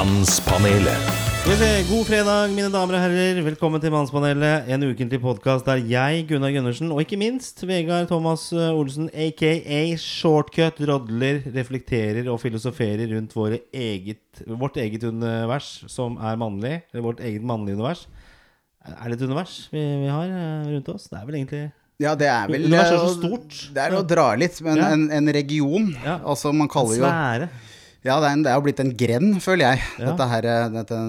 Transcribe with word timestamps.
Mannspanelet. 0.00 1.08
God 1.90 2.06
fredag, 2.08 2.54
mine 2.56 2.70
damer 2.72 2.96
og 2.96 3.02
herrer. 3.02 3.40
Velkommen 3.44 3.82
til 3.82 3.92
Mannspanelet. 3.92 4.70
En 4.72 4.86
ukentlig 4.86 5.18
podkast 5.20 5.66
der 5.68 5.82
jeg, 5.84 6.22
Gunnar 6.30 6.54
Gundersen, 6.54 6.88
og 6.94 7.02
ikke 7.04 7.18
minst 7.20 7.60
Vegard 7.68 8.08
Thomas 8.08 8.46
eh, 8.56 8.70
Olsen, 8.72 9.10
aka 9.12 9.50
Shortcut, 10.00 10.80
rodler, 10.88 11.42
reflekterer 11.52 12.30
og 12.32 12.40
filosoferer 12.40 13.12
rundt 13.12 13.36
våre 13.36 13.60
eget, 13.76 14.40
vårt 14.48 14.80
eget 14.80 15.04
univers, 15.04 15.68
som 15.92 16.16
er 16.16 16.40
mannlig. 16.40 16.78
Eller 16.94 17.04
vårt 17.04 17.20
eget 17.20 17.44
mannlige 17.44 17.76
univers. 17.76 18.06
Er 18.88 19.04
det 19.12 19.18
et 19.20 19.26
univers 19.28 19.58
vi, 19.68 19.84
vi 20.06 20.08
har 20.08 20.32
eh, 20.32 20.70
rundt 20.78 20.88
oss? 20.94 21.10
Det 21.12 21.20
er 21.20 21.28
vel 21.28 21.42
egentlig 21.42 21.66
Ja, 22.00 22.14
det 22.16 22.30
er 22.32 22.48
vel 22.48 22.70
Universet 22.70 22.96
er 22.96 23.04
så 23.04 23.18
stort. 23.18 23.58
Det 23.76 23.84
er 23.84 24.00
å 24.00 24.06
dra 24.16 24.30
litt, 24.40 24.64
men 24.64 24.80
Ja. 24.80 24.94
en, 24.96 25.10
en 25.12 25.28
region 25.36 25.92
Ja. 25.92 26.22
Altså, 26.24 26.56
man 26.56 26.72
kaller 26.72 26.96
jo 26.96 27.04
svære. 27.04 27.50
Ja, 28.00 28.14
det 28.16 28.30
er, 28.30 28.32
en, 28.32 28.42
det 28.46 28.48
er 28.48 28.56
jo 28.56 28.64
blitt 28.64 28.78
en 28.80 28.92
grend, 28.96 29.34
føler 29.44 29.74
jeg. 29.74 29.80
Ja. 30.00 30.06
Dette 30.08 30.28
her, 30.30 30.46
eh, 30.48 30.68
dette, 30.72 31.00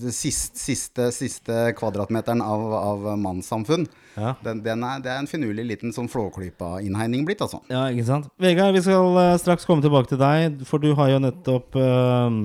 det 0.00 0.12
siste, 0.16 0.56
siste, 0.56 1.08
siste 1.12 1.56
kvadratmeteren 1.76 2.40
av, 2.40 2.62
av 2.78 3.04
mannssamfunn. 3.20 3.84
Ja. 4.14 4.32
Den, 4.46 4.62
den 4.64 4.86
er, 4.86 5.02
det 5.04 5.12
er 5.12 5.20
en 5.20 5.28
finurlig 5.28 5.66
liten 5.68 5.92
sånn 5.92 6.08
flåklypa-innhegning 6.08 7.26
blitt, 7.28 7.44
altså. 7.44 7.60
Ja, 7.68 7.84
ikke 7.92 8.06
sant? 8.08 8.30
Vegard, 8.40 8.72
vi 8.78 8.82
skal 8.86 9.20
eh, 9.26 9.34
straks 9.42 9.68
komme 9.68 9.84
tilbake 9.84 10.08
til 10.14 10.22
deg, 10.22 10.64
for 10.68 10.80
du 10.80 10.94
har 10.96 11.12
jo 11.12 11.20
nettopp 11.26 11.76
uh, 11.76 12.40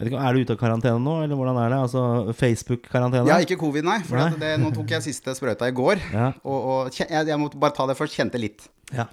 ikke, 0.00 0.16
Er 0.16 0.32
du 0.32 0.40
ute 0.40 0.56
av 0.56 0.60
karantene 0.62 1.04
nå, 1.04 1.20
eller 1.26 1.36
hvordan 1.36 1.60
er 1.60 1.74
det? 1.74 1.84
Altså 1.84 2.34
Facebook-karantene? 2.40 3.28
Ja, 3.28 3.36
ikke 3.44 3.60
covid, 3.60 3.84
nei. 3.84 4.00
For 4.08 4.16
Nei. 4.16 4.32
det, 4.40 4.56
nå 4.62 4.72
tok 4.72 4.96
jeg 4.96 5.10
siste 5.10 5.36
sprøyta 5.36 5.68
i 5.68 5.76
går. 5.76 6.00
Ja. 6.08 6.32
Og, 6.40 6.60
og 6.72 6.96
jeg, 6.96 7.12
jeg 7.12 7.40
måtte 7.42 7.60
bare 7.60 7.76
ta 7.76 7.84
det 7.90 8.00
først. 8.00 8.16
Kjente 8.16 8.40
litt. 8.40 8.64
Ja. 8.96 9.10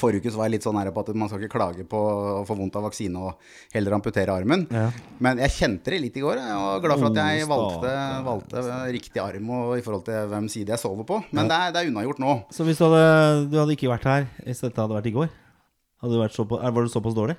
Forrige 0.00 0.24
uke 0.24 0.34
var 0.36 0.48
jeg 0.48 0.56
litt 0.56 0.66
sånn 0.66 0.78
her 0.80 0.90
på 0.94 1.02
at 1.04 1.10
man 1.18 1.30
skal 1.30 1.42
ikke 1.42 1.54
klage 1.56 1.84
på 1.88 2.00
å 2.00 2.44
få 2.48 2.56
vondt 2.58 2.78
av 2.78 2.86
vaksine 2.88 3.20
og 3.20 3.52
heller 3.74 3.96
amputere 3.96 4.34
armen. 4.34 4.66
Ja. 4.70 4.86
Men 5.22 5.40
jeg 5.44 5.56
kjente 5.56 5.94
det 5.94 6.00
litt 6.04 6.18
i 6.20 6.24
går. 6.24 6.40
og 6.40 6.64
var 6.66 6.84
glad 6.86 7.02
for 7.02 7.10
at 7.10 7.20
jeg 7.22 7.46
Oh, 7.50 7.50
valgte, 7.50 7.92
valgte 8.26 8.64
riktig 8.94 9.20
arm 9.22 9.52
og 9.56 9.76
i 9.78 9.84
forhold 9.84 10.04
til 10.06 10.30
hvem 10.30 10.48
side 10.52 10.74
jeg 10.74 10.82
sover 10.82 11.06
på. 11.08 11.22
Men 11.32 11.48
det, 11.50 11.56
er, 11.56 11.74
det 11.74 11.82
er 11.82 11.92
unnagjort 11.92 12.22
nå. 12.22 12.34
Så 12.54 12.66
hvis 12.68 12.80
du 12.80 12.86
hadde, 12.86 13.46
du 13.50 13.60
hadde 13.60 13.76
ikke 13.76 13.90
vært 13.92 14.08
her 14.10 14.26
hvis 14.44 14.62
dette 14.66 14.80
hadde 14.80 14.98
vært 14.98 15.10
i 15.10 15.14
går, 15.16 15.30
hadde 16.00 16.16
du 16.16 16.20
vært 16.22 16.36
så 16.36 16.46
på, 16.48 16.60
var 16.60 16.86
du 16.86 16.92
såpass 16.92 17.16
dårlig? 17.16 17.36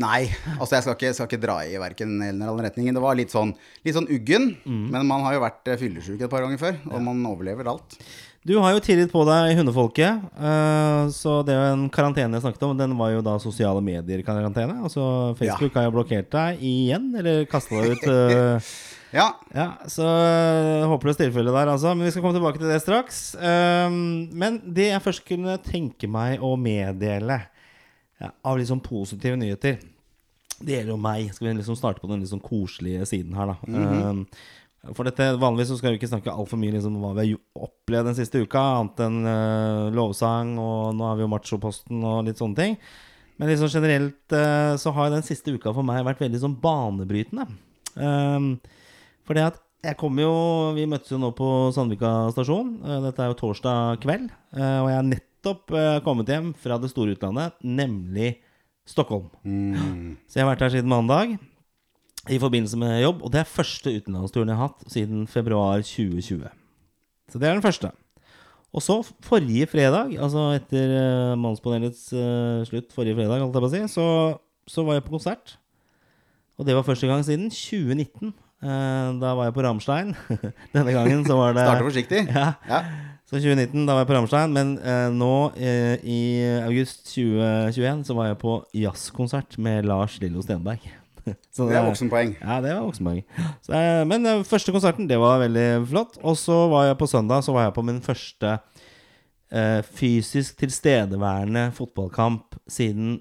Nei, 0.00 0.24
altså 0.56 0.78
jeg 0.78 0.84
skal 0.86 0.94
ikke, 0.96 1.12
skal 1.16 1.28
ikke 1.28 1.42
dra 1.42 1.56
i 1.68 1.76
verken 1.80 2.14
den 2.16 2.38
eller 2.40 2.54
annen 2.54 2.64
retningen. 2.64 2.96
Det 2.96 3.02
var 3.04 3.16
litt 3.18 3.32
sånn, 3.32 3.52
litt 3.84 3.96
sånn 3.96 4.08
uggen. 4.08 4.54
Mm. 4.64 4.86
Men 4.94 5.08
man 5.08 5.24
har 5.26 5.36
jo 5.36 5.42
vært 5.44 5.68
eh, 5.68 5.78
fyllesyk 5.80 6.22
et 6.24 6.32
par 6.32 6.44
ganger 6.44 6.60
før, 6.60 6.78
og 6.88 7.04
man 7.04 7.20
overlever 7.28 7.68
alt. 7.74 7.98
Du 8.42 8.56
har 8.58 8.72
jo 8.74 8.80
tillit 8.82 9.12
på 9.12 9.22
deg 9.28 9.56
hundefolket, 9.60 10.24
Uh, 10.42 11.06
så 11.14 11.40
det 11.46 11.54
er 11.54 11.76
en 11.76 11.84
karantene 11.92 12.34
jeg 12.34 12.42
snakket 12.42 12.64
om. 12.66 12.72
Den 12.78 12.96
var 12.98 13.12
jo 13.12 13.20
da 13.22 13.36
sosiale 13.42 13.82
medier-karantene. 13.84 14.80
Altså 14.82 15.04
Facebook 15.38 15.76
har 15.78 15.86
jo 15.86 15.94
blokkert 15.94 16.32
deg 16.32 16.64
igjen, 16.66 17.12
eller 17.20 17.44
kasta 17.50 17.78
deg 17.78 17.94
ut. 17.94 18.08
Uh, 18.10 18.72
Ja, 19.12 19.26
Ja, 19.52 19.66
så 19.92 20.06
uh, 20.08 20.88
håpløst 20.88 21.20
tilfelle 21.20 21.52
der, 21.52 21.68
altså. 21.68 21.92
Men 21.92 22.06
vi 22.06 22.12
skal 22.14 22.24
komme 22.24 22.38
tilbake 22.38 22.60
til 22.60 22.70
det 22.72 22.80
straks. 22.80 23.20
Ehm, 23.36 24.30
men 24.32 24.56
det 24.64 24.88
jeg 24.88 25.04
først 25.04 25.26
kunne 25.28 25.58
tenke 25.60 26.08
meg 26.08 26.40
å 26.40 26.54
meddele 26.56 27.42
ja, 28.22 28.30
av 28.32 28.56
liksom 28.56 28.80
positive 28.80 29.36
nyheter 29.36 29.82
Det 30.62 30.78
gjelder 30.78 30.94
jo 30.94 31.00
meg. 31.04 31.28
Skal 31.34 31.50
vi 31.50 31.54
liksom 31.58 31.76
starte 31.76 32.00
på 32.00 32.08
den 32.08 32.24
liksom 32.24 32.40
koselige 32.40 33.04
siden 33.10 33.36
her, 33.36 33.52
da. 33.52 33.56
Ehm, 33.68 34.24
for 34.90 35.06
dette, 35.06 35.28
Vanligvis 35.38 35.70
så 35.70 35.78
skal 35.78 35.94
vi 35.94 36.00
ikke 36.00 36.10
snakke 36.10 36.32
altfor 36.32 36.58
mye 36.58 36.74
liksom, 36.74 36.96
hva 36.98 37.12
vi 37.14 37.28
har 37.30 37.66
opplevd 37.68 38.08
den 38.10 38.16
siste 38.18 38.40
uka, 38.42 38.62
annet 38.80 39.02
enn 39.04 39.18
uh, 39.28 39.90
lovsang, 39.94 40.56
og 40.58 40.96
nå 40.98 41.06
har 41.06 41.18
vi 41.18 41.22
jo 41.22 41.30
machoposten 41.30 42.00
og 42.02 42.24
litt 42.26 42.42
sånne 42.42 42.58
ting. 42.58 42.74
Men 43.38 43.52
liksom 43.52 43.70
generelt 43.70 44.34
uh, 44.34 44.74
så 44.82 44.90
har 44.96 45.12
den 45.12 45.22
siste 45.26 45.54
uka 45.54 45.70
for 45.70 45.86
meg 45.86 46.02
vært 46.08 46.24
veldig 46.24 46.40
sånn 46.42 46.56
banebrytende. 46.62 47.46
Um, 47.94 48.56
for 49.22 49.38
det 49.38 49.52
at 49.52 49.60
jeg 49.82 49.98
kom 50.00 50.14
jo 50.16 50.30
Vi 50.72 50.86
møttes 50.88 51.10
jo 51.10 51.18
nå 51.20 51.28
på 51.36 51.46
Sandvika 51.74 52.30
stasjon. 52.34 52.76
Uh, 52.82 52.98
Dette 53.06 53.22
er 53.22 53.30
jo 53.30 53.38
torsdag 53.38 54.02
kveld. 54.02 54.28
Og 54.54 54.88
jeg 54.90 54.98
har 54.98 55.06
nettopp 55.06 55.74
kommet 56.06 56.30
hjem 56.30 56.52
fra 56.58 56.76
det 56.82 56.90
store 56.90 57.14
utlandet, 57.16 57.54
nemlig 57.62 58.36
Stockholm. 58.86 59.30
Så 60.26 60.38
jeg 60.38 60.44
har 60.44 60.52
vært 60.52 60.66
her 60.66 60.74
siden 60.74 60.90
mandag 60.90 61.38
i 62.30 62.38
forbindelse 62.38 62.78
med 62.78 63.00
jobb. 63.02 63.22
Og 63.26 63.32
det 63.34 63.40
er 63.42 63.48
første 63.50 63.90
utenlandsturen 63.96 64.52
jeg 64.52 64.58
har 64.60 64.70
hatt 64.70 64.84
siden 64.92 65.24
februar 65.30 65.82
2020. 65.82 66.46
Så 67.32 67.40
det 67.40 67.48
er 67.48 67.56
den 67.56 67.64
første. 67.64 67.90
Og 68.72 68.80
så 68.84 69.00
forrige 69.24 69.66
fredag, 69.68 70.14
altså 70.16 70.46
etter 70.56 70.92
uh, 70.96 71.38
Mannspanelets 71.40 72.06
uh, 72.16 72.62
slutt 72.68 72.94
forrige 72.94 73.18
fredag, 73.18 73.42
alt 73.42 73.56
jeg 73.58 73.64
på 73.66 73.72
si, 73.72 73.82
så, 73.92 74.06
så 74.70 74.84
var 74.86 74.96
jeg 74.96 75.04
på 75.04 75.12
konsert. 75.16 75.58
Og 76.56 76.64
det 76.68 76.76
var 76.76 76.86
første 76.86 77.08
gang 77.10 77.24
siden 77.26 77.50
2019. 77.52 78.32
Uh, 78.62 79.18
da 79.20 79.34
var 79.34 79.48
jeg 79.48 79.56
på 79.58 79.64
Ramstein. 79.66 80.14
Denne 80.76 80.94
gangen 80.94 81.24
så 81.26 81.36
var 81.36 81.56
det 81.56 81.66
Starter 81.66 81.88
forsiktig. 81.90 82.22
Ja, 82.32 82.52
Ja. 82.70 82.80
så 83.26 83.40
2019, 83.42 83.84
da 83.88 83.96
var 83.98 84.04
jeg 84.06 84.10
på 84.12 84.16
Ramstein. 84.20 84.52
Men 84.54 84.72
eh, 84.78 85.08
nå 85.12 85.34
eh, 85.56 85.94
i 86.04 86.20
august 86.62 87.06
2021 87.10 88.06
så 88.08 88.16
var 88.16 88.30
jeg 88.30 88.38
på 88.40 88.56
jazzkonsert 88.76 89.56
med 89.58 89.88
Lars 89.88 90.20
Lillo 90.22 90.44
Stenberg. 90.44 90.84
Så 91.54 91.68
Det 91.68 91.76
er 91.78 91.86
voksenpoeng. 91.86 92.36
Ja, 92.40 92.60
det 92.64 92.74
var 92.74 92.86
voksenpoeng. 92.86 93.22
Så, 93.62 93.74
eh, 93.78 94.02
Men 94.08 94.26
den 94.26 94.44
første 94.48 94.74
konserten, 94.74 95.08
det 95.10 95.18
var 95.22 95.42
veldig 95.42 95.66
flott. 95.90 96.18
Og 96.22 96.36
så 96.40 96.56
var 96.72 96.88
jeg 96.90 96.98
på 96.98 97.10
søndag 97.10 97.44
Så 97.46 97.54
var 97.54 97.68
jeg 97.68 97.76
på 97.76 97.84
min 97.86 98.00
første 98.04 98.56
eh, 99.52 99.80
fysisk 99.86 100.58
tilstedeværende 100.62 101.68
fotballkamp 101.76 102.56
siden 102.70 103.20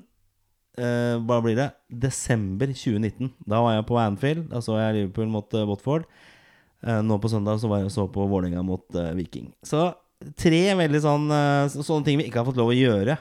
eh, 0.77 1.15
Hva 1.21 1.41
blir 1.45 1.57
det? 1.59 1.71
Desember 1.91 2.71
2019. 2.73 3.33
Da 3.45 3.61
var 3.61 3.77
jeg 3.77 3.87
på 3.89 3.99
Anfield. 4.01 4.47
Da 4.51 4.61
så 4.63 4.79
jeg 4.81 4.99
Liverpool 4.99 5.31
mot 5.33 5.53
eh, 5.53 5.67
Watford. 5.67 6.07
Eh, 6.81 7.01
nå 7.05 7.19
på 7.21 7.29
søndag 7.29 7.59
så 7.61 7.69
var 7.69 7.83
jeg 7.83 7.93
så 7.93 8.07
på 8.09 8.25
Vålerenga 8.25 8.63
mot 8.65 8.85
eh, 8.97 9.11
Viking. 9.17 9.51
Så 9.61 9.91
tre 10.37 10.63
veldig 10.77 11.01
sånn 11.03 11.27
eh, 11.33 11.67
sånne 11.73 12.05
ting 12.07 12.19
vi 12.19 12.29
ikke 12.29 12.41
har 12.41 12.47
fått 12.47 12.59
lov 12.59 12.71
å 12.73 12.77
gjøre 12.77 13.17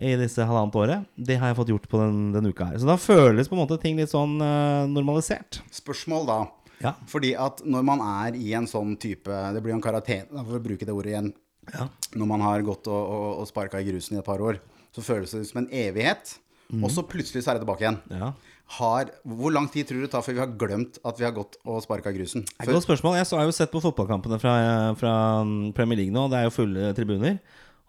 i 0.00 0.14
disse 0.16 0.44
halvannet 0.48 0.76
året, 0.78 1.04
det 1.16 1.36
har 1.40 1.50
jeg 1.50 1.58
fått 1.58 1.70
gjort 1.74 1.88
på 1.90 2.00
den, 2.00 2.18
denne 2.34 2.52
uka 2.52 2.70
her. 2.70 2.80
Så 2.80 2.88
da 2.88 2.96
føles 3.00 3.50
på 3.50 3.56
en 3.56 3.62
måte 3.62 3.78
ting 3.82 3.98
litt 4.00 4.12
sånn 4.12 4.38
uh, 4.40 4.88
normalisert. 4.88 5.60
Spørsmål 5.74 6.28
da. 6.28 6.38
Ja. 6.82 6.94
Fordi 7.10 7.34
at 7.38 7.60
når 7.68 7.84
man 7.86 8.02
er 8.02 8.36
i 8.38 8.48
en 8.58 8.64
sånn 8.66 8.96
type 8.98 9.30
Det 9.54 9.60
blir 9.62 9.70
jo 9.70 9.76
en 9.78 9.84
karantene, 9.84 10.42
for 10.42 10.58
å 10.58 10.64
bruke 10.64 10.88
det 10.88 10.94
ordet 10.96 11.12
igjen. 11.12 11.28
Ja. 11.70 11.86
Når 12.18 12.30
man 12.32 12.42
har 12.42 12.64
gått 12.66 12.88
og, 12.90 13.02
og, 13.02 13.26
og 13.42 13.50
sparka 13.50 13.78
i 13.78 13.86
grusen 13.86 14.16
i 14.16 14.22
et 14.22 14.26
par 14.26 14.42
år, 14.42 14.58
så 14.92 15.04
føles 15.04 15.30
det 15.36 15.44
som 15.48 15.62
en 15.62 15.70
evighet. 15.70 16.38
Og 16.80 16.88
så 16.92 17.04
plutselig 17.04 17.44
så 17.44 17.52
er 17.52 17.58
det 17.58 17.66
tilbake 17.66 17.84
igjen. 17.84 17.98
Ja. 18.08 18.30
Har, 18.78 19.10
hvor 19.28 19.52
lang 19.52 19.66
tid 19.68 19.84
tror 19.84 20.00
du 20.00 20.06
det 20.06 20.12
tar 20.14 20.24
før 20.24 20.36
vi 20.38 20.40
har 20.40 20.52
glemt 20.56 20.96
at 21.04 21.18
vi 21.20 21.26
har 21.26 21.34
gått 21.36 21.58
og 21.68 21.82
sparka 21.84 22.12
i 22.12 22.16
grusen? 22.16 22.46
Er 22.56 22.64
et 22.64 22.72
godt 22.72 22.86
spørsmål. 22.86 23.18
Jeg 23.20 23.28
har 23.28 23.44
jo 23.44 23.56
sett 23.56 23.72
på 23.72 23.82
fotballkampene 23.84 24.38
fra, 24.40 24.54
fra 24.96 25.12
mm, 25.44 25.74
Premier 25.76 26.00
League 26.00 26.14
nå. 26.14 26.24
Det 26.32 26.38
er 26.38 26.48
jo 26.48 26.54
fulle 26.54 26.94
tribuner. 26.96 27.36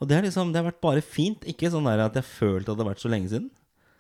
Og 0.02 0.10
det, 0.10 0.22
liksom, 0.26 0.52
det 0.54 0.62
har 0.62 0.70
vært 0.72 0.84
bare 0.84 1.04
fint. 1.06 1.46
Ikke 1.50 1.72
sånn 1.72 1.88
at 1.92 2.18
jeg 2.18 2.28
følte 2.28 2.72
at 2.72 2.78
det 2.78 2.82
hadde 2.82 2.90
vært 2.92 3.04
så 3.04 3.12
lenge 3.12 3.32
siden. 3.32 3.52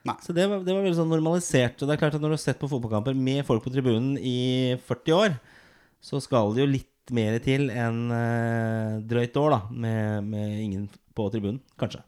Nei. 0.03 0.15
Så 0.19 0.35
det 0.35 0.49
var, 0.51 0.63
det 0.65 0.73
var 0.73 0.83
veldig 0.83 0.99
sånn 0.99 1.11
normalisert. 1.13 1.79
Og 1.79 1.87
det 1.87 1.95
er 1.95 2.01
klart 2.01 2.17
at 2.17 2.23
når 2.23 2.33
du 2.33 2.37
har 2.37 2.43
sett 2.43 2.59
på 2.59 2.69
fotballkamper 2.71 3.15
med 3.15 3.45
folk 3.47 3.63
på 3.63 3.71
tribunen 3.71 4.17
i 4.19 4.75
40 4.87 5.15
år, 5.15 5.37
så 6.03 6.19
skal 6.23 6.51
det 6.55 6.65
jo 6.65 6.71
litt 6.73 7.13
mer 7.15 7.37
til 7.43 7.69
enn 7.71 8.01
eh, 8.15 8.97
drøyt 9.07 9.37
år, 9.39 9.55
da, 9.55 9.61
med, 9.85 10.27
med 10.27 10.57
ingen 10.63 10.89
på 11.15 11.27
tribunen. 11.31 11.61
Kanskje. 11.79 12.03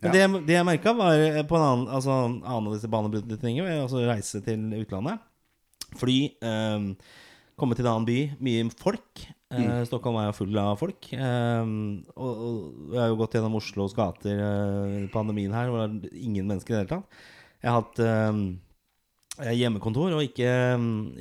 Men 0.00 0.14
det, 0.14 0.22
det 0.48 0.56
jeg 0.56 0.68
merka, 0.68 0.94
var 0.96 1.20
eh, 1.20 1.42
på 1.44 1.58
en 1.58 1.66
annen, 1.66 1.90
altså, 1.92 2.16
en 2.24 2.38
annen 2.40 2.70
av 2.70 2.76
disse 2.76 2.88
banebrytende 2.92 3.40
tingene, 3.40 3.82
altså 3.82 4.04
reise 4.08 4.40
til 4.44 4.64
utlandet. 4.80 5.20
Fly, 6.00 6.18
eh, 6.40 6.88
komme 7.60 7.76
til 7.76 7.84
en 7.84 7.92
annen 7.94 8.08
by, 8.08 8.18
mye 8.40 8.64
folk. 8.80 9.26
Eh, 9.50 9.82
Stockholm 9.88 10.20
er 10.20 10.28
jo 10.28 10.36
full 10.38 10.58
av 10.62 10.78
folk. 10.78 11.10
Eh, 11.10 11.70
og, 12.14 12.42
og 12.46 12.94
jeg 12.94 13.02
har 13.02 13.10
jo 13.10 13.20
gått 13.20 13.36
gjennom 13.36 13.58
Oslos 13.58 13.96
gater 13.96 14.42
i 15.02 15.06
pandemien 15.12 15.54
her, 15.56 15.70
hvor 15.70 15.86
det 15.90 16.10
er 16.10 16.18
ingen 16.22 16.46
mennesker 16.50 16.74
i 16.74 16.76
det 16.76 16.82
hele 16.84 16.92
tatt. 16.92 17.22
Jeg 17.60 17.70
har 17.70 17.80
hatt 17.80 18.02
eh, 18.04 19.50
hjemmekontor 19.58 20.14
og 20.16 20.22
ikke, 20.24 20.52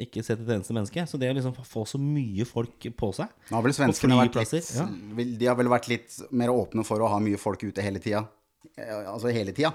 ikke 0.06 0.24
sett 0.26 0.44
et 0.44 0.54
eneste 0.60 0.78
menneske. 0.78 1.08
Så 1.10 1.20
det 1.22 1.32
å 1.32 1.40
liksom 1.40 1.58
få 1.58 1.88
så 1.90 2.02
mye 2.02 2.46
folk 2.48 2.90
på 3.00 3.12
seg 3.18 3.34
Nå 3.50 3.58
har 3.58 3.66
vel 3.66 3.76
svenskene 3.76 4.20
vært 4.20 4.38
litt, 4.38 4.72
ja. 4.78 4.86
De 5.18 5.50
har 5.50 5.58
vel 5.60 5.72
vært 5.72 5.90
litt 5.92 6.22
mer 6.30 6.54
åpne 6.54 6.86
for 6.88 7.02
å 7.02 7.10
ha 7.12 7.20
mye 7.24 7.42
folk 7.42 7.66
ute 7.66 7.86
hele 7.86 8.02
tida. 8.04 8.28
Altså 8.78 9.34
hele 9.34 9.56
tida. 9.56 9.74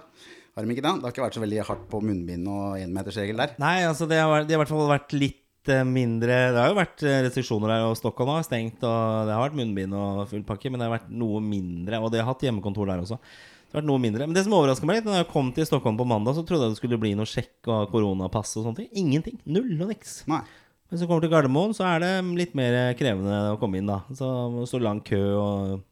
Har 0.54 0.62
de 0.62 0.70
ikke 0.70 0.84
det? 0.84 0.90
Det 1.00 1.08
har 1.08 1.14
ikke 1.16 1.24
vært 1.24 1.36
så 1.36 1.42
veldig 1.42 1.64
hardt 1.66 1.86
på 1.90 1.98
munnbind 2.04 2.46
og 2.46 2.76
énmetersregel 2.78 3.40
der. 3.42 3.56
Nei, 3.58 3.80
altså 3.88 4.06
det 4.06 4.20
har, 4.22 4.44
det 4.46 4.54
har 4.54 4.60
i 4.60 4.62
hvert 4.62 4.70
fall 4.70 4.92
vært 4.92 5.16
litt 5.16 5.40
mindre 5.88 6.36
Det 6.52 6.60
har 6.60 6.70
jo 6.70 6.76
vært 6.78 7.02
eh, 7.06 7.22
restriksjoner 7.26 7.72
her, 7.72 7.86
og 7.88 7.96
Stockholm 7.98 8.34
har 8.34 8.44
stengt, 8.46 8.82
og 8.84 9.28
det 9.28 9.34
har 9.34 9.42
vært 9.46 9.58
munnbind 9.58 9.96
og 9.96 10.24
full 10.30 10.44
pakke, 10.46 10.70
men 10.70 10.80
det 10.80 10.88
har 10.88 10.96
vært 10.98 11.12
noe 11.12 11.40
mindre. 11.44 12.00
Og 12.02 12.12
de 12.12 12.20
har 12.20 12.28
hatt 12.28 12.44
hjemmekontor 12.46 12.90
der 12.90 13.04
også. 13.04 13.18
Det 13.20 13.72
har 13.72 13.80
vært 13.80 13.90
noe 13.90 14.02
mindre. 14.02 14.26
Men 14.28 14.36
det 14.36 14.44
som 14.46 14.54
overraska 14.58 14.86
meg 14.86 15.00
litt, 15.00 15.08
da 15.08 15.22
jeg 15.22 15.30
kom 15.32 15.48
til 15.56 15.66
Stockholm 15.66 15.96
på 15.98 16.06
mandag, 16.06 16.36
så 16.36 16.44
trodde 16.46 16.68
jeg 16.68 16.76
det 16.76 16.80
skulle 16.82 17.00
bli 17.02 17.14
noe 17.18 17.26
sjekk 17.26 17.70
og 17.72 17.88
koronapass 17.94 18.54
og 18.60 18.68
sånne 18.68 18.82
ting. 18.82 18.92
Ingenting. 19.04 19.40
Null 19.48 19.72
og 19.80 19.90
niks. 19.90 20.20
Nei. 20.30 20.44
Hvis 20.92 21.02
du 21.02 21.08
kommer 21.08 21.24
til 21.24 21.32
Gardermoen, 21.32 21.72
så 21.74 21.88
er 21.88 22.04
det 22.04 22.12
litt 22.38 22.52
mer 22.54 22.94
krevende 22.94 23.54
å 23.54 23.58
komme 23.58 23.80
inn, 23.80 23.88
da. 23.90 24.02
Så 24.14 24.28
står 24.70 24.84
lang 24.84 25.00
kø 25.02 25.22
og 25.40 25.82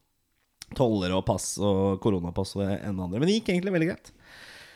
toller 0.77 1.13
og 1.17 1.25
pass 1.27 1.55
og 1.61 1.99
koronapass 2.03 2.55
og 2.55 2.63
det 2.63 2.77
ene 2.79 2.95
og 2.95 3.07
andre. 3.07 3.19
Men 3.19 3.29
det 3.29 3.39
gikk 3.39 3.51
egentlig 3.53 3.73
veldig 3.75 3.89
greit. 3.89 4.13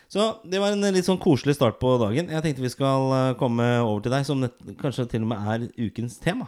Så 0.08 0.38
det 0.48 0.62
var 0.64 0.72
en 0.72 0.88
litt 0.96 1.04
sånn 1.04 1.20
koselig 1.20 1.58
start 1.58 1.82
på 1.82 1.98
dagen. 2.00 2.30
Jeg 2.32 2.44
tenkte 2.46 2.64
vi 2.64 2.72
skal 2.72 3.10
eh, 3.12 3.34
komme 3.40 3.66
over 3.84 4.06
til 4.06 4.14
deg, 4.14 4.24
som 4.24 4.46
kanskje 4.80 5.04
til 5.12 5.26
og 5.26 5.34
med 5.34 5.52
er 5.52 5.66
ukens 5.90 6.16
tema. 6.24 6.48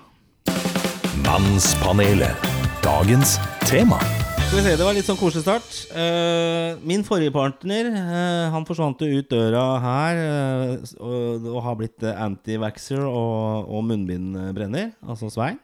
Mannspanelet. 1.25 2.47
Dagens 2.85 3.35
tema. 3.67 3.99
Skal 4.47 4.61
vi 4.61 4.63
se, 4.63 4.77
Det 4.79 4.87
var 4.87 4.95
litt 4.95 5.05
sånn 5.09 5.19
koselig 5.19 5.43
start. 5.43 5.75
Eh, 5.91 6.79
min 6.87 7.03
forrige 7.05 7.35
partner 7.35 7.91
eh, 7.91 8.47
Han 8.55 8.63
forsvant 8.65 9.03
jo 9.03 9.19
ut 9.19 9.27
døra 9.29 9.65
her 9.83 10.21
eh, 10.23 10.95
og, 11.03 11.59
har 11.67 11.75
blitt 11.77 12.01
eh, 12.07 12.15
anti-vaxxer 12.15 13.03
og, 13.03 13.67
og 13.67 13.83
munnbindbrenner, 13.91 14.93
altså 15.03 15.27
Svein. 15.35 15.59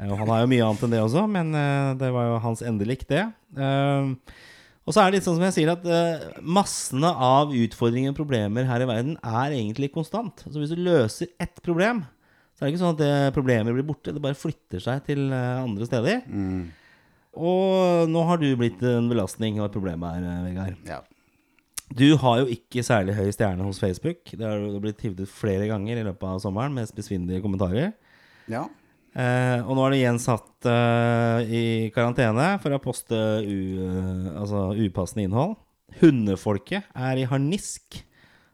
Eh, 0.00 0.08
og 0.08 0.16
han 0.24 0.32
har 0.32 0.46
jo 0.46 0.54
mye 0.56 0.64
annet 0.72 0.88
enn 0.88 0.96
det 0.96 1.04
også, 1.04 1.28
men 1.36 1.52
eh, 1.52 1.92
det 2.00 2.10
var 2.16 2.32
jo 2.32 2.44
hans 2.48 2.64
endelikt, 2.64 3.12
det. 3.12 3.28
Og 4.88 4.94
så 4.94 5.02
er 5.02 5.10
det 5.10 5.18
litt 5.18 5.26
sånn 5.26 5.36
som 5.36 5.44
jeg 5.44 5.56
sier, 5.58 5.70
at 5.74 5.84
uh, 5.86 6.40
massene 6.40 7.10
av 7.12 7.52
utfordringer 7.54 8.14
og 8.14 8.18
problemer 8.18 8.66
her 8.66 8.82
i 8.82 8.88
verden 8.88 9.16
er 9.20 9.54
egentlig 9.54 9.92
konstant. 9.94 10.42
Så 10.46 10.56
hvis 10.56 10.72
du 10.72 10.80
løser 10.80 11.30
ett 11.42 11.60
problem, 11.62 12.02
så 12.56 12.64
er 12.64 12.68
det 12.68 12.74
ikke 12.74 12.82
sånn 12.82 12.96
at 12.96 13.02
det 13.02 13.34
problemet 13.36 13.76
blir 13.76 13.86
borte. 13.86 14.14
Det 14.16 14.22
bare 14.24 14.38
flytter 14.38 14.82
seg 14.82 15.04
til 15.06 15.28
uh, 15.30 15.62
andre 15.62 15.88
steder. 15.88 16.24
Og 17.38 18.10
nå 18.10 18.24
har 18.26 18.40
du 18.40 18.48
blitt 18.58 18.80
en 18.82 19.06
belastning 19.10 19.60
og 19.60 19.68
et 19.68 19.76
problem 19.76 20.02
her, 20.08 20.24
eh, 20.26 20.42
Vegard. 20.48 20.80
Ja. 20.88 20.98
Du 21.90 22.16
har 22.22 22.40
jo 22.40 22.50
ikke 22.50 22.82
særlig 22.86 23.14
høy 23.18 23.30
stjerne 23.34 23.66
hos 23.66 23.78
Facebook. 23.82 24.22
Det 24.26 24.46
har 24.46 24.58
du 24.62 24.78
blitt 24.82 25.02
hivd 25.02 25.22
ut 25.24 25.30
flere 25.30 25.66
ganger 25.70 25.98
i 25.98 26.04
løpet 26.06 26.26
av 26.26 26.42
sommeren 26.42 26.74
med 26.74 26.90
besvinnelige 26.94 27.42
kommentarer. 27.44 27.92
ja. 28.50 28.66
Eh, 29.10 29.58
og 29.66 29.74
nå 29.74 29.84
er 29.86 29.90
du 29.90 29.98
igjen 29.98 30.20
satt 30.22 30.68
eh, 30.70 31.48
i 31.50 31.62
karantene 31.94 32.52
for 32.62 32.76
å 32.76 32.82
poste 32.82 33.16
u, 33.42 33.56
eh, 33.82 34.28
altså 34.38 34.68
upassende 34.78 35.26
innhold. 35.26 35.56
Hundefolket 35.98 36.86
er 36.94 37.18
i 37.18 37.26
harnisk 37.26 37.98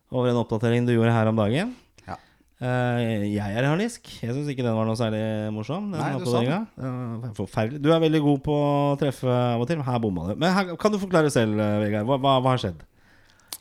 over 0.08 0.30
en 0.30 0.40
oppdatering 0.40 0.86
du 0.88 0.94
gjorde 0.94 1.12
her 1.12 1.28
om 1.28 1.36
dagen. 1.36 1.74
Ja. 2.06 2.16
Eh, 2.64 3.26
jeg 3.34 3.52
er 3.52 3.66
i 3.66 3.68
harnisk. 3.68 4.08
Jeg 4.22 4.32
syns 4.32 4.48
ikke 4.48 4.64
den 4.64 4.78
var 4.78 4.88
noe 4.88 4.96
særlig 4.96 5.20
morsom. 5.52 5.90
Den 5.92 6.00
Nei, 6.00 6.14
du 6.16 6.30
sa 6.30 7.32
Forferdelig. 7.36 7.82
Du 7.84 7.90
er 7.92 8.00
veldig 8.06 8.22
god 8.24 8.42
på 8.48 8.56
å 8.56 8.96
treffe 9.00 9.28
av 9.28 9.60
og 9.60 9.68
til, 9.68 9.82
men 9.82 9.90
her 9.90 10.00
bomma 10.00 10.30
du. 10.30 10.38
Men 10.40 10.56
her, 10.56 10.72
kan 10.80 10.94
du 10.94 11.00
forklare 11.02 11.32
selv, 11.34 11.60
eh, 11.60 11.78
Vegard? 11.84 12.08
Hva, 12.08 12.16
hva, 12.22 12.38
hva 12.40 12.56
har 12.56 12.64
skjedd? 12.64 12.80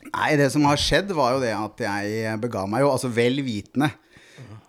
Nei, 0.06 0.32
det 0.40 0.48
som 0.54 0.64
har 0.64 0.80
skjedd, 0.80 1.12
var 1.18 1.36
jo 1.36 1.44
det 1.44 1.52
at 1.52 1.82
jeg 1.82 2.40
bega 2.40 2.64
meg 2.70 2.86
jo, 2.86 2.92
altså 2.94 3.10
vel 3.12 3.42
vitende 3.44 3.90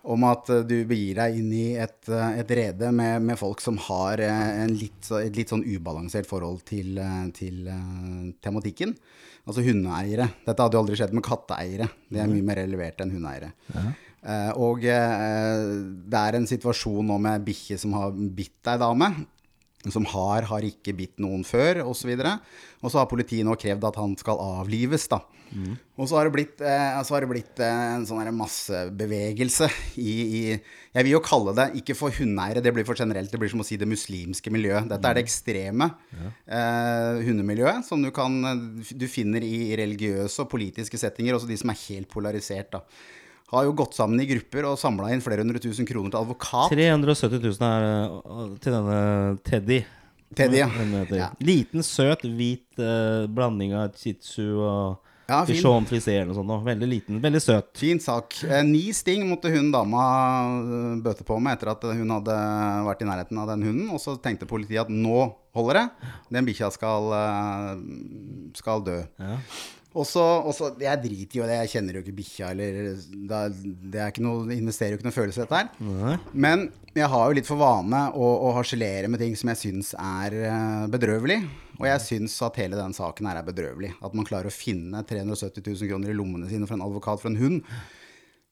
om 0.06 0.24
at 0.28 0.50
eh, 0.52 0.64
du 0.66 0.76
begir 0.88 1.18
deg 1.18 1.38
inn 1.40 1.52
i 1.54 1.66
et, 1.80 2.00
eh, 2.10 2.40
et 2.42 2.52
rede 2.58 2.90
med, 2.94 3.22
med 3.30 3.38
folk 3.40 3.62
som 3.64 3.78
har 3.88 4.22
eh, 4.24 4.50
en 4.64 4.74
litt, 4.74 5.08
et 5.18 5.36
litt 5.36 5.52
sånn 5.52 5.64
ubalansert 5.66 6.28
forhold 6.28 6.62
til, 6.68 7.00
til 7.36 7.64
tematikken. 8.44 8.94
Altså 9.48 9.64
hundeeiere. 9.64 10.28
Dette 10.44 10.60
hadde 10.60 10.76
jo 10.76 10.82
aldri 10.84 10.98
skjedd 11.00 11.16
med 11.16 11.24
katteeiere. 11.24 11.88
Det 12.10 12.20
er 12.20 12.30
mye 12.30 12.44
mer 12.44 12.60
relevert 12.60 13.00
enn 13.00 13.14
hundeeiere. 13.16 13.54
Eh, 14.28 14.52
og 14.60 14.84
det 14.84 16.20
er 16.20 16.36
en 16.36 16.48
situasjon 16.50 17.06
nå 17.08 17.16
med 17.22 17.46
bikkje 17.46 17.78
som 17.80 17.96
har 17.96 18.12
bitt 18.12 18.68
ei 18.68 18.76
dame. 18.80 19.12
Som 19.88 20.04
har, 20.10 20.44
har 20.50 20.64
ikke 20.66 20.92
bitt 20.98 21.20
noen 21.22 21.44
før, 21.46 21.84
osv. 21.86 22.10
Og 22.18 22.90
så 22.90 22.98
har 22.98 23.08
politiet 23.08 23.46
nå 23.46 23.54
krevd 23.56 23.86
at 23.88 24.00
han 24.00 24.16
skal 24.20 24.42
avlives, 24.42 25.06
da. 25.08 25.22
Og 25.98 26.06
så 26.06 26.18
har 26.18 26.28
det 26.28 26.32
blitt, 26.34 26.60
eh, 26.62 26.98
har 26.98 27.24
det 27.24 27.28
blitt 27.30 27.60
eh, 27.64 27.82
en 27.96 28.06
sånn 28.06 28.28
massebevegelse 28.36 29.68
i, 29.98 30.12
i 30.12 30.40
Jeg 30.52 31.06
vil 31.06 31.14
jo 31.16 31.22
kalle 31.24 31.54
det, 31.56 31.68
ikke 31.80 31.96
for 31.98 32.14
hundeeiere, 32.14 32.62
det 32.64 32.72
blir 32.74 32.86
for 32.86 32.98
generelt, 32.98 33.30
det 33.32 33.40
blir 33.40 33.50
som 33.52 33.64
å 33.64 33.66
si 33.66 33.78
det 33.80 33.88
muslimske 33.90 34.52
miljøet. 34.54 34.88
Dette 34.90 35.10
er 35.10 35.18
det 35.18 35.24
ekstreme 35.26 35.90
eh, 36.14 37.22
hundemiljøet 37.26 37.86
som 37.88 38.02
du, 38.04 38.10
kan, 38.14 38.38
du 38.78 39.06
finner 39.10 39.44
i 39.44 39.72
religiøse 39.78 40.44
og 40.44 40.52
politiske 40.52 41.00
settinger, 41.00 41.38
også 41.38 41.50
de 41.50 41.58
som 41.60 41.74
er 41.74 41.82
helt 41.88 42.10
polarisert, 42.12 42.72
da. 42.76 42.84
Har 43.48 43.64
jo 43.64 43.72
gått 43.72 43.96
sammen 43.96 44.20
i 44.20 44.26
grupper 44.28 44.66
og 44.68 44.76
samla 44.76 45.08
inn 45.14 45.22
flere 45.24 45.40
hundre 45.40 45.60
tusen 45.64 45.86
kroner 45.88 46.12
til 46.12 46.20
advokat. 46.20 46.68
370 46.74 47.40
000 47.46 47.64
er 47.64 47.86
eh, 47.88 48.58
til 48.60 48.76
denne 48.76 48.98
Teddy. 49.46 49.78
Teddy, 50.36 50.58
ja. 50.60 50.68
Ja. 51.16 51.30
Liten, 51.40 51.80
søt, 51.86 52.26
hvit 52.28 52.76
eh, 52.82 53.24
blanding 53.32 53.72
av 53.78 53.96
chitsu 53.96 54.60
og 54.60 55.07
Ja, 55.28 55.42
fin. 55.44 55.58
Bichon 55.58 55.84
Frisé 55.84 56.14
eller 56.16 56.30
noe 56.30 56.38
sånt. 56.38 56.64
Veldig 56.64 56.86
liten, 56.88 57.18
veldig 57.20 57.40
søt. 57.44 57.66
Fin 57.76 57.98
sak. 58.00 58.38
Eh, 58.48 58.62
Ni 58.64 58.86
sting 58.96 59.26
måtte 59.28 59.50
hun 59.52 59.68
dama 59.74 60.04
eh, 60.56 60.94
bøte 61.04 61.26
på 61.28 61.36
med 61.44 61.58
etter 61.58 61.74
at 61.74 61.84
hun 61.84 62.14
hadde 62.14 62.36
vært 62.86 63.04
i 63.04 63.08
nærheten 63.10 63.42
av 63.42 63.50
den 63.52 63.66
hunden. 63.68 63.90
Og 63.92 64.00
så 64.00 64.14
tenkte 64.24 64.48
politiet 64.48 64.86
at 64.86 64.92
nå 64.92 65.26
holder 65.58 65.82
det. 65.82 65.84
Den 66.32 66.48
bikkja 66.48 66.70
skal, 66.72 67.12
eh, 67.18 67.82
skal 68.56 68.80
dø. 68.88 69.02
Ja. 69.20 69.36
Og 69.96 70.04
så, 70.04 70.20
og 70.44 70.52
så- 70.54 70.74
Jeg 70.78 71.00
driter 71.02 71.38
jo 71.38 71.44
i 71.44 71.46
det, 71.48 71.56
jeg 71.62 71.70
kjenner 71.72 71.94
jo 71.96 72.02
ikke 72.02 72.16
bikkja, 72.18 72.50
eller 72.50 72.72
det 73.28 73.38
er, 73.38 73.54
det 73.94 74.00
er 74.02 74.10
ikke 74.12 74.22
noe, 74.26 74.44
investerer 74.52 74.92
jo 74.92 74.98
ikke 74.98 75.08
noe 75.08 75.16
følelse 75.16 75.40
i 75.40 75.44
dette 75.46 75.56
her. 75.62 75.70
Nei. 75.80 76.16
Men 76.34 76.66
jeg 76.94 77.08
har 77.08 77.24
jo 77.28 77.36
litt 77.38 77.48
for 77.48 77.56
vane 77.56 78.02
å, 78.12 78.28
å 78.48 78.52
harselere 78.58 79.08
med 79.08 79.18
ting 79.22 79.34
som 79.38 79.48
jeg 79.54 79.60
syns 79.62 79.94
er 79.98 80.36
eh, 80.44 80.84
bedrøvelig. 80.92 81.38
Og 81.78 81.86
jeg 81.86 82.02
syns 82.04 82.36
at 82.42 82.56
hele 82.60 82.76
den 82.76 82.92
saken 82.92 83.26
her 83.30 83.38
er 83.40 83.46
bedrøvelig. 83.46 83.94
At 84.04 84.14
man 84.18 84.26
klarer 84.28 84.50
å 84.50 84.54
finne 84.54 85.00
370 85.06 85.62
000 85.64 85.88
kroner 85.88 86.10
i 86.12 86.16
lommene 86.18 86.50
sine 86.50 86.66
for 86.68 86.74
en 86.76 86.84
advokat 86.84 87.22
for 87.22 87.30
en 87.32 87.38
hund. 87.40 87.64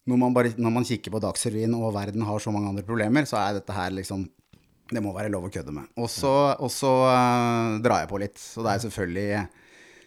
Når 0.06 0.20
man, 0.22 0.32
bare, 0.32 0.52
når 0.56 0.70
man 0.72 0.84
kikker 0.86 1.10
på 1.10 1.20
Dagsrevyen 1.20 1.74
og 1.74 1.92
verden 1.96 2.22
har 2.22 2.38
så 2.38 2.52
mange 2.54 2.70
andre 2.70 2.84
problemer, 2.86 3.26
så 3.26 3.40
er 3.42 3.56
dette 3.58 3.74
her 3.74 3.90
liksom 3.90 4.28
Det 4.86 5.00
må 5.02 5.10
være 5.12 5.32
lov 5.34 5.48
å 5.48 5.50
kødde 5.50 5.72
med. 5.74 5.88
Og 5.98 6.06
så, 6.08 6.30
og 6.62 6.70
så 6.70 6.92
uh, 7.10 7.76
drar 7.82 8.04
jeg 8.04 8.08
på 8.12 8.20
litt. 8.22 8.38
Så 8.38 8.62
det 8.62 8.70
er 8.70 8.82
selvfølgelig 8.84 9.48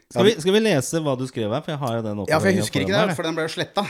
Skal 0.10 0.26
vi, 0.26 0.32
skal 0.42 0.56
vi 0.56 0.60
lese 0.66 1.00
hva 1.06 1.14
du 1.14 1.28
skrev 1.30 1.52
her? 1.54 1.62
For 1.62 1.70
jeg 1.70 1.80
har 1.84 1.98
jo 2.00 2.06
den 2.08 2.24
Ja, 2.26 2.40
for 2.40 2.50
jeg 2.50 2.64
husker 2.64 2.82
ikke 2.82 2.98
det, 2.98 3.14
for 3.14 3.28
den 3.28 3.36
ble 3.38 3.44
jo 3.46 3.52
sletta. 3.54 3.84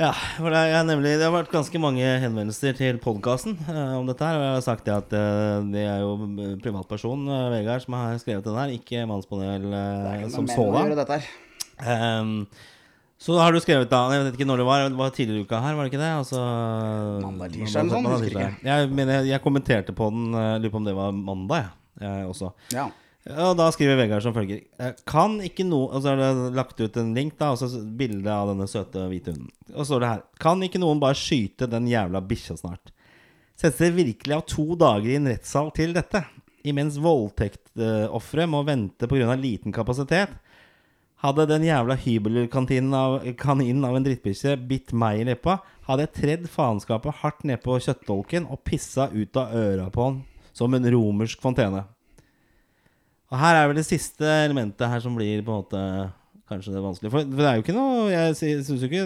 Ja, 0.00 0.14
for 0.38 0.48
det, 0.54 0.60
er 0.72 0.86
nemlig, 0.88 1.10
det 1.20 1.26
har 1.26 1.34
vært 1.34 1.50
ganske 1.52 1.80
mange 1.82 2.06
henvendelser 2.22 2.78
til 2.78 2.96
podkasten 3.02 3.58
om 3.68 4.08
dette 4.08 4.24
her. 4.24 4.38
Og 4.38 4.44
jeg 4.46 4.54
har 4.54 4.64
sagt 4.64 4.88
det 4.88 4.94
at 4.96 5.12
uh, 5.12 5.60
det 5.68 5.82
er 5.84 5.98
jo 6.00 6.14
privatpersonen 6.16 6.62
privatperson, 6.64 7.26
eh, 7.28 7.48
Vegard, 7.52 7.84
som 7.84 7.96
har 7.98 8.16
skrevet 8.22 8.48
den 8.48 8.56
her, 8.56 8.72
ikke 8.78 9.04
mannspanel 9.10 9.66
uh, 9.68 10.24
som 10.32 10.48
sådan. 10.48 10.96
Um. 11.84 12.32
Så 13.20 13.36
har 13.36 13.52
du 13.52 13.60
skrevet 13.60 13.90
da 13.90 13.98
Jeg 14.14 14.24
vet 14.24 14.38
ikke 14.38 14.48
når 14.48 14.62
det 14.62 14.66
var. 14.70 14.86
Det 14.88 14.96
var 14.96 15.12
tidligere 15.12 15.42
i 15.42 15.44
uka 15.44 15.60
her, 15.60 15.76
var 15.76 15.84
det 15.84 15.92
ikke 15.92 16.00
det? 16.00 16.10
Altså, 16.22 16.40
Mandag, 17.20 17.52
tirsdag 17.52 17.92
eller 17.92 18.16
sånn. 18.16 18.56
Jeg, 18.64 18.88
jeg, 18.96 19.20
jeg 19.28 19.44
kommenterte 19.44 19.92
på 19.92 20.08
den, 20.08 20.32
eh, 20.32 20.56
lurer 20.56 20.72
på 20.72 20.80
om 20.80 20.88
det 20.88 20.96
var 20.96 21.12
mandag, 21.12 21.68
jeg, 22.00 22.08
jeg 22.08 22.32
også. 22.32 22.52
Ja. 22.72 22.88
Og 23.30 23.56
da 23.58 23.68
skriver 23.74 23.98
Vegard 23.98 24.24
som 24.24 24.34
følger. 24.34 24.64
Eh, 24.80 24.96
Kan 25.08 25.38
ikke 25.44 25.66
noen 25.66 25.94
Og 25.94 26.02
så 26.02 26.12
er 26.12 26.20
det 26.20 26.54
lagt 26.56 26.80
ut 26.80 26.96
en 27.00 27.14
link 27.14 27.36
da 27.38 27.52
Og 27.52 27.60
så 27.60 27.68
bilde 27.84 28.30
av 28.32 28.50
denne 28.52 28.66
søte 28.70 29.06
hvite 29.10 29.34
hunden. 29.34 29.50
Og 29.74 29.82
så 29.82 29.92
står 29.92 30.04
det 30.04 30.12
her 30.12 30.22
Kan 30.42 30.62
ikke 30.66 30.82
noen 30.82 31.02
bare 31.02 31.18
skyte 31.18 31.68
den 31.70 31.88
jævla 31.90 32.22
bikkja 32.24 32.58
snart? 32.60 32.92
Settes 33.60 33.82
det 33.82 33.96
virkelig 33.98 34.36
av 34.36 34.46
to 34.48 34.74
dager 34.80 35.10
i 35.10 35.18
en 35.18 35.28
rettssal 35.28 35.68
til 35.76 35.92
dette? 35.92 36.22
Imens 36.64 36.96
voldtektoffere 37.00 38.46
må 38.48 38.62
vente 38.64 39.04
av 39.04 39.36
liten 39.40 39.72
kapasitet? 39.72 40.32
Hadde 41.20 41.44
den 41.44 41.66
jævla 41.66 41.98
hybelkaninen 42.00 42.94
av, 42.96 43.18
kaninen 43.36 43.84
av 43.84 43.98
en 43.98 44.04
drittbikkje 44.06 44.56
bitt 44.68 44.94
meg 44.96 45.20
i 45.20 45.26
leppa 45.28 45.58
Hadde 45.84 46.06
jeg 46.06 46.16
tredd 46.16 46.46
faenskapet 46.48 47.20
hardt 47.20 47.44
ned 47.44 47.60
på 47.60 47.76
kjøttdolken 47.76 48.48
Og 48.48 48.62
pissa 48.64 49.10
ut 49.12 49.36
av 49.36 49.52
øra 49.52 49.90
på 49.92 50.06
han 50.06 50.22
Som 50.56 50.74
en 50.74 50.88
romersk 50.96 51.42
fontene 51.44 51.84
og 53.30 53.38
her 53.38 53.56
er 53.56 53.68
vel 53.70 53.78
det 53.78 53.86
siste 53.86 54.26
elementet 54.26 54.90
her 54.90 55.02
som 55.02 55.14
blir 55.14 55.44
på 55.46 55.54
en 55.54 55.62
måte 55.62 55.82
kanskje 56.50 56.74
det 56.74 56.82
vanskelige. 56.82 57.12
For, 57.14 57.28
for 57.30 57.42
det 57.42 57.50
er 57.50 57.58
jo 57.58 57.64
ikke 57.64 57.76
noe 57.76 58.08
Jeg 58.10 58.38
syns 58.38 58.70
jo 58.72 58.88
ikke 58.88 59.04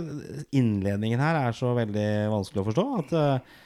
innledningen 0.57 1.21
her 1.21 1.41
er 1.43 1.57
så 1.57 1.75
veldig 1.77 2.09
vanskelig 2.33 2.63
å 2.63 2.67
forstå. 2.71 2.87
At 3.03 3.13
uh, 3.13 3.59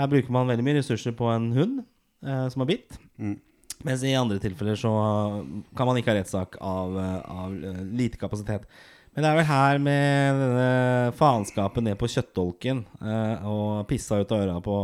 her 0.00 0.10
bruker 0.12 0.32
man 0.32 0.48
veldig 0.48 0.64
mye 0.64 0.78
ressurser 0.78 1.16
på 1.16 1.28
en 1.34 1.50
hund 1.56 1.82
uh, 2.24 2.46
som 2.52 2.64
har 2.64 2.70
bitt. 2.72 2.96
Mens 3.86 4.04
i 4.08 4.16
andre 4.16 4.40
tilfeller 4.40 4.78
så 4.80 4.90
kan 5.76 5.88
man 5.88 6.00
ikke 6.00 6.14
ha 6.14 6.16
rettssak 6.16 6.56
av, 6.64 6.94
eh, 6.96 7.16
av 7.28 7.82
lite 7.92 8.16
kapasitet. 8.16 8.62
Men 9.12 9.20
det 9.20 9.28
er 9.28 9.36
vel 9.36 9.48
her 9.50 9.80
med 9.84 10.40
denne 10.40 11.12
faenskapen 11.18 11.84
ned 11.84 11.98
på 12.00 12.08
kjøttdolken 12.08 12.80
og 13.44 13.84
pissa 13.90 14.16
ut 14.22 14.32
av 14.32 14.46
øra 14.46 14.56
på, 14.64 14.78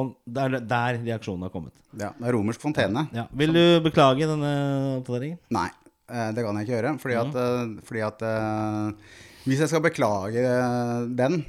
han, 0.00 0.12
Det 0.26 0.42
er 0.44 0.60
der 0.70 0.98
reaksjonen 1.06 1.42
har 1.46 1.52
kommet. 1.54 1.72
ja. 1.98 2.10
Det 2.18 2.28
er 2.28 2.32
romersk 2.36 2.60
fontene. 2.62 3.06
Ja. 3.16 3.26
Vil 3.32 3.52
du 3.56 3.62
beklage 3.84 4.26
denne 4.28 4.52
oppdateringen? 5.00 5.38
Nei, 5.50 5.68
eh, 6.10 6.30
det 6.36 6.44
kan 6.44 6.56
jeg 6.60 6.66
ikke 6.66 6.76
gjøre. 6.76 6.94
Fordi 7.02 7.18
at, 7.22 7.38
eh, 7.42 7.76
fordi 7.88 8.04
at 8.06 8.22
eh, 8.22 8.92
Hvis 9.46 9.60
jeg 9.62 9.68
skal 9.70 9.80
beklage 9.84 10.42
den, 11.16 11.44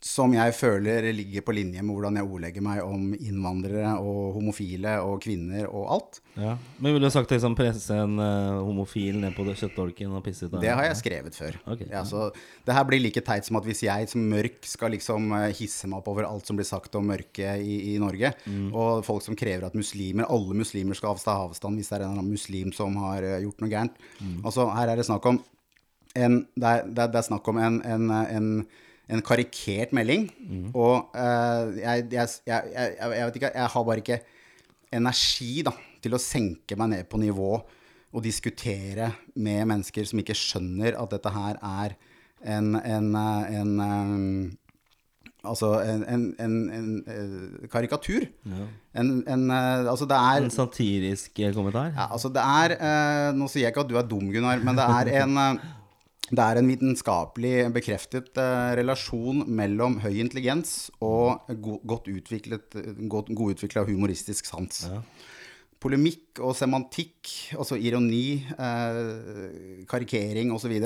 som 0.00 0.32
jeg 0.32 0.54
føler 0.56 1.10
ligger 1.12 1.42
på 1.44 1.52
linje 1.52 1.82
med 1.84 1.92
hvordan 1.92 2.16
jeg 2.16 2.24
ordlegger 2.24 2.62
meg 2.64 2.78
om 2.80 3.10
innvandrere 3.20 3.90
og 4.00 4.30
homofile 4.38 4.94
og 5.04 5.18
kvinner 5.20 5.66
og 5.68 5.90
alt, 5.96 6.20
Ja. 6.40 6.54
Men 6.78 6.94
ville 6.94 7.08
du 7.10 7.12
sagt 7.12 7.28
liksom 7.34 7.52
presse 7.58 7.92
en 7.92 8.14
uh, 8.16 8.62
homofil 8.64 9.18
ned 9.20 9.34
på 9.36 9.44
det 9.44 9.58
kjøttdolken 9.60 10.14
og 10.16 10.22
pisse 10.24 10.46
ut 10.46 10.54
av 10.54 10.62
det 10.62 10.70
har 10.72 10.86
jeg 10.86 10.96
skrevet 11.02 11.36
før. 11.36 11.58
Okay. 11.74 11.88
Ja, 11.90 12.00
så 12.08 12.30
det 12.64 12.72
her 12.72 12.86
blir 12.88 13.02
like 13.02 13.20
teit 13.26 13.44
som 13.44 13.58
at 13.60 13.66
hvis 13.68 13.82
jeg 13.84 14.08
som 14.08 14.24
mørk 14.30 14.64
skal 14.64 14.94
liksom 14.94 15.26
eh, 15.36 15.50
hisse 15.58 15.90
meg 15.90 16.00
opp 16.00 16.08
over 16.14 16.24
alt 16.30 16.48
som 16.48 16.56
blir 16.56 16.68
sagt 16.70 16.96
om 16.96 17.04
mørke 17.10 17.52
i, 17.60 17.94
i 17.94 17.98
Norge, 18.00 18.32
Mm. 18.46 18.70
og 18.72 19.04
folk 19.04 19.22
som 19.22 19.36
krever 19.36 19.66
at 19.66 19.74
muslimer, 19.76 20.24
alle 20.32 20.54
muslimer 20.56 20.96
skal 20.96 21.12
avstå 21.12 21.34
avstand 21.48 21.76
hvis 21.76 21.90
det 21.90 21.98
er 21.98 22.04
en 22.06 22.12
eller 22.14 22.22
annen 22.22 22.32
muslim 22.32 22.72
som 22.72 22.96
har 23.04 23.22
eh, 23.26 23.40
gjort 23.44 23.60
noe 23.60 23.70
gærent. 23.70 23.98
Mm. 24.20 24.38
Altså, 24.46 24.64
her 24.74 24.88
er 24.88 24.96
det 24.96 25.04
snakk 25.10 25.26
om 25.28 25.42
en, 26.16 26.38
det, 26.56 26.70
er, 26.70 26.88
det 26.88 27.10
er 27.20 27.26
snakk 27.26 27.46
om 27.52 27.58
en, 27.62 27.82
en, 27.86 28.10
en, 28.10 28.48
en 29.10 29.22
karikert 29.26 29.94
melding. 29.96 30.28
Og 30.74 31.10
uh, 31.14 31.72
jeg, 31.76 32.06
jeg, 32.14 32.28
jeg, 32.46 32.72
jeg, 32.74 32.94
jeg 33.00 33.26
vet 33.26 33.40
ikke, 33.40 33.52
jeg 33.54 33.74
har 33.74 33.84
bare 33.90 34.04
ikke 34.04 34.20
energi 34.94 35.52
da, 35.66 35.74
til 36.02 36.16
å 36.16 36.22
senke 36.22 36.78
meg 36.78 36.94
ned 36.94 37.10
på 37.10 37.20
nivå 37.22 37.50
og 38.10 38.24
diskutere 38.24 39.12
med 39.38 39.68
mennesker 39.70 40.06
som 40.08 40.18
ikke 40.22 40.34
skjønner 40.34 40.96
at 40.98 41.12
dette 41.14 41.30
her 41.30 41.60
er 41.62 41.94
en, 42.40 42.72
en, 42.74 43.12
en, 43.14 43.54
en, 43.60 43.76
eh, 43.84 44.56
Altså 45.40 45.70
en, 45.80 46.02
en, 46.04 46.56
en, 46.76 46.88
eh, 47.08 47.68
karikatur. 47.72 48.26
En, 48.92 49.12
en, 49.24 49.44
eh, 49.50 49.88
altså 49.88 50.04
det 50.04 50.18
er 50.18 50.42
En 50.44 50.50
satirisk 50.52 51.38
eh, 51.40 51.54
kommentar? 51.56 51.94
ja, 51.96 52.10
altså 52.12 52.28
det 52.28 52.42
er 52.44 52.74
eh, 52.76 53.28
Nå 53.38 53.48
sier 53.48 53.64
jeg 53.64 53.72
ikke 53.72 53.86
at 53.86 53.88
du 53.88 53.96
er 53.96 54.04
dum, 54.10 54.26
Gunnar, 54.34 54.60
men 54.60 54.76
det 54.76 54.84
er 54.84 55.12
en 55.22 55.38
eh, 55.40 55.62
det 56.30 56.44
er 56.44 56.60
en 56.60 56.68
vitenskapelig 56.70 57.54
bekreftet 57.74 58.38
eh, 58.38 58.70
relasjon 58.78 59.42
mellom 59.50 59.98
høy 60.04 60.20
intelligens 60.22 60.90
og 61.02 61.50
go 61.62 61.78
godt 61.82 62.10
utviklet, 62.12 62.76
godt, 63.10 63.32
humoristisk 63.88 64.46
sans. 64.46 64.84
Polemikk 65.80 66.42
og 66.44 66.54
semantikk, 66.54 67.32
altså 67.56 67.78
ironi, 67.80 68.42
eh, 68.52 69.82
karikering 69.90 70.52
osv. 70.54 70.76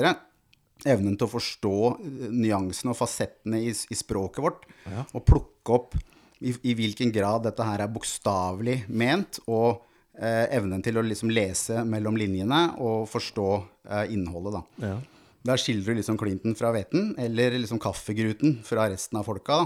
Evnen 0.85 1.15
til 1.15 1.27
å 1.27 1.31
forstå 1.31 1.77
eh, 1.93 2.27
nyansene 2.31 2.95
og 2.95 2.99
fasettene 2.99 3.61
i, 3.61 3.71
i 3.71 3.97
språket 3.99 4.43
vårt, 4.45 4.69
og 5.11 5.25
plukke 5.27 5.75
opp 5.75 5.97
i, 6.39 6.53
i 6.71 6.75
hvilken 6.77 7.11
grad 7.15 7.45
dette 7.45 7.65
her 7.65 7.83
er 7.85 7.91
bokstavelig 7.91 8.81
ment, 8.87 9.39
og 9.45 9.83
eh, 10.17 10.45
evnen 10.55 10.83
til 10.85 10.99
å 10.99 11.05
liksom 11.05 11.31
lese 11.33 11.83
mellom 11.87 12.17
linjene 12.19 12.61
og 12.83 13.05
forstå 13.11 13.49
eh, 13.57 14.15
innholdet. 14.15 14.57
Da. 14.57 14.89
Ja. 14.89 14.97
Der 15.45 15.61
skildrer 15.61 15.93
du 15.93 15.99
liksom 16.01 16.17
Clinton 16.17 16.55
fra 16.57 16.71
hveten, 16.73 17.11
eller 17.21 17.57
liksom 17.59 17.79
kaffegruten 17.81 18.59
fra 18.65 18.87
resten 18.89 19.19
av 19.19 19.27
folka. 19.27 19.59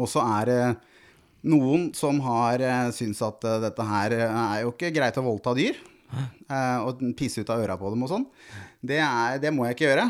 Og 0.00 0.08
så 0.10 0.22
er 0.40 0.50
det 0.50 0.62
noen 1.50 1.90
som 1.96 2.18
har 2.24 2.62
uh, 2.64 2.90
syns 2.94 3.22
at 3.24 3.44
eh, 3.48 3.60
dette 3.62 3.86
her 3.86 4.12
eh, 4.16 4.40
er 4.42 4.64
jo 4.64 4.74
ikke 4.74 4.90
greit 4.92 5.16
å 5.20 5.24
voldta 5.24 5.54
dyr. 5.56 5.78
eh, 6.50 6.78
og 6.82 7.00
pisse 7.18 7.42
ut 7.42 7.50
av 7.52 7.62
øra 7.62 7.76
på 7.80 7.90
dem 7.92 8.02
og 8.04 8.10
sånn. 8.10 8.26
Det, 8.80 8.98
det 9.42 9.52
må 9.52 9.66
jeg 9.68 9.76
ikke 9.76 9.86
gjøre, 9.90 10.06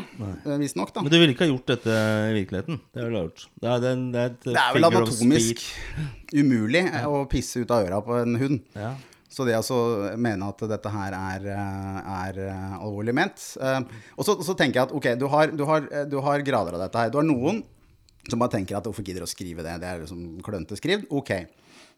visstnok, 0.61 0.93
da. 0.95 1.03
Men 1.03 1.11
du 1.11 1.17
ville 1.19 1.33
ikke 1.35 1.43
ha 1.43 1.51
gjort 1.51 1.71
dette 1.73 1.95
i 2.29 2.35
virkeligheten? 2.37 2.79
Det 2.95 3.03
er, 3.03 3.15
det 3.61 3.67
er, 3.67 3.81
det 3.83 4.21
er, 4.21 4.35
Det 4.45 4.55
er 4.55 4.75
vel 4.77 4.87
anatomisk 4.87 5.63
umulig 6.31 6.85
eh, 6.87 7.07
å 7.07 7.25
pisse 7.31 7.63
ut 7.63 7.73
av 7.75 7.85
øra 7.89 7.99
på 8.05 8.21
en 8.21 8.39
hund. 8.39 8.61
Ja. 8.79 8.93
Så 9.31 9.45
det 9.47 9.53
altså 9.55 9.77
mene 10.19 10.49
at 10.51 10.59
dette 10.67 10.91
her 10.91 11.13
er, 11.15 11.45
er 11.55 12.39
eh, 12.49 12.73
alvorlig 12.83 13.13
ment. 13.15 13.39
Eh, 13.63 13.79
Og 14.19 14.25
så, 14.27 14.35
så 14.43 14.55
tenker 14.59 14.81
jeg 14.81 14.89
at 14.89 14.95
ok, 14.97 15.07
du 15.21 15.27
har, 15.31 15.53
du, 15.55 15.63
har, 15.69 15.85
eh, 15.87 16.03
du 16.11 16.17
har 16.25 16.43
grader 16.43 16.75
av 16.75 16.83
dette 16.83 16.99
her. 17.05 17.13
Du 17.13 17.21
har 17.21 17.27
noen 17.27 17.61
som 18.27 18.37
bare 18.41 18.51
tenker 18.57 18.77
at 18.77 18.85
hvorfor 18.85 19.05
gidder 19.07 19.23
å 19.23 19.29
skrive 19.31 19.63
det? 19.65 19.77
Det 19.81 19.87
er 19.87 20.03
liksom 20.03 20.25
klønete 20.45 20.75
skrevet. 20.77 21.07
Ok. 21.09 21.31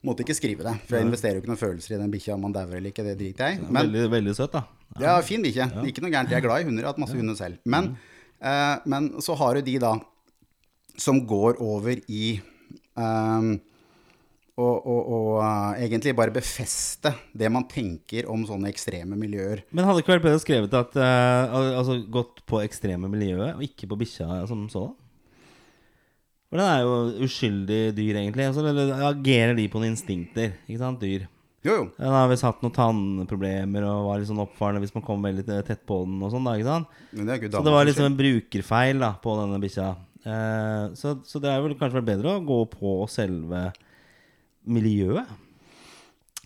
Måtte 0.05 0.23
ikke 0.25 0.35
skrive 0.37 0.63
det, 0.67 0.75
for 0.85 0.97
jeg 0.99 1.07
investerer 1.07 1.37
jo 1.37 1.41
ikke 1.41 1.49
noen 1.53 1.59
følelser 1.63 1.95
i 1.95 1.99
den 2.01 2.11
bikkja, 2.11 2.35
om 2.35 2.41
man 2.43 2.53
dauer 2.55 2.75
eller 2.75 2.91
ikke, 2.91 3.05
det 3.07 3.13
driter 3.19 3.49
jeg 3.53 3.59
i. 3.61 3.67
Veldig, 3.79 4.01
veldig 4.11 4.33
søt, 4.35 4.51
da. 4.55 4.65
ja, 4.99 5.13
fin 5.23 5.43
bikkje. 5.45 5.67
Ikke 5.89 6.03
noe 6.03 6.11
gærent. 6.11 6.31
Jeg 6.33 6.41
er 6.41 6.43
glad 6.43 6.63
i 6.63 6.67
hunder. 6.67 6.83
Jeg 6.83 6.89
har 6.89 6.93
hatt 6.95 7.01
masse 7.05 7.15
hunder 7.17 7.37
selv. 7.39 7.61
Men, 7.65 7.93
eh, 8.43 8.73
men 8.93 9.07
så 9.23 9.35
har 9.39 9.55
du 9.57 9.65
de 9.71 9.77
da 9.79 9.93
som 10.99 11.21
går 11.27 11.57
over 11.63 11.97
i 12.11 12.25
ehm, 12.99 13.53
å 14.53 14.65
og, 14.69 14.99
og, 15.01 15.29
uh, 15.41 15.71
egentlig 15.81 16.13
bare 16.17 16.33
befeste 16.33 17.09
det 17.33 17.49
man 17.49 17.65
tenker 17.69 18.27
om 18.29 18.43
sånne 18.45 18.69
ekstreme 18.69 19.17
miljøer. 19.17 19.63
Men 19.73 19.87
hadde 19.87 20.03
ikke 20.03 20.13
vært 20.13 20.27
bedre 20.27 20.41
skrevet 20.43 20.75
at 20.77 20.97
uh, 20.99 21.55
Altså 21.79 21.97
gått 22.05 22.43
på 22.49 22.61
ekstreme 22.61 23.09
miljøet, 23.09 23.55
og 23.55 23.65
ikke 23.65 23.89
på 23.89 23.97
bikkja 24.03 24.43
som 24.49 24.67
sådan? 24.69 24.93
For 26.53 26.61
den 26.61 26.69
er 26.69 26.83
jo 26.85 27.25
uskyldig 27.25 27.81
dyr, 27.97 28.17
egentlig. 28.21 28.45
Altså, 28.45 28.61
eller 28.69 28.91
agerer 29.07 29.55
de 29.57 29.63
på 29.73 29.79
noen 29.81 29.95
instinkter? 29.95 30.51
Ikke 30.67 30.83
sant, 30.83 31.01
dyr. 31.01 31.25
Jo, 31.63 31.77
jo. 31.79 31.85
Den 31.97 32.13
har 32.13 32.27
visst 32.29 32.45
hatt 32.45 32.59
noen 32.61 32.75
tannproblemer 32.75 33.87
og 33.87 34.09
var 34.11 34.19
litt 34.21 34.29
sånn 34.29 34.41
oppfarende 34.43 34.83
hvis 34.83 34.93
man 34.93 35.05
kom 35.07 35.23
veldig 35.25 35.47
tett 35.65 35.81
på 35.89 36.03
den 36.03 36.19
og 36.21 36.29
sånn, 36.29 36.45
da, 36.45 36.53
ikke 36.59 36.67
sant? 36.67 36.99
Men 37.09 37.25
det 37.25 37.33
er 37.33 37.41
ikke 37.41 37.53
Så 37.55 37.63
det 37.65 37.73
var 37.73 37.87
som 37.87 37.89
liksom 37.89 38.09
en 38.09 38.19
brukerfeil 38.19 39.01
da 39.01 39.09
på 39.23 39.35
denne 39.39 39.59
bikkja. 39.63 39.87
Eh, 40.23 40.83
så, 40.99 41.15
så 41.25 41.41
det 41.41 41.49
er 41.49 41.63
vel 41.65 41.73
kanskje 41.79 41.97
vært 42.03 42.11
bedre 42.11 42.35
å 42.35 42.43
gå 42.45 42.59
på 42.75 42.93
selve 43.09 43.63
miljøet 44.65 45.39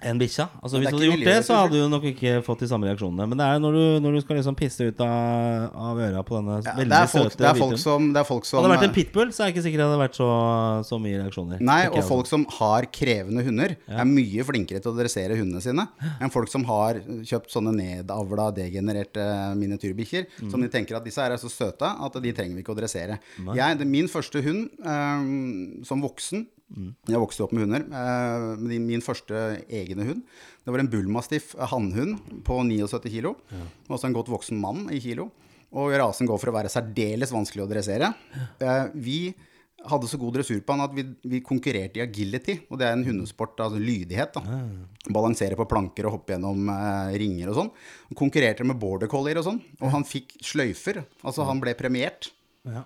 enn 0.05 0.19
bikkja. 0.21 0.43
Altså, 0.61 0.77
hvis 0.77 0.91
du 0.91 0.93
hadde 0.93 1.07
gjort 1.07 1.17
gjort 1.17 1.25
det, 1.25 1.37
så 1.47 1.55
hadde 1.57 1.79
du 1.81 1.89
nok 1.89 2.03
ikke 2.11 2.31
fått 2.45 2.59
de 2.61 2.67
samme 2.69 2.85
reaksjonene. 2.85 3.25
Men 3.31 3.39
det 3.39 3.45
er 3.49 3.61
når 3.63 3.73
du, 3.77 3.85
når 4.05 4.13
du 4.13 4.21
skal 4.21 4.37
liksom 4.37 4.57
pisse 4.59 4.85
ut 4.85 4.99
av, 5.01 5.71
av 5.73 6.01
øra 6.05 6.19
på 6.25 6.35
denne 6.35 6.57
Ja, 6.59 6.73
veldig 6.77 6.91
det, 6.91 6.99
er 6.99 7.07
folk, 7.09 7.31
søte 7.31 7.41
det, 7.41 7.47
er 7.49 7.57
folk 7.63 7.79
som, 7.81 8.09
det 8.13 8.19
er 8.21 8.27
folk 8.27 8.45
som 8.45 8.59
Hadde 8.59 8.67
det 8.69 8.75
vært 8.75 8.85
en 8.85 8.91
eh, 8.91 8.97
pitbull, 8.99 9.31
så 9.33 9.41
er 9.41 9.49
jeg 9.49 9.55
ikke 9.55 9.63
sikker 9.65 9.81
det 9.81 9.87
hadde 9.87 9.99
vært 10.03 10.19
så, 10.19 10.27
så 10.85 10.99
mye 11.01 11.21
reaksjoner. 11.23 11.63
Nei, 11.65 11.79
og 11.89 11.97
jeg. 11.97 12.05
folk 12.11 12.29
som 12.29 12.43
har 12.59 12.87
krevende 12.93 13.45
hunder, 13.47 13.73
er 13.89 14.09
mye 14.11 14.45
flinkere 14.45 14.83
til 14.85 14.91
å 14.93 14.99
dressere 14.99 15.39
hundene 15.39 15.63
sine 15.65 15.87
enn 16.21 16.33
folk 16.35 16.53
som 16.53 16.67
har 16.69 16.99
kjøpt 17.31 17.55
sånne 17.55 17.73
nedavla, 17.79 18.51
degenererte 18.57 19.25
miniatyrbikkjer, 19.57 20.29
Mm. 20.37 20.51
som 20.51 20.61
de 20.61 20.67
tenker 20.69 20.97
at 20.97 21.05
disse 21.05 21.23
er 21.23 21.33
så 21.41 21.49
søte 21.49 21.87
at 21.87 22.15
de 22.21 22.31
trenger 22.35 22.57
vi 22.57 22.61
ikke 22.61 22.73
å 22.73 22.77
dressere. 22.77 23.17
Jeg, 23.57 23.77
det, 23.79 23.87
min 23.89 24.09
første 24.11 24.41
hund 24.45 24.67
um, 24.85 25.81
som 25.87 26.03
voksen 26.03 26.45
Mm. 26.67 26.89
Jeg 27.07 27.21
vokste 27.23 27.45
opp 27.45 27.53
med 27.55 27.63
hunder. 27.63 27.85
eh, 27.95 28.79
min 28.83 28.99
første 28.99 29.63
egne 29.71 30.03
hund 30.03 30.23
Det 30.65 30.73
var 30.73 30.81
en 30.83 30.89
bullmastiff 30.91 31.53
hannhund 31.71 32.17
på 32.43 32.57
79 32.67 33.09
kilo. 33.13 33.37
Også 33.87 34.05
en 34.09 34.13
godt 34.17 34.27
voksen 34.33 34.59
mann 34.59 34.89
i 34.91 34.99
kilo. 34.99 35.29
Og 35.71 35.91
rasen 35.99 36.27
går 36.27 36.39
for 36.39 36.51
å 36.51 36.55
være 36.57 36.71
særdeles 36.71 37.31
vanskelig 37.31 37.63
å 37.63 37.69
dressere. 37.71 38.13
Eh, 38.59 38.89
vi 38.95 39.33
hadde 39.87 40.07
så 40.09 40.17
god 40.19 40.33
dressur 40.35 40.59
på 40.65 40.73
han 40.75 40.81
at 40.83 40.93
vi, 40.95 41.03
vi 41.23 41.39
konkurrerte 41.45 41.99
i 41.99 42.03
agility, 42.03 42.57
og 42.67 42.79
det 42.81 42.87
er 42.87 42.95
en 42.97 43.05
hundesport, 43.05 43.55
altså 43.63 43.79
lydighet. 43.79 44.33
da. 44.35 44.57
Balansere 45.13 45.55
på 45.55 45.67
planker 45.69 46.07
og 46.09 46.17
hoppe 46.17 46.33
gjennom 46.35 46.67
eh, 46.73 47.13
ringer 47.21 47.51
og 47.53 47.59
sånn. 47.61 47.71
Konkurrerte 48.17 48.65
med 48.67 48.79
border 48.81 49.07
collier 49.11 49.39
og 49.39 49.45
sånn, 49.47 49.61
og 49.79 49.93
han 49.93 50.03
fikk 50.07 50.35
sløyfer. 50.43 51.03
Altså 51.23 51.45
han 51.47 51.61
ble 51.63 51.75
premiert. 51.79 52.31
Ja. 52.67 52.83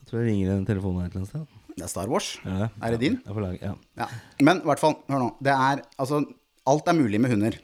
Jeg 0.00 0.10
tror 0.10 0.20
jeg 0.20 0.32
ringer 0.34 0.52
en 0.58 0.68
telefon 0.68 0.98
her 1.00 1.08
et 1.08 1.14
eller 1.16 1.24
annet 1.24 1.32
sted. 1.32 1.56
Det 1.76 1.84
er 1.86 1.92
Star 1.92 2.10
Wars. 2.10 2.32
Ja, 2.44 2.68
Er 2.82 2.94
det 2.94 3.00
din? 3.04 3.20
Jeg 3.24 3.36
får 3.36 3.44
lage, 3.44 3.60
ja. 3.62 3.74
Ja. 4.00 4.08
Men 4.42 4.62
i 4.62 4.68
hvert 4.70 4.82
fall, 4.82 4.96
hør 5.10 5.24
nå. 5.26 5.30
Det 5.42 5.54
er 5.54 5.84
altså 5.98 6.24
Alt 6.70 6.86
er 6.92 6.94
mulig 6.94 7.18
med 7.18 7.32
hunder. 7.32 7.54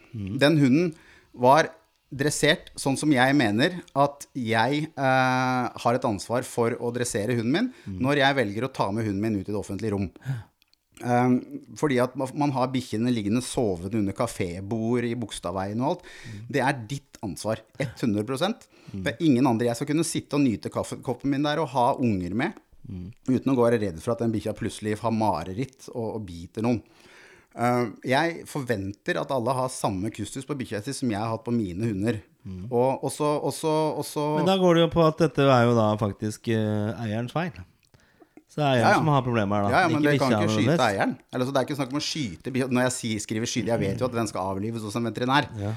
Den 0.40 0.56
hunden 0.58 0.94
var 1.36 1.68
dressert 2.16 2.70
sånn 2.80 2.96
som 2.98 3.10
jeg 3.12 3.34
mener 3.36 3.76
at 3.98 4.24
jeg 4.38 4.86
eh, 4.88 5.64
har 5.84 5.98
et 5.98 6.06
ansvar 6.08 6.46
for 6.48 6.74
å 6.80 6.90
dressere 6.94 7.36
hunden 7.36 7.52
min 7.52 8.00
når 8.02 8.22
jeg 8.22 8.38
velger 8.40 8.66
å 8.66 8.72
ta 8.72 8.88
med 8.94 9.04
hunden 9.06 9.22
min 9.22 9.36
ut 9.40 9.48
i 9.48 9.52
det 9.52 9.58
offentlige 9.60 9.92
rom. 9.94 10.08
Um, 11.04 11.34
fordi 11.76 11.98
at 12.00 12.14
man 12.16 12.54
har 12.56 12.70
bikkjene 12.72 13.12
liggende 13.12 13.42
sovende 13.44 13.98
under 14.00 14.16
kafébord 14.16 15.04
i 15.04 15.12
Bogstadveien 15.18 15.82
og 15.84 15.90
alt. 15.90 16.06
Det 16.48 16.62
er 16.64 16.78
ditt 16.88 17.18
ansvar. 17.26 17.60
100 17.82 18.24
Det 18.94 19.12
er 19.12 19.20
ingen 19.26 19.46
andre. 19.46 19.68
Jeg 19.68 19.76
skal 19.76 19.90
kunne 19.92 20.06
sitte 20.08 20.38
og 20.38 20.46
nyte 20.46 20.72
kaffekoppen 20.72 21.34
min 21.34 21.44
der 21.44 21.60
og 21.60 21.68
ha 21.74 21.90
unger 22.00 22.32
med. 22.32 22.56
Uten 22.86 23.50
å 23.52 23.56
gå 23.58 23.64
være 23.66 23.80
redd 23.82 23.98
for 24.02 24.14
at 24.14 24.22
den 24.22 24.32
bikkja 24.34 24.54
plutselig 24.54 24.96
har 25.00 25.10
mareritt 25.14 25.88
og, 25.92 26.16
og 26.18 26.24
biter 26.28 26.62
noen. 26.66 26.80
Uh, 27.56 27.88
jeg 28.04 28.42
forventer 28.50 29.16
at 29.16 29.30
alle 29.32 29.54
har 29.56 29.70
samme 29.72 30.10
kustus 30.12 30.44
på 30.44 30.54
bikkja 30.58 30.82
si 30.84 30.92
som 30.92 31.10
jeg 31.10 31.18
har 31.18 31.30
hatt 31.32 31.44
på 31.46 31.54
mine 31.56 31.88
hunder. 31.88 32.18
Og 32.70 33.02
og 33.02 33.10
så- 33.10 33.40
også, 33.42 33.70
også 33.98 34.24
Men 34.36 34.46
da 34.46 34.56
går 34.56 34.74
det 34.74 34.82
jo 34.84 34.90
på 34.92 35.02
at 35.06 35.18
dette 35.18 35.42
er 35.42 35.64
jo 35.66 35.74
da 35.74 35.96
faktisk 35.98 36.46
uh, 36.52 36.94
eierens 37.02 37.32
feil. 37.32 37.50
Så 38.46 38.60
det 38.60 38.64
er 38.64 38.70
eieren 38.76 38.84
Ja, 38.86 38.90
ja. 38.92 38.98
som 39.00 39.08
har 39.08 39.22
problemer 39.26 39.56
her, 39.56 39.62
da. 39.66 39.70
Ja, 39.70 39.80
ja, 39.82 39.88
men 39.88 40.02
det 40.04 40.18
kan 40.20 40.30
ikke 40.32 40.52
skyte 40.54 40.78
eieren. 40.86 41.16
Eller, 41.34 41.44
så 41.44 41.52
det 41.52 41.58
er 41.60 41.66
ikke 41.66 41.76
snakk 41.80 41.90
om 41.90 41.98
å 41.98 42.04
skyte 42.06 42.52
bikkja. 42.54 42.68
Når 42.70 42.86
jeg 42.86 43.20
skriver 43.24 43.50
skyte, 43.50 43.72
jeg 43.72 43.80
vet 43.82 44.00
jo 44.00 44.06
at 44.06 44.14
den 44.14 44.28
skal 44.30 44.52
avlives 44.52 44.82
hos 44.86 44.94
en 44.96 45.08
veterinær. 45.10 45.48
Ja. 45.58 45.72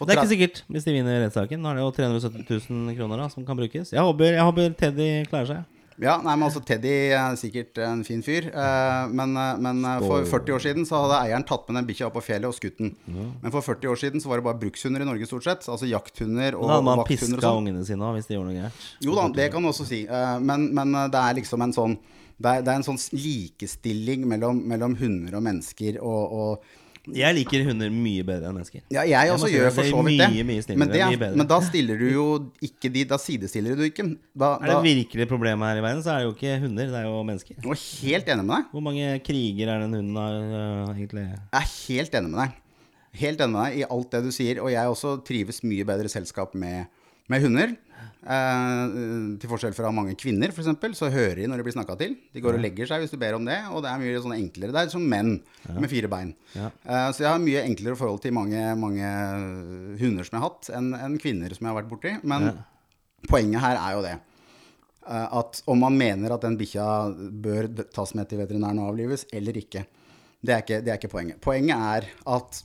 Det 0.00 0.08
er 0.16 0.16
ikke 0.24 0.32
sikkert 0.32 0.62
hvis 0.72 0.84
de 0.88 0.92
vinner 0.96 1.20
rettssaken. 1.22 1.60
Nå 1.60 1.70
er 1.70 1.78
det 1.78 1.84
jo 1.84 1.92
370 1.92 2.64
000 2.72 2.96
kroner 2.96 3.20
da, 3.20 3.28
som 3.28 3.44
kan 3.44 3.56
brukes. 3.56 3.92
Jeg 3.92 4.00
håper, 4.00 4.32
jeg 4.32 4.46
håper 4.48 4.74
Teddy 4.80 5.08
klarer 5.30 5.46
seg. 5.52 5.79
Ja, 6.00 6.14
nei, 6.24 6.32
men 6.32 6.46
altså 6.46 6.62
Teddy 6.64 6.92
er 7.12 7.34
sikkert 7.36 7.78
en 7.84 8.00
fin 8.06 8.22
fyr. 8.24 8.46
eh, 8.48 9.08
men, 9.12 9.34
eh, 9.36 9.58
men 9.60 9.82
eh, 9.84 10.04
for 10.06 10.24
40 10.24 10.54
år 10.56 10.62
siden 10.64 10.86
så 10.88 11.02
hadde 11.02 11.18
eieren 11.26 11.44
tatt 11.44 11.66
med 11.68 11.76
den 11.76 11.88
bikkja 11.90 12.08
opp 12.08 12.16
på 12.16 12.22
fjellet 12.24 12.48
og 12.48 12.56
skutt 12.56 12.78
den. 12.80 12.94
Men 13.06 13.52
for 13.52 13.60
40 13.66 13.92
år 13.92 14.00
siden 14.00 14.24
så 14.24 14.32
var 14.32 14.40
det 14.40 14.46
bare 14.48 14.60
brukshunder 14.62 15.04
i 15.04 15.08
Norge 15.08 15.28
stort 15.28 15.44
sett. 15.44 15.68
Altså 15.68 15.90
jakthunder 15.90 16.56
og 16.56 16.70
hadde 16.72 16.86
man 16.88 17.02
vakthunder 17.02 17.36
piska 17.36 17.48
sånn. 17.50 17.60
ungene 17.64 17.84
sine 17.84 18.14
hvis 18.16 18.30
de 18.30 18.38
gjorde 18.38 18.48
noe 18.48 18.56
gærent. 18.62 18.88
Jo 19.04 19.18
da, 19.18 19.28
det 19.36 19.50
kan 19.52 19.62
du 19.62 19.72
også 19.72 19.88
si. 19.88 20.00
Men, 20.40 20.70
men 20.76 20.96
det 21.12 21.20
er 21.20 21.36
liksom 21.42 21.68
en 21.68 21.76
sånn 21.76 21.98
det 22.40 22.48
er, 22.48 22.62
det 22.64 22.72
er 22.72 22.78
en 22.78 22.86
sånn 22.86 23.00
likestilling 23.12 24.22
mellom, 24.28 24.62
mellom 24.64 24.94
hunder 24.96 25.36
og 25.36 25.42
mennesker 25.44 25.98
og, 26.00 26.32
og 26.32 26.70
Jeg 27.08 27.32
liker 27.32 27.62
hunder 27.64 27.92
mye 27.92 28.24
bedre 28.26 28.50
enn 28.50 28.56
mennesker. 28.58 28.82
Ja, 28.92 29.06
jeg 29.08 29.32
også 29.32 29.48
jeg 29.48 29.56
gjør 29.56 29.72
for 29.72 29.88
så 29.88 30.02
vidt 30.04 30.20
det. 30.20 30.26
mye, 30.34 30.44
mye 30.50 30.64
snillere, 30.66 30.80
men, 30.82 30.90
det 30.92 31.00
er, 31.00 31.36
men 31.40 31.48
da 31.48 31.58
stiller 31.64 32.00
du 32.00 32.06
jo 32.10 32.26
ikke 32.66 32.90
de 32.92 33.04
Da 33.08 33.16
sidestiller 33.20 33.78
du 33.78 33.86
ikke. 33.86 34.04
Da, 34.36 34.50
Er 34.60 34.74
det 34.74 34.80
virkelig 34.84 35.26
problemet 35.30 35.70
her 35.70 35.80
i 35.80 35.84
verden, 35.84 36.02
så 36.04 36.12
er 36.12 36.20
det 36.20 36.28
jo 36.28 36.34
ikke 36.36 36.58
hunder, 36.66 36.90
det 36.92 36.98
er 37.00 37.06
jo 37.08 37.22
mennesker. 37.24 37.56
jeg 37.56 37.72
er 37.72 37.84
helt 38.04 38.32
enig 38.34 38.44
med 38.44 38.54
deg. 38.56 38.66
Hvor 38.74 38.84
mange 38.84 39.12
kriger 39.24 39.72
er 39.72 39.84
den 39.86 39.96
hunden 39.96 40.20
har 40.20 40.36
uh, 40.36 40.92
egentlig 40.92 41.24
Jeg 41.24 41.62
er 41.62 41.70
helt 41.88 42.18
enig 42.20 42.34
med 42.34 42.40
deg. 42.42 42.58
Helt 43.22 43.40
enig 43.40 43.54
med 43.56 43.64
deg 43.64 43.80
i 43.80 43.86
alt 43.96 44.12
det 44.12 44.22
du 44.26 44.30
sier. 44.36 44.60
Og 44.60 44.72
jeg 44.74 44.94
også 44.96 45.16
trives 45.26 45.64
mye 45.64 45.88
bedre 45.88 46.10
i 46.10 46.12
selskap 46.12 46.52
med, 46.52 46.90
med 47.30 47.44
hunder. 47.46 47.76
Eh, 48.20 48.80
til 49.40 49.48
forskjell 49.48 49.72
fra 49.76 49.88
mange 49.96 50.12
kvinner, 50.20 50.52
f.eks., 50.52 50.68
så 50.98 51.08
hører 51.12 51.38
de 51.40 51.46
når 51.48 51.60
de 51.62 51.64
blir 51.66 51.74
snakka 51.76 51.96
til. 52.00 52.16
De 52.34 52.42
går 52.44 52.58
og 52.58 52.62
legger 52.62 52.90
seg 52.90 53.00
hvis 53.04 53.14
du 53.14 53.18
ber 53.22 53.36
om 53.38 53.46
det, 53.48 53.56
og 53.72 53.80
det 53.84 53.90
er 53.92 54.02
mye 54.02 54.20
sånn 54.20 54.34
enklere 54.36 54.74
der, 54.76 54.90
som 54.92 55.06
menn 55.08 55.38
med 55.72 55.88
fire 55.92 56.10
bein. 56.12 56.34
Ja. 56.52 56.68
Eh, 56.84 57.06
så 57.16 57.24
jeg 57.24 57.30
har 57.32 57.40
mye 57.42 57.62
enklere 57.64 57.96
forhold 57.96 58.20
til 58.24 58.34
mange, 58.36 58.60
mange 58.80 59.12
hunder 60.02 60.26
som 60.28 60.36
jeg 60.36 60.42
har 60.42 60.48
hatt, 60.50 60.68
enn 60.76 60.90
en 60.98 61.16
kvinner 61.22 61.54
som 61.56 61.64
jeg 61.66 61.72
har 61.72 61.80
vært 61.80 61.90
borti. 61.94 62.12
Men 62.28 62.50
poenget 63.30 63.64
her 63.64 63.80
er 63.80 63.96
jo 63.96 64.04
det. 64.04 64.16
eh, 65.08 65.28
At 65.40 65.62
om 65.72 65.80
man 65.86 65.96
mener 65.96 66.36
at 66.36 66.44
den 66.44 66.58
bikkja 66.60 66.86
bør 67.40 67.70
tas 67.94 68.12
med 68.18 68.28
til 68.28 68.42
veterinæren 68.44 68.82
og 68.84 68.92
avlives, 68.92 69.24
eller 69.32 69.56
ikke. 69.64 69.86
Det 70.40 70.54
er 70.54 70.62
ikke, 70.64 70.82
det 70.84 70.92
er 70.92 71.00
ikke 71.00 71.12
poenget. 71.12 71.40
Poenget 71.44 71.76
er 71.76 72.06
at 72.36 72.62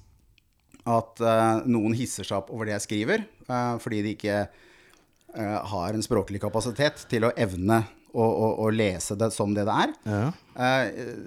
at 0.86 1.22
uh, 1.25 1.65
noen 1.65 1.96
hisser 1.98 2.27
seg 2.27 2.38
opp 2.38 2.51
over 2.54 2.70
det 2.70 2.75
jeg 2.75 2.86
skriver, 2.86 3.25
uh, 3.50 3.75
fordi 3.82 4.04
de 4.06 4.15
ikke 4.15 4.39
uh, 4.46 5.60
har 5.72 5.96
en 5.96 6.06
språklig 6.06 6.42
kapasitet 6.44 7.08
til 7.10 7.25
å 7.25 7.34
evne 7.34 7.82
å, 8.15 8.24
å, 8.24 8.50
å 8.63 8.72
lese 8.72 9.18
det 9.20 9.32
som 9.36 9.56
det 9.56 9.65
det 9.68 9.77
er. 9.86 9.96
Ja. 10.08 10.27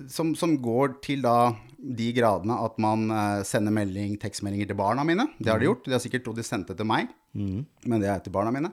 Som, 0.08 0.30
som 0.38 0.54
går 0.64 0.94
til 1.04 1.20
da 1.20 1.50
de 1.76 2.06
gradene 2.16 2.56
at 2.64 2.78
man 2.80 3.04
sender 3.44 3.74
melding, 3.76 4.14
tekstmeldinger 4.22 4.70
til 4.70 4.78
barna 4.78 5.04
mine. 5.04 5.26
Det 5.36 5.52
har 5.52 5.60
de 5.60 5.68
gjort. 5.68 5.84
De 5.84 5.92
har 5.92 6.00
sikkert 6.00 6.24
trodd 6.24 6.40
de 6.40 6.46
sendte 6.48 6.72
til 6.78 6.88
meg, 6.88 7.12
men 7.36 8.00
det 8.00 8.08
er 8.08 8.24
til 8.24 8.32
barna 8.32 8.54
mine. 8.56 8.72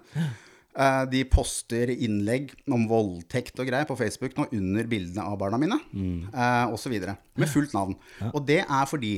De 1.11 1.25
poster 1.27 1.91
innlegg 1.91 2.55
om 2.71 2.87
voldtekt 2.87 3.59
og 3.59 3.67
greier 3.67 3.89
på 3.89 3.99
Facebook 3.99 4.39
nå 4.39 4.47
under 4.47 4.87
bildene 4.95 5.27
av 5.27 5.35
barna 5.43 5.59
mine, 5.59 5.81
eh, 5.91 6.71
osv. 6.71 6.95
Med 7.35 7.51
fullt 7.51 7.75
navn. 7.75 7.99
Og 8.31 8.47
det 8.47 8.61
er 8.63 8.87
fordi 8.87 9.17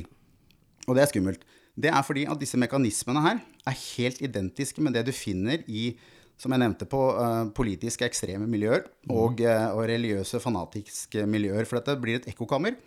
og 0.88 0.96
det 0.96 1.04
er 1.04 1.12
skummelt. 1.12 1.44
Det 1.78 1.92
er 1.94 2.06
fordi 2.06 2.26
at 2.30 2.40
disse 2.42 2.58
mekanismene 2.58 3.22
her 3.22 3.42
er 3.70 3.82
helt 3.96 4.22
identiske 4.26 4.82
med 4.82 4.98
det 4.98 5.06
du 5.08 5.14
finner 5.14 5.62
i, 5.70 5.92
som 6.38 6.54
jeg 6.54 6.62
nevnte 6.62 6.86
på, 6.90 7.00
uh, 7.18 7.50
politiske 7.58 8.06
ekstreme 8.06 8.46
miljøer 8.50 8.84
og, 9.10 9.42
uh, 9.42 9.74
og 9.74 9.84
religiøse 9.90 10.42
fanatiske 10.42 11.26
miljøer. 11.30 11.66
For 11.70 11.80
dette 11.80 11.98
blir 12.02 12.20
et 12.20 12.30
ekkokammer, 12.30 12.78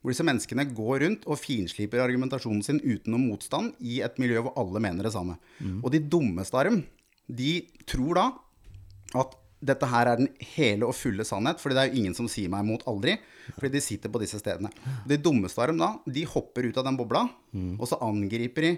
hvor 0.00 0.12
disse 0.12 0.26
menneskene 0.28 0.66
går 0.76 1.04
rundt 1.04 1.28
og 1.28 1.40
finsliper 1.40 2.04
argumentasjonen 2.04 2.64
sin 2.64 2.80
uten 2.84 3.14
noe 3.14 3.22
motstand 3.22 3.76
i 3.80 4.00
et 4.04 4.20
miljø 4.20 4.44
hvor 4.44 4.56
alle 4.60 4.84
mener 4.84 5.08
det 5.08 5.14
samme. 5.16 5.38
Og 5.82 5.92
de 5.92 6.04
dummeste 6.04 6.56
av 6.56 6.68
dem, 6.68 6.82
de 7.28 7.52
tror 7.88 8.20
da 8.20 8.26
at 9.16 9.36
dette 9.58 9.86
her 9.90 10.06
er 10.06 10.20
den 10.20 10.28
hele 10.54 10.86
og 10.86 10.94
fulle 10.94 11.24
sannhet, 11.26 11.58
fordi 11.62 11.74
det 11.74 11.82
er 11.82 11.90
jo 11.90 12.02
ingen 12.02 12.14
som 12.14 12.28
sier 12.30 12.50
meg 12.52 12.62
imot 12.66 12.84
aldri, 12.90 13.16
fordi 13.56 13.72
de 13.74 13.82
sitter 13.82 14.12
på 14.12 14.20
disse 14.22 14.38
stedene. 14.38 14.70
De 15.08 15.18
dummeste 15.18 15.62
av 15.62 15.72
dem 15.72 15.80
da, 15.82 15.92
de 16.06 16.26
hopper 16.30 16.68
ut 16.68 16.78
av 16.78 16.86
den 16.86 16.98
bobla, 17.00 17.24
og 17.78 17.86
så 17.90 17.98
angriper 18.06 18.68
de 18.68 18.74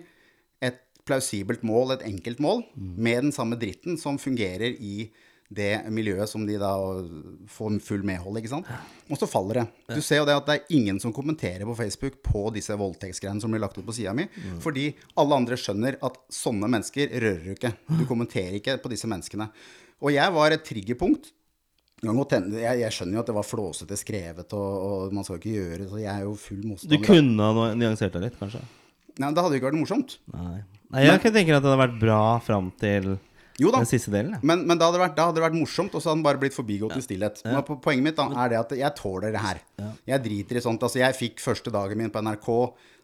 et 0.71 0.81
plausibelt 1.09 1.63
mål, 1.67 1.97
et 1.97 2.07
enkelt 2.09 2.41
mål, 2.41 2.65
med 2.77 3.27
den 3.27 3.35
samme 3.35 3.59
dritten 3.61 3.99
som 4.01 4.21
fungerer 4.21 4.77
i 4.79 5.11
det 5.51 5.81
miljøet 5.91 6.31
som 6.31 6.45
de 6.47 6.55
da 6.63 6.71
får 7.51 7.81
full 7.83 8.05
medhold, 8.07 8.39
ikke 8.39 8.53
sant? 8.53 8.69
Og 9.11 9.19
så 9.19 9.27
faller 9.27 9.59
det. 9.59 9.97
Du 9.97 10.01
ser 10.05 10.21
jo 10.21 10.27
det 10.29 10.37
at 10.39 10.47
det 10.47 10.55
er 10.55 10.77
ingen 10.77 11.01
som 11.03 11.11
kommenterer 11.13 11.67
på 11.67 11.75
Facebook 11.75 12.21
på 12.23 12.45
disse 12.55 12.77
voldtektsgreiene 12.79 13.43
som 13.43 13.51
blir 13.51 13.59
lagt 13.65 13.75
ut 13.75 13.83
på 13.89 13.97
sida 13.97 14.15
mi, 14.15 14.29
fordi 14.63 14.93
alle 15.19 15.41
andre 15.43 15.59
skjønner 15.59 15.99
at 16.07 16.21
sånne 16.31 16.71
mennesker 16.71 17.11
rører 17.19 17.43
du 17.49 17.55
ikke. 17.57 17.73
Du 17.99 18.05
kommenterer 18.07 18.61
ikke 18.61 18.79
på 18.79 18.93
disse 18.95 19.11
menneskene. 19.11 19.51
Og 20.01 20.13
jeg 20.15 20.35
var 20.35 20.57
et 20.57 20.65
triggerpunkt. 20.65 21.31
Jeg, 22.01 22.77
jeg, 22.81 22.93
skjønner 22.97 23.19
jo 23.19 23.23
at 23.23 23.29
det 23.29 23.37
var 23.37 23.45
flåsete 23.45 23.97
skrevet, 24.01 24.55
og, 24.57 24.69
og 24.85 25.11
man 25.13 25.27
skal 25.27 25.37
ikke 25.37 25.53
gjøre 25.53 25.89
så 25.91 25.99
jeg 26.01 26.09
er 26.15 26.23
jo 26.25 26.31
full 26.41 26.63
Du 26.89 26.97
kunne 27.05 27.49
ha 27.53 27.67
nyansert 27.77 28.15
deg 28.17 28.25
litt, 28.25 28.39
kanskje? 28.41 28.63
Nei, 29.21 29.29
det 29.37 29.43
hadde 29.43 29.53
jo 29.53 29.61
ikke 29.61 29.69
vært 29.69 29.81
morsomt. 29.83 30.15
Nei. 30.33 30.63
Nei 30.95 31.03
jeg 31.05 31.21
kan 31.21 31.35
tenke 31.35 31.53
at 31.53 31.61
det 31.61 31.69
hadde 31.69 31.83
vært 31.83 31.99
bra 32.01 32.23
fram 32.41 32.71
til 32.81 33.11
Jo 33.61 33.69
da. 33.69 33.83
den 33.83 33.91
siste 33.91 34.13
delen. 34.15 34.33
Ja. 34.39 34.41
Men, 34.41 34.65
men 34.65 34.81
da, 34.81 34.89
hadde 34.89 34.97
det 34.97 35.05
vært, 35.05 35.17
da 35.19 35.29
hadde 35.29 35.43
det 35.43 35.45
vært 35.45 35.59
morsomt, 35.59 35.93
og 35.93 36.01
så 36.01 36.09
hadde 36.09 36.23
den 36.23 36.27
bare 36.31 36.41
blitt 36.41 36.57
forbigått 36.57 36.97
i 36.97 37.05
stillhet. 37.05 37.43
Men 37.45 37.61
poenget 37.69 38.07
mitt 38.07 38.17
da 38.17 38.31
er 38.47 38.55
det 38.55 38.61
at 38.63 38.73
jeg 38.81 38.97
tåler 38.97 39.37
det 39.37 39.45
her. 39.45 39.61
Jeg 40.09 40.25
driter 40.25 40.61
i 40.61 40.65
sånt. 40.65 40.87
Altså, 40.89 41.03
jeg 41.03 41.19
fikk 41.19 41.45
første 41.45 41.75
dagen 41.75 42.01
min 42.01 42.15
på 42.15 42.25
NRK 42.25 42.49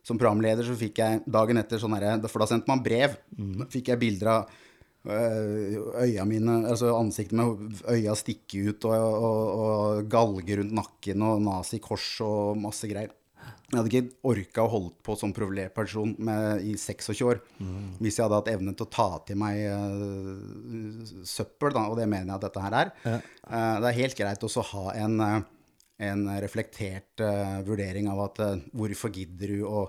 som 0.07 0.17
programleder, 0.17 0.65
så 0.65 0.79
fikk 0.79 1.03
jeg 1.03 1.21
dagen 1.37 1.61
etter 1.61 1.83
sånn 1.83 1.99
herre 1.99 2.17
For 2.31 2.41
da 2.41 2.49
sendte 2.49 2.71
man 2.71 2.81
brev. 2.85 3.19
Da 3.29 3.69
fikk 3.69 3.93
jeg 3.93 4.01
bilder 4.01 4.33
av 4.39 4.63
øya 5.07 6.25
mine, 6.29 6.63
altså 6.71 6.95
ansiktet 6.97 7.39
med 7.39 7.83
øya 7.93 8.17
stikke 8.19 8.71
ut, 8.71 8.89
og, 8.89 9.21
og, 9.29 9.45
og 9.67 10.11
galge 10.11 10.59
rundt 10.61 10.75
nakken, 10.77 11.23
og 11.27 11.45
nazikors 11.45 12.09
og 12.27 12.59
masse 12.61 12.91
greier. 12.91 13.15
Jeg 13.67 13.81
hadde 13.81 13.91
ikke 13.91 14.27
orka 14.31 14.63
å 14.63 14.71
holde 14.71 14.93
på 15.03 15.17
som 15.19 15.33
profilert 15.35 15.75
i 16.63 16.77
26 16.79 17.23
år 17.27 17.41
hvis 17.99 18.15
jeg 18.15 18.23
hadde 18.23 18.39
hatt 18.39 18.51
evne 18.53 18.75
til 18.79 18.87
å 18.87 18.93
ta 18.95 19.07
til 19.27 19.41
meg 19.41 19.59
uh, 19.67 21.03
søppel, 21.27 21.75
da, 21.75 21.89
og 21.91 21.99
det 21.99 22.07
mener 22.07 22.31
jeg 22.31 22.37
at 22.37 22.47
dette 22.47 22.63
her 22.63 22.77
er. 22.79 22.93
Eh, 23.11 23.75
det 23.83 23.91
er 23.91 23.99
helt 23.99 24.19
greit 24.21 24.47
også 24.47 24.63
å 24.63 24.69
ha 24.71 24.95
en, 25.03 25.19
eh, 25.25 25.41
en 26.07 26.23
reflektert 26.45 27.25
uh, 27.27 27.59
vurdering 27.67 28.07
av 28.13 28.23
at 28.29 28.43
eh, 28.45 28.63
hvorfor 28.77 29.11
gidder 29.15 29.57
du 29.57 29.67
å 29.67 29.89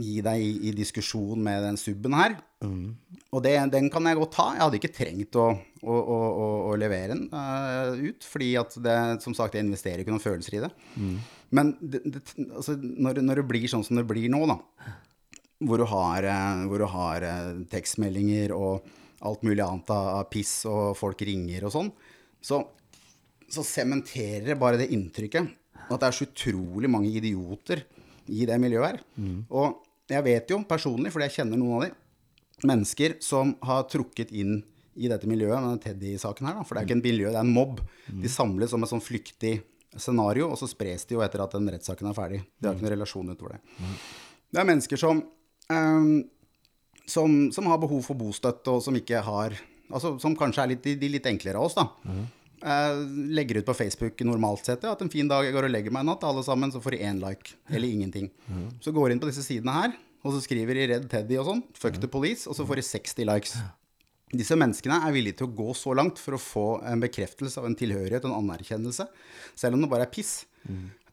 gi 0.00 0.20
deg 0.24 0.42
i, 0.42 0.50
i 0.68 0.72
diskusjon 0.76 1.40
med 1.42 1.62
den 1.64 1.78
subben 1.80 2.16
her. 2.18 2.36
Og 3.30 3.42
det, 3.44 3.54
den 3.72 3.88
kan 3.92 4.08
jeg 4.08 4.18
godt 4.18 4.34
ta. 4.36 4.46
Jeg 4.56 4.62
hadde 4.64 4.80
ikke 4.80 4.92
trengt 4.94 5.38
å, 5.40 5.46
å, 5.80 5.96
å, 5.96 6.16
å, 6.70 6.72
levere 6.80 7.14
den 7.14 7.26
uh, 7.32 7.94
ut, 7.96 8.26
fordi 8.26 8.50
at 8.60 8.76
det, 8.84 8.96
som 9.24 9.36
sagt, 9.36 9.56
jeg 9.56 9.66
investerer 9.66 10.02
ikke 10.02 10.14
noen 10.14 10.24
følelser 10.24 10.58
i 10.58 10.64
det. 10.66 10.72
Men 11.56 11.72
det, 11.80 12.02
altså, 12.48 12.76
når, 12.80 13.22
når 13.24 13.42
det 13.42 13.46
blir 13.52 13.68
sånn 13.70 13.86
som 13.86 13.98
det 13.98 14.06
blir 14.08 14.28
nå, 14.32 14.42
da, 14.50 14.58
hvor 15.66 15.80
du 15.80 15.86
har, 15.90 16.24
eh, 16.24 16.66
hvor 16.70 16.80
du 16.80 16.88
har 16.88 17.24
eh, 17.26 17.48
tekstmeldinger 17.68 18.54
og 18.56 18.86
alt 19.28 19.42
mulig 19.44 19.60
annet 19.60 19.90
av 19.92 20.06
av 20.14 20.28
piss, 20.32 20.62
og 20.70 20.94
folk 20.96 21.20
ringer 21.28 21.66
og 21.68 21.74
sånn, 21.74 21.90
så 22.40 22.62
så 23.50 23.64
sementerer 23.66 24.52
det 24.52 24.58
bare 24.58 24.78
det 24.78 24.92
inntrykket 24.94 25.48
at 25.90 25.98
det 25.98 26.06
er 26.06 26.14
så 26.14 26.26
utrolig 26.28 26.90
mange 26.90 27.10
idioter 27.10 27.82
i 28.30 28.46
det 28.48 28.56
miljøet 28.62 28.86
her. 28.86 29.00
Og 29.50 29.82
jeg 30.10 30.26
vet 30.26 30.50
jo 30.50 30.60
personlig, 30.68 31.12
fordi 31.14 31.28
jeg 31.28 31.36
kjenner 31.40 31.60
noen 31.60 31.76
av 31.78 31.84
de, 31.86 31.92
mennesker 32.66 33.14
som 33.24 33.54
har 33.64 33.86
trukket 33.88 34.32
inn 34.36 34.58
i 35.00 35.08
dette 35.08 35.28
miljøet, 35.30 35.62
med 35.64 35.80
Teddy-saken 35.80 36.48
her, 36.48 36.58
da, 36.58 36.64
for 36.66 36.76
det 36.76 36.82
er 36.82 36.88
ikke 36.88 36.96
en 36.98 37.04
miljø, 37.06 37.28
det 37.30 37.38
er 37.38 37.46
en 37.46 37.54
mobb. 37.54 37.78
De 38.10 38.28
samles 38.28 38.72
som 38.72 38.82
et 38.84 38.90
sånn 38.90 39.00
flyktig 39.04 39.54
scenario, 39.96 40.50
og 40.52 40.58
så 40.60 40.68
spres 40.70 41.06
de 41.08 41.16
jo 41.16 41.22
etter 41.24 41.42
at 41.42 41.54
den 41.56 41.70
rettssaken 41.72 42.10
er 42.10 42.16
ferdig. 42.18 42.42
De 42.58 42.68
har 42.68 42.76
ikke 42.76 42.84
noen 42.86 42.94
relasjon 42.94 43.32
utover 43.32 43.56
det. 43.56 43.62
Det 44.50 44.60
er 44.60 44.68
mennesker 44.68 45.00
som, 45.00 45.22
ehm, 45.72 46.12
som, 47.08 47.38
som 47.54 47.70
har 47.70 47.80
behov 47.82 48.02
for 48.06 48.18
bostøtte, 48.18 48.70
og 48.70 48.84
som 48.86 48.98
ikke 48.98 49.24
har 49.26 49.58
Altså 49.90 50.12
som 50.22 50.36
kanskje 50.38 50.62
er 50.62 50.68
litt, 50.70 50.84
de, 50.84 50.92
de 50.94 51.08
litt 51.10 51.24
enklere 51.26 51.58
av 51.58 51.64
oss, 51.66 51.74
da. 51.74 51.88
Eh, 52.60 52.96
legger 53.32 53.56
ut 53.60 53.66
på 53.66 53.74
Facebook 53.74 54.20
normalt 54.28 54.66
sett 54.68 54.82
ja, 54.84 54.92
at 54.92 55.00
en 55.00 55.12
fin 55.12 55.28
dag 55.28 55.46
jeg 55.46 55.54
går 55.54 55.68
og 55.68 55.72
legger 55.72 55.94
meg 55.94 56.04
en 56.04 56.10
natt, 56.12 56.24
alle 56.28 56.44
sammen, 56.44 56.72
så 56.72 56.82
får 56.84 56.96
de 56.96 57.02
én 57.08 57.20
like. 57.22 57.56
Eller 57.72 57.88
ingenting. 57.88 58.28
Så 58.84 58.92
går 58.92 59.08
de 59.08 59.16
inn 59.16 59.22
på 59.22 59.30
disse 59.30 59.44
sidene 59.46 59.76
her, 59.76 59.94
og 60.20 60.34
så 60.34 60.42
skriver 60.44 60.76
de 60.76 60.86
'Redd 60.90 61.08
Teddy' 61.08 61.40
og 61.40 61.48
sånn. 61.48 61.62
'Fuck 61.72 62.00
the 62.00 62.10
police', 62.10 62.46
og 62.46 62.56
så 62.56 62.66
får 62.68 62.82
de 62.82 62.86
60 62.90 63.24
likes. 63.24 63.56
Disse 64.30 64.54
menneskene 64.54 65.00
er 65.02 65.12
villige 65.12 65.40
til 65.40 65.48
å 65.48 65.54
gå 65.56 65.72
så 65.74 65.94
langt 65.96 66.20
for 66.20 66.36
å 66.36 66.38
få 66.38 66.66
en 66.86 67.00
bekreftelse 67.02 67.58
av 67.58 67.66
en 67.66 67.74
tilhørighet 67.74 68.24
og 68.24 68.30
en 68.30 68.44
anerkjennelse, 68.44 69.08
selv 69.56 69.74
om 69.74 69.82
det 69.82 69.90
bare 69.90 70.06
er 70.06 70.12
piss. 70.12 70.44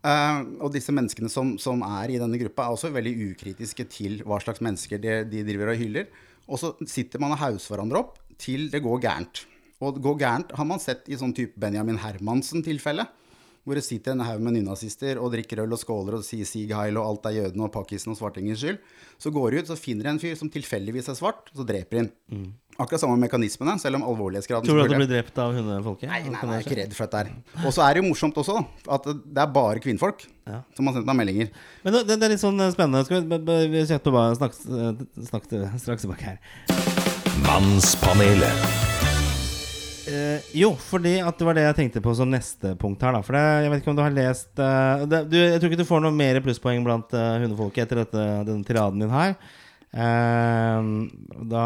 Uh, 0.05 0.45
og 0.61 0.69
disse 0.75 0.93
menneskene 0.93 1.29
som, 1.31 1.55
som 1.57 1.81
er 1.81 2.13
i 2.13 2.19
denne 2.21 2.37
gruppa, 2.37 2.67
er 2.67 2.75
også 2.75 2.93
veldig 2.93 3.31
ukritiske 3.31 3.87
til 3.89 4.21
hva 4.27 4.37
slags 4.43 4.61
mennesker 4.61 5.01
de, 5.01 5.23
de 5.25 5.43
driver 5.47 5.73
og 5.73 5.81
hyller. 5.81 6.11
Og 6.47 6.61
så 6.61 6.75
sitter 6.85 7.19
man 7.19 7.33
og 7.33 7.41
hauser 7.41 7.73
hverandre 7.73 8.03
opp 8.03 8.19
til 8.37 8.69
det 8.69 8.83
går 8.85 9.01
gærent. 9.01 9.47
Og 9.81 9.93
det 9.97 10.01
går 10.07 10.17
gærent 10.23 10.51
har 10.57 10.65
man 10.65 10.79
sett 10.81 11.05
i 11.11 11.17
sånn 11.19 11.35
type 11.37 11.53
Benjamin 11.61 11.99
Hermansen-tilfelle. 12.01 13.05
Hvor 13.67 13.75
det 13.75 13.83
sitter 13.83 14.13
en 14.15 14.21
haug 14.23 14.39
med 14.39 14.53
nynazister 14.55 15.17
og 15.19 15.33
drikker 15.33 15.59
øl 15.59 15.73
og 15.75 15.79
skåler 15.81 16.15
og 16.15 16.21
sier 16.23 16.47
Sieg 16.47 16.69
Heil 16.71 16.95
og 16.95 17.03
alt 17.03 17.25
er 17.27 17.33
jødene 17.35 17.65
og 17.65 17.73
pakkisen 17.73 18.13
og 18.13 18.15
svartingens 18.15 18.61
skyld. 18.61 18.77
Så 19.19 19.27
går 19.35 19.51
de 19.51 19.59
ut, 19.59 19.67
så 19.67 19.75
finner 19.75 20.07
de 20.07 20.13
en 20.13 20.21
fyr 20.23 20.37
som 20.39 20.47
tilfeldigvis 20.53 21.09
er 21.11 21.17
svart, 21.19 21.51
og 21.51 21.59
så 21.59 21.65
dreper 21.67 21.97
de 21.99 22.05
den. 22.31 22.45
Akkurat 22.79 23.01
samme 23.03 23.19
mekanismene, 23.19 23.75
selv 23.81 23.99
om 23.99 24.05
alvorlighetsgraden 24.07 24.69
Tror 24.69 24.79
du 24.79 24.85
at 24.85 24.93
du 24.93 24.95
blir 25.01 25.09
drept 25.11 25.41
av 25.43 25.51
hundefolket? 25.57 26.07
Nei, 26.07 26.21
nei, 26.29 26.31
nei, 26.39 26.61
jeg 26.61 26.63
er 26.63 26.67
ikke 26.69 26.79
redd 26.79 26.95
for 26.95 27.09
dette 27.11 27.23
her. 27.25 27.35
Og 27.67 27.75
så 27.75 27.83
er 27.83 27.97
det 27.97 28.05
jo 28.05 28.07
morsomt 28.07 28.39
også, 28.39 28.55
at 28.87 29.11
det 29.11 29.43
er 29.43 29.51
bare 29.59 29.83
kvinnfolk 29.83 30.23
Ja. 30.47 30.61
som 30.77 30.87
har 30.87 30.95
sendt 30.95 31.11
meg 31.11 31.19
meldinger. 31.25 31.51
Men 31.83 31.97
det, 31.99 32.05
det 32.13 32.21
er 32.23 32.33
litt 32.37 32.45
sånn 32.47 32.63
eh, 32.63 32.71
spennende. 32.71 33.03
Skal 33.03 33.19
vi, 33.27 33.41
på 33.43 33.57
vi 33.75 33.83
Snakke 33.91 34.15
bare 34.15 34.37
snakk, 34.39 34.55
snakk 35.27 35.51
straks 35.83 36.07
tilbake 36.07 36.23
her. 36.37 36.39
Mannspanelet. 37.43 38.96
Eh, 40.07 40.39
jo, 40.55 40.71
fordi 40.79 41.17
at 41.19 41.35
det 41.37 41.45
var 41.47 41.57
det 41.57 41.65
jeg 41.65 41.77
tenkte 41.81 42.01
på 42.03 42.13
som 42.15 42.29
neste 42.31 42.73
punkt 42.79 43.01
her. 43.03 43.15
Da. 43.17 43.21
For 43.25 43.35
det, 43.35 43.43
jeg 43.65 43.71
vet 43.73 43.81
ikke 43.83 43.91
om 43.91 43.99
du 43.99 44.03
har 44.05 44.15
lest 44.15 44.51
uh, 44.61 45.03
det, 45.09 45.23
du, 45.31 45.37
Jeg 45.39 45.59
tror 45.59 45.71
ikke 45.71 45.81
du 45.81 45.89
får 45.89 46.03
noe 46.05 46.15
mer 46.15 46.39
plusspoeng 46.45 46.83
blant 46.85 47.15
uh, 47.17 47.37
hundefolket 47.43 47.83
etter 47.85 48.03
dette, 48.05 48.27
denne 48.47 48.67
tiraden 48.67 49.03
din 49.03 49.11
her. 49.13 49.35
Da 49.97 51.63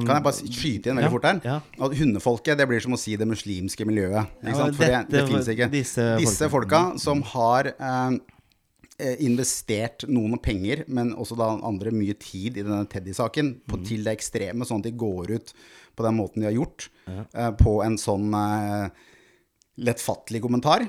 Kan 0.00 0.12
jeg 0.14 0.24
bare 0.24 0.36
skyte 0.38 0.88
inn 0.88 0.96
veldig 0.96 1.08
Ja, 1.08 1.12
fort 1.12 1.26
her? 1.26 1.40
ja. 1.44 1.56
At 1.84 1.96
hundefolket, 1.98 2.56
det 2.56 2.66
blir 2.70 2.80
som 2.80 2.94
å 2.96 3.00
si 3.00 3.16
det 3.18 3.26
muslimske 3.28 3.84
miljøet. 3.84 4.30
Ja? 4.46 4.54
For 4.54 4.70
det, 4.70 4.78
dette- 4.78 5.10
det 5.12 5.24
fins 5.28 5.50
ikke. 5.52 5.68
disse 5.74 6.06
Disse 6.22 6.48
folka. 6.48 6.80
som 7.02 7.20
har 7.34 7.72
investert 9.20 10.06
noen 10.08 10.38
penger, 10.42 10.84
men 10.88 11.12
også 11.18 11.36
da 11.38 11.50
andre 11.66 11.92
mye 11.94 12.16
tid 12.18 12.56
i 12.56 12.64
denne 12.64 12.86
Teddy-saken, 12.90 13.52
mm. 13.66 13.84
til 13.86 14.06
det 14.06 14.16
ekstreme, 14.16 14.66
sånn 14.66 14.80
at 14.80 14.88
de 14.88 14.94
går 14.98 15.34
ut 15.36 15.52
på 15.98 16.06
den 16.06 16.16
måten 16.18 16.40
de 16.44 16.48
har 16.48 16.56
gjort, 16.56 16.88
ja. 17.10 17.50
på 17.58 17.78
en 17.84 17.98
sånn 18.00 18.30
eh, 18.38 18.88
lettfattelig 19.88 20.40
kommentar. 20.44 20.86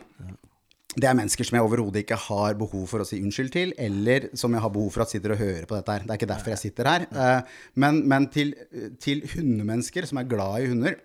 Det 0.99 1.05
er 1.05 1.13
mennesker 1.13 1.45
som 1.45 1.59
jeg 1.59 1.65
overhodet 1.67 2.01
ikke 2.01 2.17
har 2.23 2.55
behov 2.57 2.87
for 2.89 3.03
å 3.03 3.05
si 3.05 3.19
unnskyld 3.21 3.51
til, 3.53 3.73
eller 3.77 4.29
som 4.37 4.55
jeg 4.57 4.63
har 4.63 4.71
behov 4.73 4.89
for 4.95 5.03
at 5.05 5.11
sitter 5.13 5.35
og 5.35 5.41
hører 5.43 5.67
på 5.69 5.77
dette 5.77 5.93
her. 5.93 6.05
Det 6.07 6.15
er 6.15 6.19
ikke 6.21 6.31
derfor 6.31 6.53
jeg 6.55 6.61
sitter 6.63 6.89
her. 6.89 7.05
Eh, 7.13 7.59
Men, 7.83 8.01
men 8.09 8.25
til, 8.33 8.55
til 8.99 9.21
hundemennesker 9.35 10.07
som 10.09 10.17
er 10.23 10.31
glad 10.31 10.63
i 10.65 10.71
hunder, 10.71 10.97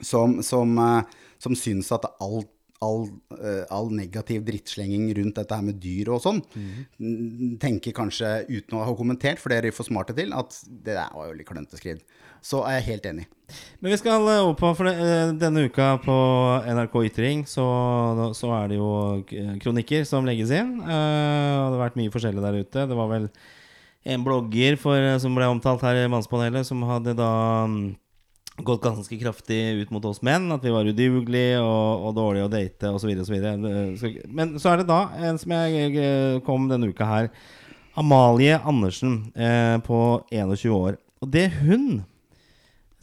som, 0.00 0.38
som, 0.42 0.72
eh, 0.80 1.20
som 1.42 1.56
syns 1.58 1.92
at 1.96 2.08
alt 2.16 2.48
all, 2.80 3.02
eh, 3.36 3.66
all 3.76 3.90
negativ 3.92 4.40
drittslenging 4.46 5.10
rundt 5.18 5.36
dette 5.36 5.52
her 5.52 5.66
med 5.66 5.76
dyr 5.84 6.08
og 6.14 6.22
sånn, 6.24 6.38
n- 6.56 7.58
tenker 7.60 7.92
kanskje 7.92 8.30
uten 8.48 8.78
å 8.78 8.86
ha 8.88 8.94
kommentert, 8.96 9.36
for 9.42 9.52
det 9.52 9.58
er 9.60 9.74
for 9.76 9.84
smarte 9.84 10.14
til, 10.16 10.32
at 10.32 10.56
det 10.64 10.94
der 10.96 11.12
var 11.12 11.28
jo 11.28 11.34
litt 11.36 11.44
klønete 11.50 11.76
skrevet. 11.76 12.00
Så 12.42 12.64
er 12.64 12.78
jeg 12.78 12.88
helt 12.94 13.06
enig. 13.10 13.28
Men 13.80 13.92
vi 13.92 13.98
skal 13.98 14.26
eh, 14.30 14.42
over 14.44 14.56
på 14.58 14.72
For 14.78 14.90
eh, 14.90 15.32
denne 15.36 15.66
uka 15.66 15.92
på 16.04 16.16
NRK 16.70 16.98
Ytring 17.08 17.46
så, 17.50 17.64
så 18.36 18.52
er 18.60 18.70
det 18.70 18.78
jo 18.78 18.90
kronikker 19.62 20.06
som 20.08 20.28
legges 20.28 20.52
inn. 20.54 20.76
Eh, 20.80 21.56
og 21.56 21.72
det 21.72 21.78
har 21.78 21.82
vært 21.86 21.98
mye 22.00 22.12
forskjellig 22.14 22.44
der 22.44 22.60
ute. 22.62 22.86
Det 22.90 22.98
var 22.98 23.10
vel 23.10 23.26
en 24.04 24.24
blogger 24.24 24.78
for, 24.80 24.96
eh, 24.96 25.18
som 25.18 25.34
ble 25.36 25.48
omtalt 25.50 25.82
her 25.84 26.04
i 26.04 26.08
Mannspanelet, 26.10 26.66
som 26.66 26.82
hadde 26.88 27.16
da 27.18 27.32
mm, 27.68 27.80
gått 28.64 28.84
ganske 28.84 29.18
kraftig 29.20 29.60
ut 29.82 29.92
mot 29.94 30.04
oss 30.08 30.22
menn. 30.24 30.48
At 30.54 30.64
vi 30.64 30.72
var 30.74 30.88
udugelige 30.88 31.60
og, 31.60 32.08
og 32.08 32.14
dårlige 32.16 32.48
å 32.48 32.52
date 32.52 32.92
osv. 32.94 33.12
Men 34.28 34.56
så 34.60 34.72
er 34.72 34.80
det 34.80 34.90
da 34.90 35.02
en 35.20 35.40
som 35.40 35.56
jeg 35.58 35.96
eh, 35.96 36.38
kom 36.46 36.70
denne 36.70 36.92
uka 36.92 37.08
her. 37.08 37.32
Amalie 37.98 38.56
Andersen 38.64 39.32
eh, 39.34 39.76
på 39.84 40.22
21 40.30 40.72
år. 40.72 40.96
Og 41.20 41.28
det 41.28 41.50
hun 41.60 42.00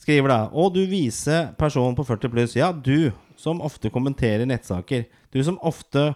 skriver 0.07 0.31
da 0.31 0.39
Og 0.55 0.71
du 0.75 0.85
vise 0.87 1.43
personen 1.59 1.95
på 1.97 2.05
40 2.07 2.31
pluss. 2.31 2.55
Ja, 2.55 2.71
du 2.71 3.11
som 3.37 3.59
ofte 3.61 3.91
kommenterer 3.93 4.47
nettsaker. 4.47 5.05
Du 5.35 5.41
som 5.43 5.59
ofte 5.59 6.13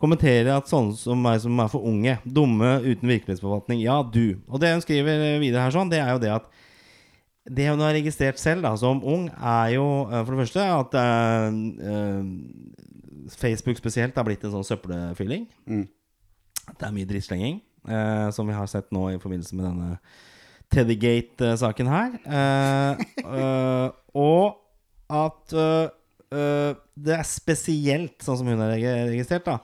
kommenterer 0.00 0.52
at 0.54 0.68
sånne 0.70 0.96
som 0.96 1.20
meg 1.20 1.40
som 1.42 1.58
er 1.60 1.68
for 1.72 1.84
unge 1.84 2.16
Dumme 2.24 2.78
uten 2.84 3.08
virkelighetsforfatning 3.10 3.82
Ja, 3.82 4.00
du. 4.04 4.40
Og 4.48 4.60
det 4.62 4.72
hun 4.74 4.84
skriver 4.84 5.40
videre 5.42 5.66
her 5.66 5.74
sånn 5.74 5.92
Det 5.92 6.00
er 6.00 6.12
jo 6.14 6.22
det 6.22 6.32
at 6.38 6.46
Det 7.50 7.68
hun 7.68 7.82
har 7.84 7.96
registrert 7.96 8.40
selv 8.40 8.64
da 8.64 8.74
som 8.80 9.02
ung 9.04 9.28
Er 9.34 9.74
jo 9.74 9.86
eh, 10.08 10.22
for 10.22 10.32
det 10.32 10.46
første 10.46 10.68
at 10.76 10.96
eh, 11.00 11.60
eh, 11.92 12.30
Facebook 13.36 13.76
spesielt 13.78 14.16
har 14.16 14.24
blitt 14.26 14.42
en 14.42 14.50
sånn 14.54 14.64
søppelfylling. 14.66 15.44
Det 15.68 16.86
er 16.86 16.94
mye 16.96 17.06
drittslenging 17.06 17.60
eh, 17.88 18.28
Som 18.34 18.48
vi 18.48 18.56
har 18.56 18.68
sett 18.72 18.88
nå 18.94 19.10
i 19.12 19.20
forbindelse 19.20 19.58
med 19.58 19.68
denne 19.68 19.98
Teddygate-saken 20.70 21.90
her. 21.90 22.16
Uh, 22.24 23.00
uh, 23.26 23.86
og 24.14 24.60
at 25.10 25.54
uh, 25.56 26.76
det 26.94 27.14
er 27.16 27.26
spesielt, 27.26 28.20
sånn 28.22 28.38
som 28.38 28.50
hun 28.50 28.62
har 28.62 28.76
registrert, 28.76 29.48
da, 29.48 29.58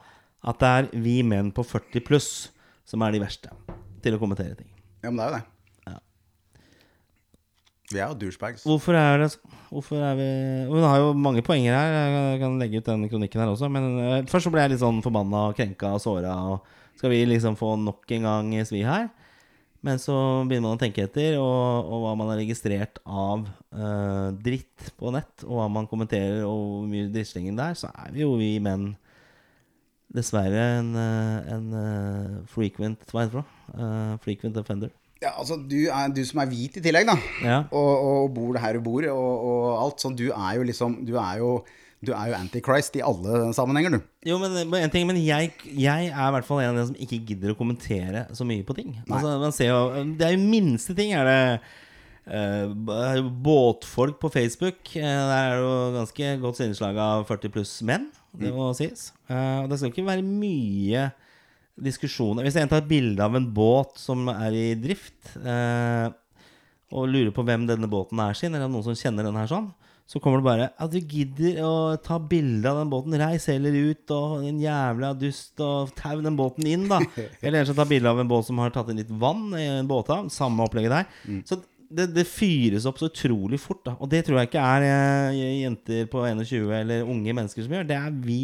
at 0.47 0.63
det 0.63 0.71
er 0.79 0.89
vi 1.05 1.21
menn 1.27 1.53
på 1.55 1.65
40 1.67 2.03
pluss 2.07 2.31
som 2.87 3.03
er 3.03 3.15
de 3.15 3.23
verste 3.23 3.53
til 4.03 4.17
å 4.17 4.21
kommentere 4.23 4.59
ting. 4.59 4.71
Ja, 5.03 5.11
men 5.11 5.21
det 5.21 5.27
er 5.27 5.31
jo 5.31 5.37
det. 5.37 5.45
Ja. 5.87 5.99
Vi 7.93 8.01
er 8.01 8.11
jo 8.11 8.19
douchebags. 8.25 8.67
Hvorfor 8.67 8.99
er 8.99 9.23
det 9.23 9.31
Hvorfor 9.67 10.03
er 10.03 10.15
vi 10.19 10.27
Hun 10.71 10.85
har 10.87 11.01
jo 11.03 11.13
mange 11.19 11.43
poenger 11.47 11.75
her. 11.75 11.95
Jeg 12.33 12.41
kan 12.43 12.59
legge 12.59 12.81
ut 12.81 12.89
den 12.89 13.09
kronikken 13.11 13.43
her 13.43 13.51
også. 13.51 13.71
Men 13.71 14.27
først 14.31 14.47
så 14.47 14.53
ble 14.55 14.63
jeg 14.63 14.75
litt 14.75 14.83
sånn 14.83 15.03
forbanna 15.05 15.49
og 15.51 15.57
krenka 15.59 15.93
og 15.95 16.03
såra. 16.03 16.35
Og 16.51 16.99
skal 16.99 17.13
vi 17.13 17.25
liksom 17.27 17.59
få 17.59 17.75
nok 17.83 18.15
en 18.17 18.29
gang 18.29 18.53
svi 18.67 18.83
her? 18.87 19.09
Men 19.87 20.01
så 20.03 20.17
begynner 20.49 20.73
man 20.73 20.79
å 20.79 20.83
tenke 20.83 21.05
etter, 21.07 21.37
og, 21.39 21.87
og 21.87 22.03
hva 22.03 22.15
man 22.19 22.33
har 22.33 22.41
registrert 22.41 22.99
av 23.07 23.45
uh, 23.71 24.35
dritt 24.43 24.89
på 24.99 25.13
nett, 25.15 25.45
og 25.47 25.61
hva 25.61 25.67
man 25.71 25.87
kommenterer, 25.87 26.43
og 26.43 26.63
hvor 26.65 26.89
mye 26.91 27.11
drittslenging 27.15 27.55
det 27.59 27.69
er, 27.71 27.79
så 27.79 27.93
er 27.95 28.15
vi 28.17 28.25
jo 28.25 28.33
vi 28.41 28.57
menn 28.63 28.95
dessverre 30.17 30.63
en, 30.79 30.93
eh, 30.97 31.49
en 31.53 31.65
uh, 31.75 32.37
frequent 32.49 33.01
Hva 33.11 33.25
heter 33.25 33.43
det? 33.43 33.47
Uh. 33.75 34.13
Frequent 34.23 34.59
offender. 34.61 34.93
Ja, 35.21 35.33
altså, 35.41 35.57
du, 35.59 35.79
er, 35.89 36.13
du 36.15 36.21
som 36.29 36.41
er 36.43 36.51
hvit 36.51 36.77
i 36.79 36.83
tillegg, 36.85 37.09
da, 37.09 37.17
Ja. 37.45 37.59
og, 37.71 37.91
og 38.11 38.31
bor 38.37 38.59
her 38.61 38.77
du 38.77 38.85
bor, 38.85 39.07
og, 39.13 39.49
og 39.51 39.67
alt 39.81 40.03
sånn, 40.03 40.17
du 40.19 40.29
er 40.29 40.59
jo 40.59 40.67
liksom 40.69 41.01
Du 41.09 41.15
er 41.21 41.41
jo, 41.43 41.51
du 42.05 42.13
er 42.13 42.29
jo 42.31 42.37
antichrist 42.37 42.99
i 42.99 43.03
alle 43.05 43.47
sammenhenger, 43.57 43.97
du. 43.97 44.05
Jo, 44.29 44.37
men, 44.43 44.53
men 44.69 44.85
en 44.85 44.93
ting 44.93 45.07
Men 45.09 45.17
jeg, 45.23 45.55
jeg 45.65 46.11
er 46.11 46.29
i 46.29 46.35
hvert 46.35 46.47
fall 46.47 46.61
en 46.61 46.75
av 46.75 46.81
de 46.83 46.85
som 46.91 47.01
ikke 47.01 47.23
gidder 47.31 47.55
å 47.55 47.59
kommentere 47.59 48.27
så 48.37 48.45
mye 48.47 48.67
på 48.67 48.77
ting. 48.77 48.93
Altså, 49.09 49.33
man 49.41 49.55
ser 49.57 49.73
jo 49.73 50.05
Det 50.19 50.29
er 50.29 50.37
jo 50.37 50.45
minste 50.45 50.97
ting. 50.99 51.15
Er 51.17 51.29
det 51.31 51.43
Uh, 52.27 53.23
båtfolk 53.23 54.17
på 54.19 54.29
Facebook? 54.35 54.81
Uh, 54.97 55.03
der 55.03 55.37
er 55.37 55.53
det 55.53 55.61
jo 55.63 55.75
ganske 55.95 56.31
godt 56.43 56.63
innslag 56.65 56.99
av 56.99 57.23
40 57.29 57.53
pluss 57.55 57.75
menn, 57.87 58.09
det 58.35 58.51
må 58.51 58.73
sies. 58.75 59.13
Uh, 59.31 59.63
og 59.63 59.71
det 59.71 59.79
skal 59.79 59.93
ikke 59.93 60.09
være 60.09 60.27
mye 60.27 61.05
diskusjoner. 61.87 62.43
Hvis 62.43 62.59
en 62.59 62.73
tar 62.73 62.83
et 62.83 62.91
bilde 62.91 63.23
av 63.23 63.39
en 63.39 63.47
båt 63.55 63.95
som 64.03 64.27
er 64.33 64.59
i 64.59 64.67
drift, 64.81 65.37
og 66.97 67.11
lurer 67.13 67.31
på 67.37 67.45
hvem 67.47 67.67
denne 67.69 67.91
båten 67.91 68.19
er 68.25 68.35
sin, 68.39 68.55
eller 68.57 68.71
noen 68.73 68.87
som 68.89 68.97
kjenner 68.97 69.29
den 69.29 69.37
her 69.37 69.51
sånn, 69.51 69.69
så 70.07 70.21
kommer 70.23 70.39
det 70.39 70.47
bare 70.47 70.67
at 70.79 70.93
du 70.93 71.01
gidder 71.01 71.57
å 71.67 71.73
ta 71.99 72.21
bilde 72.23 72.71
av 72.71 72.79
den 72.79 72.91
båten. 72.93 73.17
Reis 73.19 73.49
heller 73.51 73.75
ut, 73.75 74.13
og 74.15 74.45
en 74.47 74.61
jævla 74.63 75.11
dust, 75.19 75.55
og 75.59 75.91
tau 75.99 76.21
den 76.23 76.39
båten 76.39 76.69
inn, 76.71 76.85
da. 76.91 77.01
Eller 77.43 77.65
ellers 77.65 77.75
ta 77.75 77.87
bilde 77.91 78.13
av 78.13 78.23
en 78.23 78.31
båt 78.31 78.47
som 78.47 78.61
har 78.63 78.71
tatt 78.75 78.93
inn 78.93 79.03
litt 79.03 79.11
vann 79.11 79.49
i 79.59 79.65
en 79.81 79.91
båthavn. 79.91 80.31
Samme 80.31 80.63
opplegget 80.63 80.95
der. 80.95 81.43
Så 81.49 81.59
det, 81.91 82.09
det 82.15 82.27
fyres 82.31 82.87
opp 82.87 83.01
så 83.03 83.11
utrolig 83.11 83.59
fort, 83.63 83.83
da. 83.87 83.97
Og 83.99 84.11
det 84.13 84.23
tror 84.27 84.41
jeg 84.41 84.51
ikke 84.53 84.63
er 84.77 84.87
eh, 84.87 85.43
jenter 85.65 86.07
på 86.11 86.23
21 86.23 86.71
eller 86.81 87.11
unge 87.11 87.35
mennesker 87.35 87.67
som 87.67 87.75
gjør. 87.75 87.91
Det 87.91 87.99
er 87.99 88.17
vi 88.23 88.41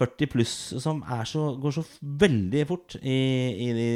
40 0.00 0.30
pluss 0.32 0.54
som 0.80 1.02
er 1.08 1.24
så, 1.28 1.50
går 1.60 1.76
så 1.76 1.84
veldig 2.00 2.66
fort 2.68 2.96
i, 3.00 3.18
i 3.66 3.72
de 3.76 3.90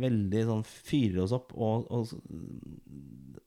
Veldig 0.00 0.44
sånn 0.48 0.62
fyrer 0.64 1.24
oss 1.26 1.34
opp 1.36 1.52
og, 1.52 1.90
og, 1.92 2.14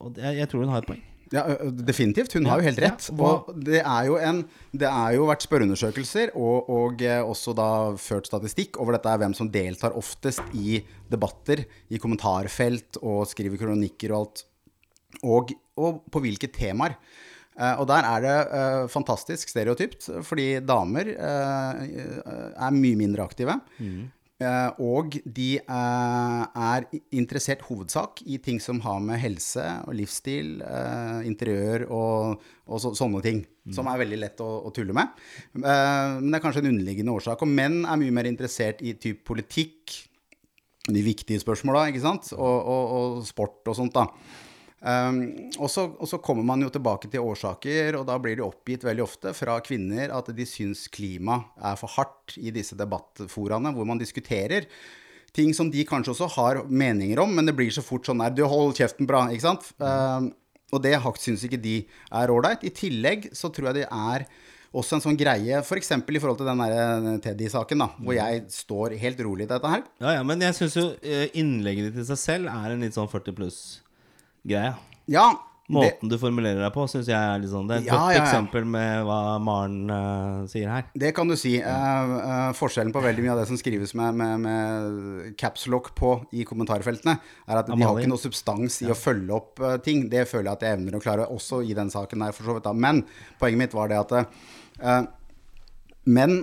og 0.02 0.20
jeg, 0.22 0.38
jeg 0.42 0.50
tror 0.52 0.66
hun 0.66 0.74
har 0.74 0.84
et 0.84 0.92
poeng. 0.92 1.02
Ja, 1.32 1.46
definitivt. 1.72 2.34
Hun 2.36 2.48
har 2.50 2.60
jo 2.60 2.68
helt 2.68 2.82
rett. 2.84 3.08
Og 3.16 3.50
det 3.56 3.80
er 3.80 4.08
jo 4.10 4.18
en 4.20 4.44
Det 4.72 4.88
er 4.88 5.16
jo 5.16 5.30
vært 5.30 5.46
spørreundersøkelser 5.46 6.34
og, 6.36 6.70
og 6.72 7.02
eh, 7.08 7.24
også 7.24 7.56
da 7.56 7.70
ført 8.00 8.28
statistikk 8.28 8.80
over 8.80 8.98
dette 8.98 9.12
er 9.12 9.20
hvem 9.22 9.36
som 9.36 9.50
deltar 9.52 9.96
oftest 10.00 10.44
i 10.56 10.82
debatter, 11.12 11.66
i 11.92 12.00
kommentarfelt 12.00 13.00
og 13.02 13.26
skriver 13.32 13.60
kronikker 13.60 14.12
og 14.12 14.22
alt. 14.22 14.46
Og, 15.28 15.52
og 15.80 16.04
på 16.12 16.24
hvilke 16.24 16.52
temaer. 16.52 16.96
Eh, 17.60 17.76
og 17.80 17.88
der 17.90 18.08
er 18.08 18.24
det 18.24 18.38
eh, 18.58 18.86
fantastisk 18.92 19.52
stereotypt, 19.52 20.08
fordi 20.28 20.48
damer 20.64 21.12
er 21.12 22.76
mye 22.76 23.00
mindre 23.00 23.28
aktive. 23.28 23.60
Eh, 23.80 24.08
og 24.82 25.18
de 25.26 25.50
eh, 25.60 26.42
er 26.68 26.88
interessert 27.16 27.64
hovedsak 27.68 28.22
i 28.26 28.40
ting 28.44 28.62
som 28.64 28.82
har 28.86 29.00
med 29.04 29.20
helse 29.22 29.64
og 29.86 29.96
livsstil, 29.98 30.60
eh, 30.66 31.22
interiør 31.30 31.86
og, 31.90 32.46
og 32.68 32.84
så, 32.84 32.94
sånne 32.98 33.24
ting. 33.26 33.44
Som 33.72 33.86
er 33.92 34.00
veldig 34.02 34.18
lett 34.24 34.40
å, 34.42 34.50
å 34.66 34.72
tulle 34.74 34.96
med. 34.98 35.12
Eh, 35.54 36.14
men 36.18 36.32
det 36.32 36.40
er 36.40 36.46
kanskje 36.46 36.64
en 36.64 36.72
underliggende 36.72 37.14
årsak. 37.14 37.44
Og 37.46 37.52
menn 37.52 37.84
er 37.86 38.00
mye 38.02 38.16
mer 38.18 38.30
interessert 38.30 38.82
i 38.82 38.96
typ 38.98 39.22
politikk, 39.28 40.00
de 40.90 41.04
viktige 41.06 41.42
spørsmåla, 41.44 41.86
ikke 41.92 42.02
sant, 42.02 42.32
og, 42.34 42.56
og, 42.58 42.96
og 42.98 43.20
sport 43.28 43.70
og 43.70 43.78
sånt, 43.78 43.94
da. 43.94 44.08
Um, 44.82 45.20
og, 45.60 45.68
så, 45.70 45.84
og 45.94 46.10
så 46.10 46.18
kommer 46.26 46.46
man 46.48 46.64
jo 46.66 46.72
tilbake 46.74 47.10
til 47.12 47.22
årsaker, 47.22 48.00
og 48.00 48.08
da 48.10 48.16
blir 48.22 48.40
det 48.40 48.46
oppgitt 48.48 48.86
veldig 48.88 49.04
ofte 49.06 49.34
fra 49.38 49.60
kvinner 49.62 50.10
at 50.18 50.32
de 50.34 50.48
syns 50.50 50.88
klima 50.90 51.38
er 51.62 51.78
for 51.78 51.94
hardt 52.00 52.34
i 52.42 52.54
disse 52.56 52.78
debattforaene 52.80 53.76
hvor 53.76 53.86
man 53.86 54.02
diskuterer 54.02 54.66
ting 55.38 55.54
som 55.56 55.70
de 55.72 55.86
kanskje 55.88 56.16
også 56.16 56.30
har 56.34 56.64
meninger 56.66 57.22
om, 57.22 57.30
men 57.38 57.46
det 57.48 57.56
blir 57.56 57.70
så 57.74 57.84
fort 57.86 58.10
sånn 58.10 58.24
der 58.24 58.34
Du, 58.36 58.42
hold 58.50 58.74
kjeften 58.80 59.08
bra, 59.10 59.28
ikke 59.30 59.46
sant? 59.46 59.70
Um, 59.78 60.32
og 60.72 60.82
det 60.84 60.96
syns 61.20 61.46
ikke 61.46 61.60
de 61.62 61.76
er 61.86 62.32
ålreit. 62.32 62.64
I 62.64 62.74
tillegg 62.74 63.30
så 63.38 63.52
tror 63.52 63.70
jeg 63.70 63.82
det 63.82 63.88
er 63.88 64.26
også 64.72 64.98
en 64.98 65.04
sånn 65.04 65.20
greie, 65.20 65.60
f.eks. 65.60 65.92
i 65.92 66.20
forhold 66.24 66.40
til 66.40 66.48
den 66.48 66.64
der 66.64 67.22
Teddy-saken, 67.26 67.84
da, 67.84 67.90
hvor 68.00 68.16
jeg 68.16 68.46
står 68.56 68.96
helt 69.02 69.24
rolig 69.28 69.46
i 69.46 69.52
dette 69.52 69.72
her. 69.72 69.84
Ja, 70.00 70.18
ja, 70.18 70.26
Men 70.28 70.44
jeg 70.44 70.56
syns 70.56 70.78
jo 70.80 70.86
eh, 71.04 71.28
innlegget 71.38 71.92
ditt 71.92 72.06
i 72.06 72.08
seg 72.08 72.22
selv 72.22 72.54
er 72.54 72.72
en 72.72 72.86
litt 72.86 72.96
sånn 72.96 73.12
40 73.12 73.36
pluss-greie. 74.42 74.76
Måten 75.72 76.10
det, 76.10 76.18
du 76.18 76.20
formulerer 76.20 76.60
deg 76.60 76.74
på, 76.76 76.84
syns 76.90 77.08
jeg 77.08 77.16
er 77.16 77.40
litt 77.40 77.52
sånn 77.52 77.68
Det 77.70 77.78
er 77.78 77.84
et 77.84 77.88
Ja, 77.88 77.96
godt 77.96 78.12
ja, 78.12 78.16
ja. 78.18 78.24
eksempel 78.26 78.66
med 78.68 79.06
hva 79.08 79.20
Maren 79.40 79.78
uh, 79.88 80.42
sier 80.52 80.68
her. 80.68 80.90
Det 81.00 81.14
kan 81.16 81.32
du 81.32 81.38
si. 81.40 81.54
Uh, 81.64 82.12
uh, 82.18 82.50
forskjellen 82.58 82.92
på 82.92 83.04
veldig 83.04 83.24
mye 83.24 83.32
av 83.32 83.40
det 83.40 83.46
som 83.48 83.60
skrives 83.60 83.94
med, 83.96 84.18
med, 84.20 84.42
med 84.44 85.38
capslock 85.40 85.94
på 85.96 86.12
i 86.36 86.44
kommentarfeltene, 86.48 87.16
er 87.48 87.62
at 87.62 87.72
de 87.72 87.78
har 87.80 88.02
ikke 88.02 88.12
noe 88.12 88.20
substans 88.20 88.82
i 88.84 88.92
å 88.92 88.98
følge 88.98 89.38
opp 89.38 89.64
ting. 89.86 90.10
Det 90.12 90.26
føler 90.28 90.50
jeg 90.50 90.60
at 90.60 90.68
jeg 90.68 90.80
evner 90.82 91.00
å 91.00 91.04
klare 91.06 91.30
også 91.32 91.62
i 91.64 91.78
den 91.78 91.94
saken 91.94 92.26
der, 92.26 92.36
for 92.36 92.50
så 92.50 92.58
vidt. 92.58 92.68
da. 92.68 92.76
Men 92.76 93.06
poenget 93.40 93.64
mitt 93.64 93.78
var 93.78 93.94
det 93.94 94.02
at 94.02 94.16
eh, 94.20 95.02
menn 96.12 96.42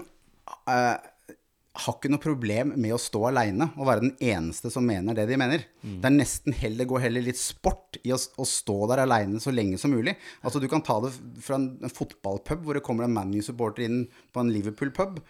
har 1.79 1.95
ikke 1.95 2.11
noe 2.11 2.23
problem 2.23 2.73
med 2.81 2.95
å 2.95 3.01
stå 3.01 3.21
aleine 3.29 3.69
og 3.77 3.87
være 3.87 4.03
den 4.07 4.15
eneste 4.31 4.71
som 4.73 4.87
mener 4.87 5.15
det 5.15 5.29
de 5.31 5.39
mener. 5.39 5.65
Det 5.83 6.09
er 6.09 6.15
nesten 6.15 6.57
heller, 6.59 6.89
går 6.91 7.05
heller 7.07 7.25
litt 7.29 7.39
sport 7.39 8.01
i 8.03 8.13
å, 8.15 8.19
å 8.19 8.47
stå 8.49 8.77
der 8.91 9.05
aleine 9.05 9.39
så 9.43 9.53
lenge 9.55 9.79
som 9.81 9.95
mulig. 9.95 10.17
Altså 10.43 10.63
Du 10.63 10.69
kan 10.71 10.83
ta 10.85 10.99
det 11.05 11.13
fra 11.45 11.59
en, 11.61 11.71
en 11.85 11.95
fotballpub 11.95 12.67
hvor 12.67 12.79
det 12.79 12.85
kommer 12.87 13.07
en 13.07 13.15
ManU-supporter 13.15 13.87
inn 13.87 14.03
på 14.35 14.43
en 14.43 14.53
Liverpool-pub. 14.55 15.23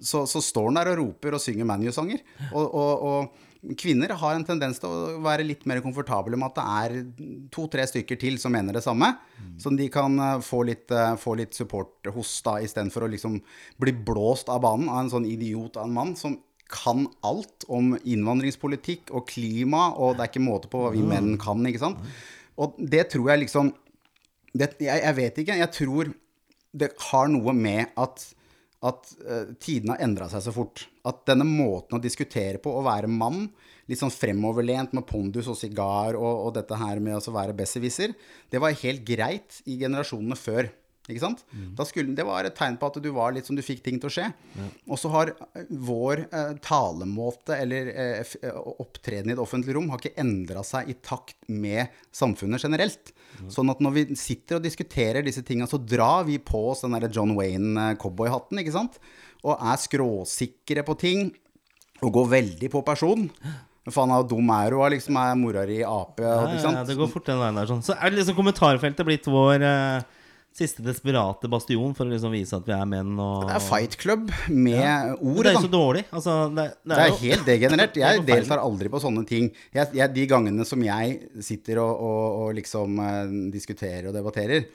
Så, 0.00 0.26
så 0.30 0.44
står 0.44 0.70
han 0.70 0.80
der 0.80 0.92
og 0.92 1.00
roper 1.00 1.38
og 1.38 1.44
synger 1.44 1.68
ManU-sanger. 1.68 2.22
Og, 2.52 2.64
og, 2.68 3.08
og 3.08 3.43
kvinner 3.80 4.12
har 4.20 4.36
en 4.36 4.44
tendens 4.46 4.80
til 4.80 4.90
å 4.90 5.20
være 5.24 5.46
litt 5.46 5.64
mer 5.68 5.80
komfortable 5.84 6.36
med 6.36 6.52
at 6.52 6.58
det 6.58 6.64
er 6.80 7.46
to-tre 7.54 7.86
stykker 7.88 8.18
til 8.20 8.38
som 8.40 8.52
mener 8.54 8.76
det 8.76 8.84
samme. 8.84 9.14
Så 9.60 9.72
de 9.76 9.88
kan 9.92 10.18
eh, 10.20 10.40
få 10.44 10.64
litt, 10.68 10.90
eh, 10.92 11.14
få 11.20 11.36
litt 11.40 11.56
support 11.56 12.10
hos 12.14 12.34
da, 12.44 12.58
istedenfor 12.64 13.06
å 13.06 13.12
liksom 13.12 13.38
bli 13.80 13.94
blåst 14.06 14.52
av 14.52 14.62
banen 14.66 14.90
av 14.90 15.04
en 15.04 15.12
sånn 15.12 15.28
idiot 15.28 15.78
av 15.78 15.88
en 15.88 15.96
mann 15.96 16.12
som 16.18 16.36
kan 16.74 17.06
alt 17.26 17.66
om 17.72 17.92
innvandringspolitikk 18.02 19.12
og 19.14 19.28
klima, 19.30 19.90
og 20.00 20.16
det 20.16 20.24
er 20.24 20.32
ikke 20.32 20.44
måte 20.44 20.70
på 20.72 20.80
hva 20.80 20.92
vi 20.94 21.04
menn 21.06 21.36
kan, 21.40 21.60
ikke 21.68 21.82
sant. 21.82 22.00
Og 22.60 22.78
det 22.78 23.08
tror 23.12 23.32
jeg 23.32 23.44
liksom 23.44 23.72
det, 24.54 24.70
jeg, 24.78 25.02
jeg 25.02 25.16
vet 25.18 25.40
ikke. 25.42 25.58
Jeg 25.60 25.72
tror 25.74 26.10
det 26.74 26.90
har 27.10 27.30
noe 27.30 27.54
med 27.56 27.92
at 28.00 28.24
at 28.84 29.14
uh, 29.24 29.54
tidene 29.62 29.94
har 29.94 30.04
endra 30.04 30.28
seg 30.32 30.44
så 30.44 30.52
fort. 30.54 30.84
At 31.08 31.24
denne 31.28 31.46
måten 31.48 31.98
å 31.98 32.02
diskutere 32.02 32.60
på, 32.62 32.72
å 32.72 32.84
være 32.84 33.10
mann, 33.10 33.48
litt 33.88 34.00
sånn 34.00 34.12
fremoverlent 34.12 34.94
med 34.96 35.06
pondus 35.08 35.48
og 35.52 35.58
sigar 35.60 36.16
og, 36.16 36.46
og 36.46 36.54
dette 36.56 36.78
her 36.80 37.00
med 37.04 37.18
å 37.18 37.34
være 37.34 37.56
besserwisser, 37.56 38.14
det 38.52 38.62
var 38.62 38.76
helt 38.84 39.04
greit 39.08 39.60
i 39.68 39.78
generasjonene 39.80 40.38
før. 40.38 40.70
Ikke 41.04 41.20
sant? 41.20 41.42
Da 41.76 41.84
skulle, 41.84 42.14
det 42.16 42.24
var 42.24 42.46
et 42.48 42.54
tegn 42.56 42.78
på 42.80 42.88
at 42.88 42.94
du 43.04 43.10
var 43.12 43.34
litt 43.36 43.44
som 43.44 43.56
du 43.56 43.60
fikk 43.60 43.82
ting 43.84 43.98
til 44.00 44.08
å 44.08 44.12
skje. 44.14 44.28
Og 44.88 44.96
så 44.96 45.10
har 45.12 45.34
eh, 45.34 45.66
vår 45.84 46.22
eh, 46.30 46.54
talemåte 46.64 47.58
eller 47.60 47.90
eh, 47.92 48.32
eh, 48.40 48.56
opptreden 48.80 49.28
i 49.28 49.36
det 49.36 49.42
offentlige 49.42 49.76
rom 49.76 49.90
har 49.92 50.00
ikke 50.00 50.16
endra 50.22 50.62
seg 50.64 50.88
i 50.88 50.96
takt 51.04 51.36
med 51.52 51.92
samfunnet 52.08 52.64
generelt. 52.64 53.12
Sånn 53.52 53.68
at 53.72 53.82
når 53.84 53.96
vi 53.98 54.06
sitter 54.16 54.56
og 54.56 54.64
diskuterer 54.64 55.26
disse 55.26 55.44
tinga, 55.44 55.68
så 55.68 55.76
drar 55.76 56.24
vi 56.24 56.38
på 56.40 56.70
oss 56.70 56.86
den 56.86 56.96
derre 56.96 57.12
John 57.12 57.34
Wayne-cowboyhatten, 57.36 58.62
ikke 58.62 58.76
sant? 58.78 58.96
Og 59.44 59.60
er 59.60 59.80
skråsikre 59.84 60.86
på 60.88 60.96
ting. 61.04 61.28
Og 62.04 62.12
går 62.16 62.32
veldig 62.32 62.68
på 62.72 62.80
person. 62.86 63.28
Faen, 63.92 64.12
hvor 64.12 64.24
dum 64.28 64.48
er 64.56 64.72
du? 64.72 64.80
Liksom 64.94 65.16
er 65.20 65.36
mora 65.36 65.62
di 65.68 65.82
ape? 65.84 66.24
Ja, 66.24 66.48
ja, 66.56 66.84
det 66.88 66.96
går 66.96 67.10
fort 67.12 67.28
den 67.28 67.40
veien 67.40 67.58
der. 67.60 67.68
Sånn. 67.68 67.84
Så 67.84 67.96
er 67.98 68.08
det 68.12 68.22
liksom 68.22 68.36
kommentarfeltet 68.38 69.04
blitt 69.04 69.28
vår 69.28 69.64
eh, 69.68 70.22
siste 70.54 70.84
desperate 70.86 71.48
bastion 71.50 71.94
for 71.96 72.06
å 72.06 72.12
liksom 72.12 72.34
vise 72.34 72.54
at 72.54 72.68
vi 72.68 72.74
er 72.76 72.86
menn 72.86 73.16
og 73.18 73.48
Det 73.48 73.56
er 73.56 73.64
fight 73.64 73.96
club 73.98 74.28
med 74.48 74.78
ja. 74.78 74.98
ord, 75.16 75.40
Det 75.42 75.50
er 75.50 75.56
jo 75.58 75.64
så 75.64 75.72
dårlig. 75.72 76.04
Altså, 76.14 76.36
det, 76.54 76.66
det 76.78 76.92
Det 76.92 76.98
er 76.98 77.02
er 77.02 77.10
jo 77.10 77.18
helt 77.24 77.48
degenerert. 77.48 77.98
Er 78.04 78.14
Jeg 78.14 78.26
deltar 78.28 78.62
aldri 78.62 78.92
på 78.92 79.00
sånne 79.02 79.24
ting. 79.26 79.50
Jeg, 79.74 79.90
jeg, 79.98 80.12
de 80.14 80.26
gangene 80.30 80.66
som 80.68 80.82
jeg 80.84 81.42
sitter 81.42 81.82
og, 81.82 82.04
og, 82.06 82.22
og 82.44 82.54
liksom 82.60 83.00
eh, 83.02 83.34
diskuterer 83.54 84.10
og 84.10 84.14
debatterer, 84.16 84.68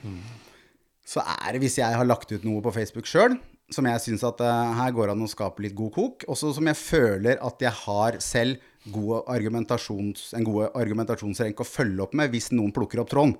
så 1.07 1.23
er 1.23 1.55
det 1.55 1.63
hvis 1.63 1.79
jeg 1.79 1.95
har 1.95 2.07
lagt 2.07 2.31
ut 2.31 2.43
noe 2.45 2.61
på 2.65 2.73
Facebook 2.75 3.07
sjøl, 3.09 3.37
som 3.73 3.85
jeg 3.85 4.01
syns 4.01 4.25
at 4.25 4.41
uh, 4.41 4.73
her 4.79 4.93
går 4.97 5.13
an 5.13 5.21
å 5.21 5.29
skape 5.29 5.63
litt 5.63 5.75
god 5.77 5.93
kok, 5.95 6.25
også 6.31 6.51
som 6.57 6.69
jeg 6.69 6.77
føler 6.79 7.39
at 7.45 7.61
jeg 7.61 7.73
har 7.85 8.17
selv 8.23 8.65
gode 8.89 9.21
en 9.29 10.47
god 10.47 10.73
argumentasjonsrenke 10.79 11.65
å 11.65 11.67
følge 11.67 12.05
opp 12.05 12.15
med 12.17 12.31
hvis 12.33 12.49
noen 12.55 12.73
plukker 12.73 13.03
opp 13.03 13.11
tråden. 13.11 13.35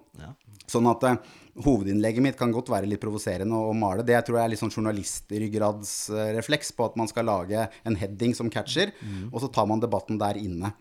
Sånn 0.70 0.88
at 0.92 1.06
uh, 1.10 1.18
hovedinnlegget 1.66 2.24
mitt 2.24 2.38
kan 2.40 2.52
godt 2.54 2.70
være 2.72 2.88
litt 2.90 3.02
provoserende 3.02 3.58
å, 3.58 3.74
male. 3.78 4.04
Det 4.06 4.14
jeg 4.16 4.26
tror 4.28 4.38
jeg 4.40 4.46
er 4.46 4.52
litt 4.54 4.62
sånn 4.62 4.74
journalistryggradsrefleks 4.74 6.72
på 6.78 6.88
at 6.88 6.98
man 7.00 7.10
skal 7.12 7.28
lage 7.30 7.66
en 7.88 7.98
heading 8.00 8.36
som 8.38 8.52
catcher, 8.54 8.94
og 9.32 9.40
så 9.44 9.50
tar 9.54 9.68
man 9.70 9.84
debatten 9.84 10.20
der 10.22 10.40
inne. 10.40 10.74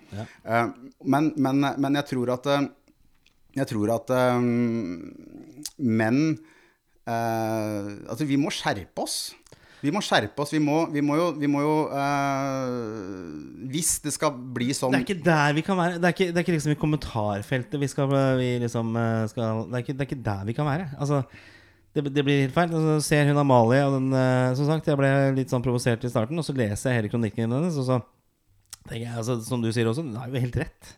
Eh, 0.44 0.66
men, 1.04 1.32
men, 1.36 1.56
men 1.78 1.98
jeg 2.00 2.06
tror 2.14 2.34
at 2.36 2.46
eh, 2.52 2.68
Jeg 3.58 3.66
tror 3.72 3.90
at 3.94 4.10
eh, 4.14 4.38
menn 5.78 6.20
eh, 7.08 7.86
Altså, 8.06 8.24
vi 8.28 8.36
må 8.38 8.52
skjerpe 8.54 9.02
oss. 9.02 9.34
Vi 9.84 9.92
må 9.94 10.02
skjerpe 10.02 10.42
oss. 10.42 10.52
Vi 10.54 10.60
må, 10.62 10.80
vi 10.90 11.02
må 11.04 11.18
jo, 11.18 11.28
vi 11.38 11.50
må 11.50 11.62
jo 11.62 11.74
eh, 11.94 12.72
Hvis 13.70 13.92
det 14.04 14.14
skal 14.16 14.34
bli 14.34 14.72
sånn 14.76 14.94
Det 14.94 15.02
er 15.02 15.06
ikke 15.06 15.26
der 15.28 15.54
vi 15.58 15.64
kan 15.66 15.78
være. 15.78 16.00
Det 16.00 16.08
er 16.08 16.16
ikke, 16.16 16.30
det 16.32 16.40
er 16.40 16.46
ikke 16.46 16.56
liksom 16.56 16.74
i 16.74 16.80
kommentarfeltet 16.80 17.78
vi 17.82 17.90
skal, 17.90 18.10
vi 18.40 18.50
liksom, 18.64 18.90
eh, 18.98 19.22
skal 19.30 19.62
det, 19.68 19.78
er 19.78 19.86
ikke, 19.86 19.94
det 19.94 20.04
er 20.04 20.10
ikke 20.10 20.26
der 20.30 20.44
vi 20.50 20.56
kan 20.58 20.68
være. 20.68 20.90
Altså, 20.98 21.22
det, 21.94 22.04
det 22.14 22.24
blir 22.26 22.44
helt 22.44 22.56
feil. 22.56 22.72
Altså, 22.74 22.98
ser 23.06 23.30
hun 23.30 23.42
Amalie, 23.44 23.82
og 23.86 23.98
den, 23.98 24.12
eh, 24.18 24.52
som 24.58 24.70
sagt, 24.70 24.90
jeg 24.90 24.98
ble 25.00 25.12
litt 25.38 25.52
sånn 25.52 25.64
provosert 25.64 26.04
i 26.04 26.12
starten, 26.12 26.38
og 26.38 26.46
så 26.46 26.56
leser 26.56 26.92
jeg 26.92 27.02
hele 27.02 27.12
kronikken 27.12 27.46
hennes, 27.46 27.78
og 27.78 27.86
så 27.86 28.00
tenker 28.88 29.04
jeg, 29.06 29.14
altså, 29.20 29.38
som 29.46 29.62
du 29.62 29.70
sier 29.74 29.90
også, 29.90 30.04
hun 30.06 30.18
har 30.18 30.30
jo 30.32 30.42
helt 30.42 30.58
rett. 30.64 30.94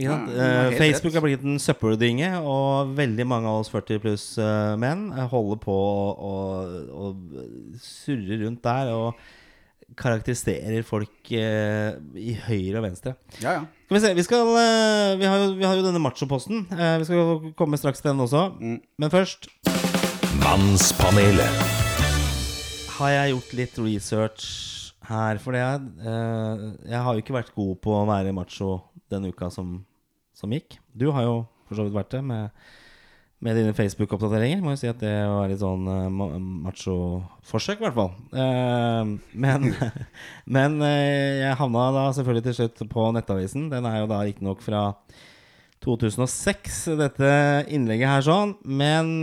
Ikke 0.00 0.14
sant? 0.14 0.30
Helt 0.32 0.78
Facebook 0.80 1.12
rett. 1.12 1.18
har 1.20 1.26
blitt 1.28 1.44
en 1.46 1.60
søppeldynge, 1.62 2.30
og 2.40 2.94
veldig 2.96 3.26
mange 3.28 3.50
av 3.50 3.60
oss 3.62 3.72
40 3.72 4.00
pluss 4.02 4.24
eh, 4.40 4.72
menn 4.80 5.10
eh, 5.12 5.26
holder 5.30 5.60
på 5.62 5.76
å 5.76 6.38
å 7.00 7.10
surre 7.80 8.40
rundt 8.40 8.62
der 8.64 8.90
og 8.94 9.20
karakteriserer 9.98 10.84
folk 10.86 11.30
eh, 11.34 11.96
i 12.14 12.34
høyre 12.46 12.78
og 12.80 12.84
venstre. 12.86 13.14
Ja, 13.42 13.58
ja. 13.58 13.62
Skal 13.86 13.96
vi 13.96 14.02
se, 14.04 14.12
vi, 14.14 14.24
skal, 14.26 14.52
eh, 14.60 15.16
vi, 15.18 15.26
har, 15.26 15.40
jo, 15.42 15.48
vi 15.58 15.66
har 15.66 15.78
jo 15.78 15.84
denne 15.86 16.02
machoposten. 16.02 16.62
Eh, 16.70 16.96
vi 17.02 17.08
skal 17.08 17.52
komme 17.58 17.80
straks 17.80 18.02
til 18.02 18.12
den 18.12 18.22
også. 18.26 18.44
Men 18.60 19.12
først 19.12 19.50
Mannspanelet. 20.40 21.64
har 22.96 23.10
jeg 23.16 23.32
gjort 23.34 23.54
litt 23.58 23.78
research 23.82 24.46
her. 25.10 25.40
For 25.42 25.58
jeg, 25.58 25.82
eh, 26.06 26.64
jeg 26.92 27.02
har 27.02 27.16
jo 27.16 27.24
ikke 27.24 27.38
vært 27.40 27.54
god 27.56 27.76
på 27.82 27.96
å 27.98 28.06
være 28.08 28.34
macho 28.36 28.76
den 29.10 29.26
uka 29.32 29.50
som, 29.50 29.80
som 30.40 30.52
gikk. 30.54 30.78
Du 30.96 31.10
har 31.14 31.26
jo 31.28 31.40
for 31.68 31.78
så 31.78 31.86
vidt 31.86 31.94
vært 31.94 32.10
det 32.16 32.20
med, 32.26 32.50
med 33.44 33.58
dine 33.60 33.74
Facebook-oppdateringer. 33.76 34.62
Må 34.64 34.74
jo 34.74 34.80
si 34.82 34.90
at 34.90 34.98
det 35.02 35.14
var 35.30 35.50
litt 35.50 35.62
sånn 35.62 35.86
uh, 35.86 36.08
macho-forsøk, 36.66 37.78
i 37.78 37.86
hvert 37.86 37.98
fall. 37.98 38.12
Uh, 38.34 39.14
men 39.38 39.70
men 40.58 40.78
uh, 40.82 40.90
jeg 41.44 41.58
havna 41.62 41.88
da 41.94 42.04
selvfølgelig 42.16 42.46
til 42.48 42.58
slutt 42.58 42.84
på 42.90 43.08
Nettavisen. 43.14 43.70
Den 43.72 43.86
er 43.86 44.02
jo 44.02 44.10
da 44.10 44.24
riktignok 44.26 44.64
fra 44.66 44.84
2006, 45.86 46.82
dette 46.98 47.32
innlegget 47.72 48.10
her 48.10 48.26
sånn. 48.26 48.58
Men 48.68 49.14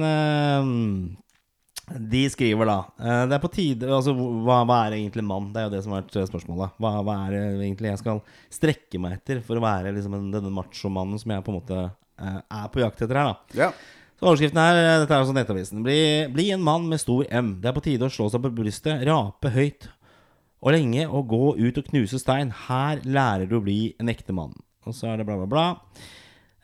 de 1.88 2.24
skriver 2.28 2.68
da 2.68 2.78
eh, 3.00 3.22
Det 3.30 3.36
er 3.38 3.44
på 3.44 3.52
tide 3.54 3.88
Altså, 3.88 4.12
hva, 4.16 4.60
hva 4.68 4.80
er 4.86 4.98
egentlig 4.98 5.24
mann? 5.24 5.52
Det 5.54 5.62
er 5.62 5.70
jo 5.70 5.74
det 5.76 5.84
som 5.86 5.94
har 5.96 6.04
vært 6.04 6.18
eh, 6.20 6.28
spørsmålet. 6.28 6.74
Hva, 6.84 6.92
hva 7.08 7.16
er 7.28 7.36
det 7.36 7.44
egentlig 7.64 7.94
jeg 7.94 8.02
skal 8.02 8.20
strekke 8.54 9.00
meg 9.04 9.20
etter 9.20 9.40
for 9.46 9.60
å 9.60 9.64
være 9.64 9.94
liksom 9.96 10.18
denne 10.34 10.52
machomannen 10.54 11.22
som 11.22 11.32
jeg 11.32 11.46
på 11.46 11.54
en 11.54 11.60
måte 11.62 11.80
eh, 11.86 12.42
er 12.60 12.68
på 12.74 12.84
jakt 12.84 13.06
etter 13.06 13.22
her, 13.22 13.32
da? 13.32 13.64
ja. 13.64 13.72
Så 14.18 14.26
overskriften 14.26 14.58
her, 14.58 14.80
dette 15.04 15.14
er 15.14 15.22
altså 15.22 15.34
Nettavisen. 15.38 15.84
Bli, 15.86 16.00
bli 16.34 16.48
en 16.50 16.64
mann 16.66 16.88
med 16.90 16.98
stor 16.98 17.28
M. 17.30 17.52
Det 17.62 17.70
er 17.70 17.76
på 17.76 17.84
tide 17.86 18.08
å 18.08 18.10
slå 18.10 18.26
seg 18.34 18.42
på 18.42 18.50
brystet, 18.58 19.04
rape 19.06 19.52
høyt 19.54 19.86
og 20.58 20.74
lenge 20.74 21.04
og 21.06 21.28
gå 21.30 21.42
ut 21.60 21.78
og 21.78 21.92
knuse 21.92 22.18
stein. 22.24 22.50
Her 22.66 23.04
lærer 23.06 23.46
du 23.46 23.60
å 23.60 23.62
bli 23.62 23.94
en 24.02 24.10
ekte 24.10 24.34
mann. 24.34 24.56
Og 24.90 24.96
så 24.98 25.12
er 25.12 25.22
det 25.22 25.28
bla, 25.28 25.38
bla, 25.38 25.46
bla. 25.52 25.68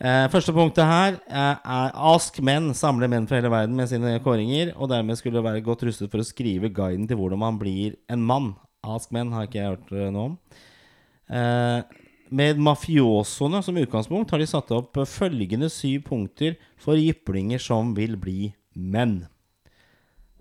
Eh, 0.01 0.25
første 0.33 0.53
punktet 0.55 0.89
her 0.89 1.17
eh, 1.29 1.57
er 1.61 1.91
Ask 2.11 2.39
menn 2.43 2.71
samler 2.75 3.11
menn 3.11 3.27
fra 3.29 3.37
hele 3.37 3.51
verden 3.53 3.77
med 3.77 3.91
sine 3.91 4.15
kåringer, 4.25 4.73
og 4.75 4.89
dermed 4.91 5.19
skulle 5.19 5.37
det 5.37 5.45
være 5.45 5.65
godt 5.65 5.85
rustet 5.87 6.09
for 6.11 6.23
å 6.23 6.27
skrive 6.27 6.71
guiden 6.73 7.05
til 7.07 7.19
hvordan 7.19 7.39
man 7.43 7.59
blir 7.61 7.99
en 8.11 8.23
mann. 8.25 8.53
Ask 8.83 9.13
menn 9.15 9.31
har 9.35 9.47
ikke 9.47 9.61
jeg 9.61 9.75
hørt 9.75 9.93
eh, 9.93 10.09
noe 10.11 10.31
om. 10.31 10.39
Eh, 11.29 12.01
med 12.33 12.57
mafiosoene 12.65 13.61
som 13.63 13.77
utgangspunkt 13.77 14.33
har 14.33 14.41
de 14.41 14.49
satt 14.49 14.73
opp 14.73 14.97
følgende 15.07 15.69
syv 15.69 16.07
punkter 16.09 16.57
for 16.81 16.97
jyplinger 16.97 17.61
som 17.61 17.93
vil 17.95 18.17
bli 18.19 18.49
menn. 18.73 19.21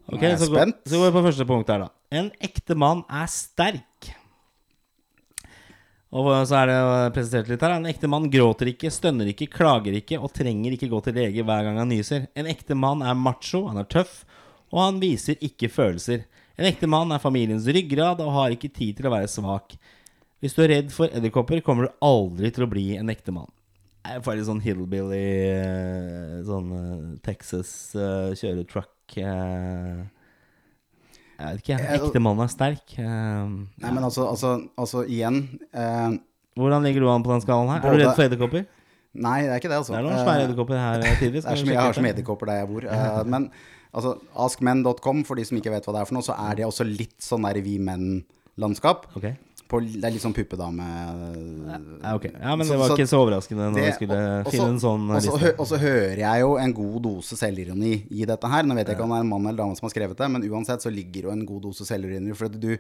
Ok, 0.09 0.25
så, 0.41 0.49
går, 0.51 0.73
så 0.89 0.99
går 0.99 1.11
vi 1.11 1.15
på 1.15 1.25
første 1.29 1.47
punkt 1.47 1.71
her, 1.71 1.85
da. 1.85 1.93
En 2.13 2.33
ekte 2.43 2.75
mann 2.77 3.05
er 3.13 3.29
sterk. 3.31 4.11
Og 6.13 6.29
så 6.45 6.59
er 6.59 6.69
det 6.69 6.81
presentert 7.17 7.49
litt 7.49 7.63
her. 7.65 7.79
En 7.79 7.89
ekte 7.89 8.11
mann 8.11 8.29
gråter 8.33 8.69
ikke, 8.69 8.91
stønner 8.93 9.31
ikke, 9.33 9.49
klager 9.55 9.95
ikke 9.97 10.19
og 10.21 10.35
trenger 10.37 10.75
ikke 10.77 10.91
gå 10.93 11.01
til 11.07 11.17
lege 11.17 11.45
hver 11.49 11.65
gang 11.65 11.81
han 11.81 11.89
nyser. 11.89 12.27
En 12.37 12.51
ekte 12.53 12.77
mann 12.77 13.01
er 13.01 13.17
macho, 13.17 13.65
han 13.71 13.81
er 13.81 13.89
tøff, 13.89 14.21
og 14.69 14.83
han 14.83 15.01
viser 15.01 15.41
ikke 15.41 15.73
følelser. 15.73 16.27
En 16.61 16.69
ekte 16.69 16.89
mann 16.91 17.15
er 17.17 17.23
familiens 17.23 17.65
ryggrad 17.65 18.21
og 18.21 18.35
har 18.37 18.53
ikke 18.53 18.69
tid 18.69 18.99
til 18.99 19.09
å 19.09 19.15
være 19.15 19.31
svak. 19.33 19.73
Hvis 20.45 20.57
du 20.57 20.61
er 20.65 20.75
redd 20.75 20.93
for 20.93 21.09
edderkopper, 21.09 21.63
kommer 21.65 21.89
du 21.89 22.05
aldri 22.05 22.53
til 22.53 22.67
å 22.67 22.71
bli 22.71 22.91
en 22.99 23.13
ekte 23.13 23.33
mann. 23.33 23.49
Jeg 24.03 24.25
får 24.27 24.37
litt 24.37 24.49
sånn 24.49 24.65
hillbilly 24.65 25.27
eh, 25.47 26.39
Sånn 26.43 26.73
eh, 26.75 27.03
Texas 27.23 27.71
kjøre 27.95 28.65
truck 28.67 29.15
eh. 29.23 30.01
Jeg 31.39 31.47
vet 31.47 31.63
ikke. 31.65 31.79
Ekte 31.97 32.23
mann 32.23 32.43
er 32.45 32.51
sterk. 32.53 32.85
Uh, 32.99 33.65
Nei, 33.83 33.91
men 33.91 34.05
altså, 34.05 34.29
altså, 34.31 34.53
altså 34.79 35.03
igjen 35.11 35.43
uh, 35.75 36.15
Hvordan 36.59 36.85
ligger 36.85 37.05
du 37.05 37.11
an 37.11 37.25
på 37.25 37.33
den 37.33 37.43
skalaen 37.45 37.73
her? 37.73 37.83
Er 37.83 37.97
du 37.97 38.03
redd 38.03 38.17
for 38.19 38.27
edderkopper? 38.27 38.67
Nei, 39.13 39.39
det 39.45 39.53
er 39.53 39.61
ikke 39.61 39.71
det, 39.73 39.79
altså. 39.83 39.93
Det 39.93 40.01
er 40.01 40.07
noen 40.07 40.17
Eh, 40.17 40.25
svære 40.25 40.45
edderkopper 40.47 40.79
her 40.81 41.03
eh, 41.05 41.17
tidligere. 41.21 41.43
Det 41.45 41.53
er 41.53 41.61
så 41.61 41.67
mye, 41.69 41.75
jeg 41.77 41.85
har 41.85 42.05
mye 42.05 42.13
edderkopper 42.15 42.49
der 42.49 42.61
jeg 42.63 42.69
bor. 42.71 42.87
Uh, 42.89 43.23
men 43.29 43.49
altså, 43.93 44.13
askmenn.com, 44.47 45.25
for 45.29 45.41
de 45.41 45.45
som 45.49 45.59
ikke 45.61 45.73
vet 45.75 45.89
hva 45.89 45.97
det 45.97 46.03
er 46.03 46.09
for 46.09 46.17
noe, 46.17 46.25
så 46.25 46.37
er 46.49 46.61
det 46.61 46.69
også 46.69 46.87
litt 46.89 47.19
sånn 47.25 47.45
der 47.49 47.61
vi 47.65 47.77
menn 47.83 48.07
landskap. 48.61 49.05
På, 49.73 49.81
det 49.81 50.05
er 50.05 50.13
litt 50.13 50.21
sånn 50.21 50.35
puppedame 50.37 50.85
Ja, 52.03 52.15
okay. 52.19 52.31
ja, 52.37 52.55
men 52.57 52.67
Så- 52.67 52.75
det 52.75 52.79
var 52.83 52.91
så 52.93 52.97
ikke 52.99 53.09
så 53.09 53.21
overraskende 53.25 53.69
når 53.71 53.75
det- 53.79 53.85
vi 53.87 53.93
skulle 53.97 54.19
og- 54.21 54.47
og 54.47 54.53
så- 54.53 54.53
finne 54.53 54.69
en 54.69 54.81
sånn 54.85 55.07
og 55.11 55.23
så 55.23 55.33
liste. 55.33 55.55
Og 55.59 55.67
så 55.71 55.79
hører 55.81 56.17
jeg 56.19 56.41
jo 56.45 56.51
en 56.59 56.73
god 56.73 57.03
dose 57.03 57.37
selvironi 57.41 57.95
i 58.11 58.25
dette 58.29 58.45
her. 58.53 58.63
Nå 58.63 58.75
vet 58.77 58.87
jeg 58.87 58.97
ikke 58.99 59.05
om 59.05 59.11
det 59.11 59.17
er 59.17 59.21
en 59.25 59.29
mann 59.33 59.47
eller 59.47 59.65
dame 59.65 59.77
som 59.77 59.89
har 59.89 59.95
skrevet 59.95 60.17
det, 60.17 60.31
men 60.31 60.43
uansett 60.51 60.83
så 60.85 60.93
ligger 60.93 61.23
jo 61.23 61.31
en 61.31 61.47
god 61.47 61.63
dose 61.63 61.85
selvironi. 61.89 62.35
For 62.37 62.49
du 62.49 62.77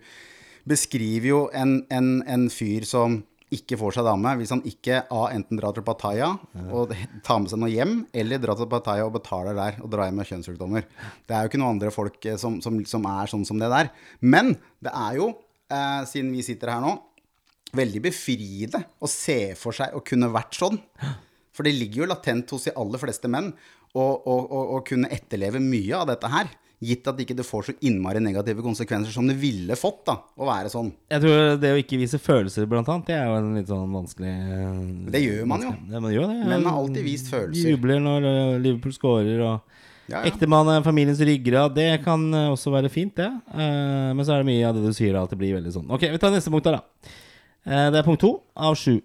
beskriver 0.68 1.26
jo 1.26 1.50
en, 1.52 1.84
en, 1.90 2.22
en 2.26 2.48
fyr 2.52 2.84
som 2.84 3.22
ikke 3.52 3.76
får 3.76 3.92
seg 3.98 4.04
dame 4.06 4.30
hvis 4.38 4.48
han 4.54 4.62
ikke 4.64 5.02
A, 5.12 5.26
enten 5.34 5.58
drar 5.60 5.74
til 5.76 5.82
Pattaya 5.84 6.38
og 6.72 6.94
tar 7.22 7.38
med 7.42 7.50
seg 7.52 7.58
noe 7.60 7.68
hjem, 7.68 8.06
eller 8.14 8.38
drar 8.38 8.56
til 8.56 8.66
Pattaya 8.70 9.04
og 9.04 9.12
betaler 9.12 9.54
der 9.58 9.76
og 9.82 9.90
drar 9.92 10.08
hjem 10.08 10.16
med 10.22 10.26
kjønnssykdommer. 10.30 10.84
Det 11.28 11.34
er 11.36 11.42
jo 11.44 11.48
ikke 11.50 11.60
noen 11.60 11.74
andre 11.76 11.90
folk 11.92 12.24
eh, 12.24 12.36
som, 12.40 12.60
som, 12.64 12.78
som 12.88 13.04
er 13.04 13.26
sånn 13.28 13.44
som 13.44 13.58
det 13.60 13.68
der. 13.68 13.90
Men 14.22 14.54
det 14.82 14.92
er 14.94 15.16
jo, 15.20 15.34
eh, 15.72 16.02
siden 16.08 16.32
vi 16.36 16.44
sitter 16.46 16.74
her 16.74 16.84
nå, 16.84 16.94
veldig 17.72 18.02
befriende 18.04 18.84
å 19.00 19.08
se 19.08 19.54
for 19.58 19.76
seg 19.76 19.96
å 19.96 20.04
kunne 20.04 20.30
vært 20.32 20.58
sånn. 20.60 20.80
For 21.52 21.68
det 21.68 21.74
ligger 21.76 22.04
jo 22.04 22.10
latent 22.12 22.52
hos 22.54 22.68
de 22.68 22.74
aller 22.80 23.00
fleste 23.00 23.28
menn 23.32 23.52
å, 23.92 24.80
kunne 24.88 25.10
etterleve 25.12 25.60
mye 25.60 25.96
av 25.98 26.08
dette 26.08 26.30
her. 26.32 26.52
Gitt 26.82 27.06
at 27.06 27.20
ikke 27.22 27.36
det 27.38 27.44
får 27.46 27.66
så 27.68 27.72
innmari 27.86 28.18
negative 28.18 28.64
konsekvenser 28.64 29.14
som 29.14 29.28
det 29.28 29.36
ville 29.38 29.76
fått 29.78 30.00
da, 30.08 30.16
å 30.34 30.48
være 30.48 30.72
sånn. 30.72 30.88
Jeg 31.12 31.22
tror 31.22 31.60
det 31.62 31.70
å 31.70 31.78
ikke 31.78 32.00
vise 32.00 32.18
følelser, 32.18 32.66
blant 32.66 32.88
annet, 32.90 33.06
det 33.06 33.14
er 33.20 33.28
jo 33.28 33.36
en 33.38 33.52
litt 33.54 33.70
sånn 33.70 33.94
vanskelig 33.94 34.32
eh, 34.32 34.80
Det 35.14 35.20
gjør 35.22 35.46
man 35.52 35.62
jo. 35.62 35.70
Ja, 35.92 36.00
man 36.02 36.16
gjør 36.16 36.32
det. 36.32 36.40
Menn 36.50 36.66
har 36.66 36.80
alltid 36.80 37.06
vist 37.06 37.30
følelser. 37.30 37.70
Jubler 37.70 38.02
når 38.02 38.26
eh, 38.32 38.56
Liverpool 38.64 38.96
scorer, 38.96 39.44
og 39.46 39.71
Ja, 40.10 40.18
ja. 40.18 40.26
ektemann 40.28 40.68
er 40.72 40.84
familiens 40.84 41.20
ryggrad. 41.22 41.74
Det 41.76 42.02
kan 42.04 42.24
eh, 42.34 42.50
også 42.52 42.72
være 42.74 42.90
fint, 42.92 43.14
det. 43.18 43.28
Uh, 43.54 44.10
men 44.16 44.24
så 44.26 44.34
er 44.34 44.42
det 44.42 44.50
mye 44.50 44.66
av 44.68 44.76
det 44.76 44.84
du 44.84 44.96
sier, 44.96 45.14
da, 45.14 45.24
at 45.24 45.32
det 45.32 45.38
blir 45.40 45.54
veldig 45.56 45.74
sånn. 45.74 45.88
Ok, 45.94 46.08
vi 46.10 46.20
tar 46.20 46.34
neste 46.34 46.52
punkt, 46.52 46.68
da. 46.68 46.82
Eh, 47.62 47.88
det 47.94 48.00
er 48.00 48.06
punkt 48.06 48.22
to 48.24 48.34
av 48.58 48.76
sju. 48.78 48.96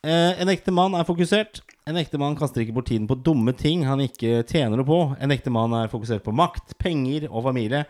Uh, 0.00 0.32
en 0.40 0.50
ektemann 0.50 0.96
er 0.98 1.06
fokusert. 1.08 1.62
En 1.88 1.98
ektemann 2.00 2.36
kaster 2.38 2.64
ikke 2.64 2.74
bort 2.76 2.90
tiden 2.90 3.08
på 3.10 3.18
dumme 3.20 3.54
ting 3.56 3.84
han 3.88 4.02
ikke 4.04 4.42
tjener 4.48 4.80
noe 4.80 4.88
på. 4.88 5.00
En 5.22 5.34
ektemann 5.34 5.76
er 5.78 5.92
fokusert 5.92 6.24
på 6.26 6.34
makt, 6.34 6.74
penger 6.82 7.28
og 7.30 7.44
familie. 7.46 7.84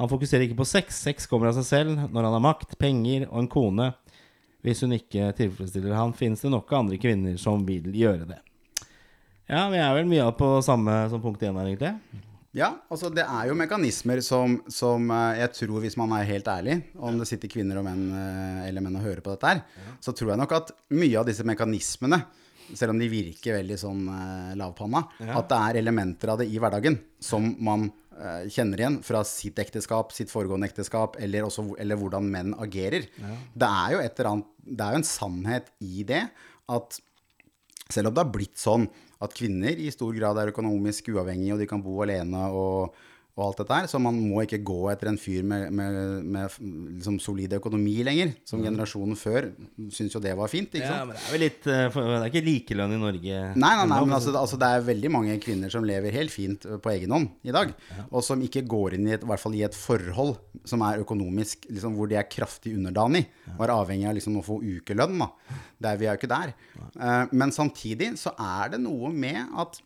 Han 0.00 0.10
fokuserer 0.10 0.46
ikke 0.46 0.60
på 0.60 0.68
sex. 0.68 1.02
Sex 1.04 1.28
kommer 1.30 1.50
av 1.50 1.58
seg 1.58 1.68
selv 1.68 2.06
når 2.12 2.28
han 2.28 2.36
har 2.38 2.44
makt, 2.44 2.78
penger 2.80 3.28
og 3.30 3.42
en 3.42 3.52
kone. 3.52 3.90
Hvis 4.62 4.84
hun 4.84 4.94
ikke 4.94 5.32
tilfredsstiller 5.38 5.96
han, 5.98 6.14
finnes 6.14 6.42
det 6.44 6.52
nok 6.52 6.70
andre 6.76 6.98
kvinner 7.02 7.38
som 7.40 7.64
vil 7.66 7.90
gjøre 7.98 8.28
det. 8.30 8.38
Ja, 9.52 9.66
vi 9.68 9.76
er 9.76 9.90
vel 9.92 10.06
mye 10.08 10.30
på 10.32 10.46
samme 10.64 10.94
som 11.12 11.20
punkt 11.20 11.42
én 11.44 11.56
her, 11.58 11.66
egentlig. 11.68 12.20
Ja, 12.56 12.70
altså 12.92 13.10
det 13.12 13.24
er 13.24 13.50
jo 13.50 13.56
mekanismer 13.56 14.22
som, 14.24 14.54
som 14.72 15.10
eh, 15.12 15.40
jeg 15.42 15.52
tror, 15.58 15.80
hvis 15.84 15.96
man 16.00 16.14
er 16.16 16.28
helt 16.28 16.48
ærlig, 16.48 16.78
om 16.96 17.18
det 17.20 17.26
sitter 17.28 17.52
kvinner 17.52 17.80
og 17.80 17.84
menn 17.84 18.06
eh, 18.16 18.62
eller 18.70 18.84
menn 18.84 18.96
og 18.96 19.04
hører 19.04 19.20
på 19.24 19.34
dette 19.34 19.50
her, 19.50 19.60
så 20.04 20.14
tror 20.16 20.32
jeg 20.32 20.40
nok 20.40 20.54
at 20.56 20.72
mye 20.96 21.20
av 21.20 21.28
disse 21.28 21.44
mekanismene, 21.48 22.22
selv 22.72 22.94
om 22.94 23.00
de 23.00 23.10
virker 23.12 23.58
veldig 23.58 23.78
sånn 23.84 24.02
eh, 24.14 24.56
lavpanna, 24.60 25.04
at 25.26 25.52
det 25.52 25.60
er 25.60 25.80
elementer 25.82 26.32
av 26.32 26.40
det 26.40 26.48
i 26.48 26.56
hverdagen 26.60 26.96
som 27.20 27.52
man 27.60 27.90
kjenner 28.52 28.78
igjen 28.78 28.96
fra 29.02 29.22
sitt 29.26 29.56
ekteskap, 29.58 30.12
sitt 30.14 30.30
foregående 30.30 30.68
ekteskap, 30.68 31.16
eller, 31.18 31.46
også, 31.48 31.64
eller 31.80 31.96
hvordan 31.98 32.28
menn 32.30 32.52
agerer. 32.60 33.08
Det 33.16 33.68
er 33.68 33.94
jo 33.96 34.02
et 34.04 34.20
eller 34.20 34.28
annet, 34.34 34.50
det 34.62 34.84
er 34.84 34.92
jo 34.94 35.00
en 35.00 35.08
sannhet 35.08 35.72
i 35.82 36.04
det 36.06 36.20
at 36.76 37.00
selv 37.90 38.10
om 38.10 38.14
det 38.14 38.22
har 38.22 38.30
blitt 38.36 38.60
sånn 38.60 38.86
at 39.22 39.34
kvinner 39.36 39.78
i 39.78 39.90
stor 39.94 40.12
grad 40.16 40.40
er 40.40 40.52
økonomisk 40.52 41.12
uavhengige, 41.14 41.54
og 41.54 41.62
de 41.62 41.68
kan 41.70 41.82
bo 41.84 42.02
alene 42.04 42.48
og, 42.50 42.94
og 43.32 43.46
alt 43.46 43.60
dette 43.62 43.76
her, 43.78 43.86
så 43.88 43.96
man 44.02 44.18
må 44.20 44.42
ikke 44.44 44.58
gå 44.60 44.78
etter 44.92 45.08
en 45.08 45.16
fyr 45.16 45.44
med, 45.48 45.70
med, 45.72 45.94
med 46.34 46.56
liksom 46.98 47.16
solid 47.22 47.54
økonomi 47.56 47.94
lenger. 48.04 48.34
Som 48.48 48.60
generasjonen 48.60 49.16
før 49.16 49.46
syntes 49.88 50.16
jo 50.18 50.20
det 50.20 50.34
var 50.36 50.50
fint, 50.52 50.74
ikke 50.76 50.90
Ja, 50.90 50.98
men 51.08 51.16
det 51.16 51.22
er 51.22 51.32
vel 51.32 51.42
litt 51.46 51.68
eh, 51.70 51.86
Det 51.96 52.18
er 52.18 52.26
ikke 52.28 52.42
likelønn 52.44 52.92
i 52.92 52.98
Norge. 53.00 53.38
Nei, 53.56 53.70
nei, 53.78 53.86
nei, 53.88 54.00
men 54.04 54.16
altså, 54.18 54.34
altså 54.36 54.58
det 54.60 54.68
er 54.68 54.84
veldig 54.84 55.12
mange 55.14 55.36
kvinner 55.40 55.72
som 55.72 55.86
lever 55.88 56.12
helt 56.12 56.34
fint 56.34 56.66
på 56.84 56.92
egen 56.92 57.14
hånd 57.16 57.30
i 57.48 57.54
dag. 57.56 57.72
Og 58.10 58.20
som 58.26 58.42
ikke 58.44 58.66
går 58.68 58.98
inn 58.98 59.08
i 59.08 59.14
et, 59.16 59.24
i 59.24 59.30
hvert 59.30 59.40
fall 59.40 59.56
i 59.56 59.64
et 59.64 59.78
forhold 59.78 60.34
som 60.68 60.84
er 60.84 61.00
økonomisk, 61.00 61.64
liksom, 61.72 61.96
hvor 61.96 62.10
de 62.10 62.18
er 62.20 62.28
kraftig 62.28 62.74
underdanig. 62.76 63.24
Og 63.54 63.64
er 63.64 63.72
avhengig 63.72 64.10
av 64.10 64.18
liksom, 64.18 64.36
å 64.42 64.44
få 64.44 64.58
ukelønn. 64.60 65.24
Da. 65.24 65.30
Der 65.88 65.96
vi 65.96 66.10
er 66.10 66.12
jo 66.12 66.20
ikke 66.20 66.32
der. 66.34 66.52
Uh, 67.00 67.32
men 67.32 67.54
samtidig 67.54 68.12
så 68.20 68.34
er 68.36 68.74
det 68.76 68.82
noe 68.84 69.08
med 69.08 69.56
at 69.64 69.80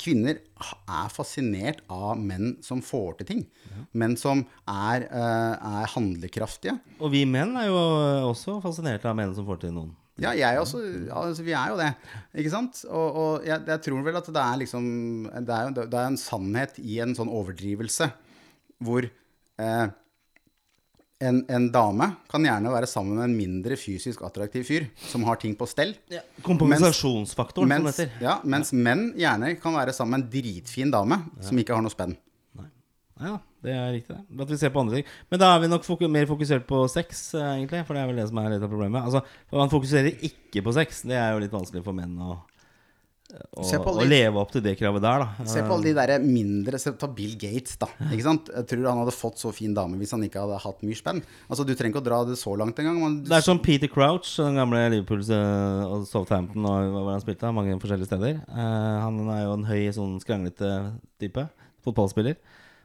kvinner 0.00 0.38
er 0.38 1.10
fascinert 1.12 1.82
av 1.92 2.14
menn 2.20 2.56
som 2.64 2.82
får 2.84 3.18
til 3.20 3.28
ting. 3.30 3.42
Menn 3.92 4.16
som 4.20 4.44
er, 4.68 5.06
eh, 5.08 5.82
er 5.82 5.92
handlekraftige. 5.94 6.78
Og 7.00 7.12
vi 7.14 7.24
menn 7.28 7.56
er 7.60 7.68
jo 7.68 7.78
også 8.30 8.60
fascinert 8.64 9.04
av 9.04 9.16
menn 9.18 9.34
som 9.36 9.46
får 9.46 9.60
til 9.64 9.76
noen. 9.76 9.92
Ja, 10.22 10.30
jeg 10.38 10.60
også. 10.60 10.78
Altså, 11.10 11.42
vi 11.42 11.54
er 11.58 11.72
jo 11.72 11.78
det. 11.80 11.90
Ikke 12.38 12.52
sant? 12.52 12.84
Og, 12.86 13.16
og 13.18 13.46
jeg, 13.48 13.64
jeg 13.66 13.82
tror 13.82 14.04
vel 14.06 14.20
at 14.20 14.28
det 14.30 14.44
er 14.44 14.60
liksom 14.60 14.84
Det 15.42 15.56
er 15.56 15.72
det 15.74 15.88
er 15.90 16.06
en 16.06 16.20
sannhet 16.20 16.78
i 16.78 17.00
en 17.02 17.16
sånn 17.18 17.32
overdrivelse 17.34 18.12
hvor 18.84 19.06
eh, 19.06 19.86
en, 21.24 21.40
en 21.48 21.66
dame 21.74 22.10
kan 22.30 22.44
gjerne 22.46 22.72
være 22.74 22.88
sammen 22.90 23.16
med 23.18 23.26
en 23.28 23.36
mindre 23.38 23.76
fysisk 23.80 24.22
attraktiv 24.26 24.64
fyr 24.68 24.86
som 25.10 25.24
har 25.28 25.40
ting 25.42 25.56
på 25.58 25.66
stell. 25.70 25.94
Kompensasjonsfaktoren, 26.46 27.68
som 27.68 27.84
Mens, 27.84 27.96
det 27.96 28.08
heter. 28.08 28.24
ja, 28.26 28.36
mens 28.44 28.72
menn 28.76 29.08
gjerne 29.18 29.54
kan 29.62 29.74
være 29.76 29.94
sammen 29.96 30.18
med 30.18 30.26
en 30.26 30.30
dritfin 30.36 30.92
dame 30.94 31.20
som 31.44 31.58
ikke 31.60 31.74
har 31.76 31.84
noe 31.84 31.92
spenn. 31.94 32.16
Ja, 33.14 33.36
det 33.62 33.70
er 33.70 33.92
riktig. 33.94 34.16
det. 34.16 34.42
At 34.42 34.50
vi 34.50 34.56
ser 34.58 34.72
på 34.74 34.80
andre 34.82 34.98
ting. 34.98 35.04
Men 35.30 35.38
da 35.40 35.52
er 35.54 35.60
vi 35.62 35.68
nok 35.70 35.84
foku 35.86 36.08
mer 36.10 36.26
fokusert 36.26 36.64
på 36.66 36.80
sex, 36.90 37.20
eh, 37.38 37.44
egentlig. 37.60 37.84
For 37.86 37.94
det 37.94 38.02
er 38.02 38.08
vel 38.10 38.16
det 38.18 38.24
som 38.28 38.40
er 38.42 38.48
litt 38.50 38.64
av 38.66 38.72
problemet. 38.72 39.04
Altså, 39.06 39.20
for 39.48 39.62
Man 39.62 39.70
fokuserer 39.70 40.10
ikke 40.26 40.64
på 40.66 40.74
sex. 40.74 41.02
Det 41.06 41.14
er 41.14 41.30
jo 41.32 41.38
litt 41.44 41.54
vanskelig 41.54 41.84
for 41.86 41.94
menn 41.94 42.16
å, 42.18 42.40
å, 43.54 43.64
på 43.84 43.92
å 43.98 44.04
leve 44.06 44.40
opp 44.40 44.52
til 44.54 44.62
det 44.64 44.74
kravet 44.78 45.02
der, 45.04 45.24
da. 45.24 45.46
Se 45.50 45.62
på 45.66 45.74
alle 45.76 45.90
de 45.90 45.94
der 45.98 46.22
mindre 46.24 46.78
se, 46.80 46.92
Ta 46.98 47.08
Bill 47.10 47.34
Gates, 47.40 47.76
da. 47.80 47.88
Ikke 48.10 48.26
sant? 48.26 48.50
Jeg 48.54 48.66
tror 48.70 48.88
han 48.90 49.00
hadde 49.02 49.14
fått 49.16 49.38
så 49.42 49.52
fin 49.54 49.74
dame 49.76 49.98
hvis 50.00 50.14
han 50.16 50.24
ikke 50.26 50.42
hadde 50.44 50.58
hatt 50.64 50.82
mye 50.86 50.98
spenn. 50.98 51.22
Altså, 51.48 51.66
Du 51.66 51.74
trenger 51.74 51.94
ikke 51.94 52.02
å 52.02 52.08
dra 52.08 52.20
det 52.28 52.38
så 52.40 52.56
langt 52.58 52.78
engang. 52.78 53.00
men- 53.02 53.22
Det 53.24 53.36
er 53.38 53.46
som 53.46 53.58
Peter 53.58 53.88
Crouch, 53.88 54.36
den 54.36 54.56
gamle 54.56 54.82
Liverpool 54.90 55.20
eh, 55.20 55.84
og 55.86 56.06
Southampton 56.06 56.64
og 56.64 56.90
hvor 56.94 57.12
han 57.12 57.20
spilte, 57.20 57.52
mange 57.54 57.78
forskjellige 57.80 58.10
steder. 58.10 58.42
Uh, 58.48 59.00
han 59.04 59.20
er 59.28 59.44
jo 59.44 59.52
en 59.58 59.64
høy, 59.68 59.82
sånn 59.92 60.18
skranglete 60.22 60.72
type. 61.20 61.48
Fotballspiller. 61.84 62.36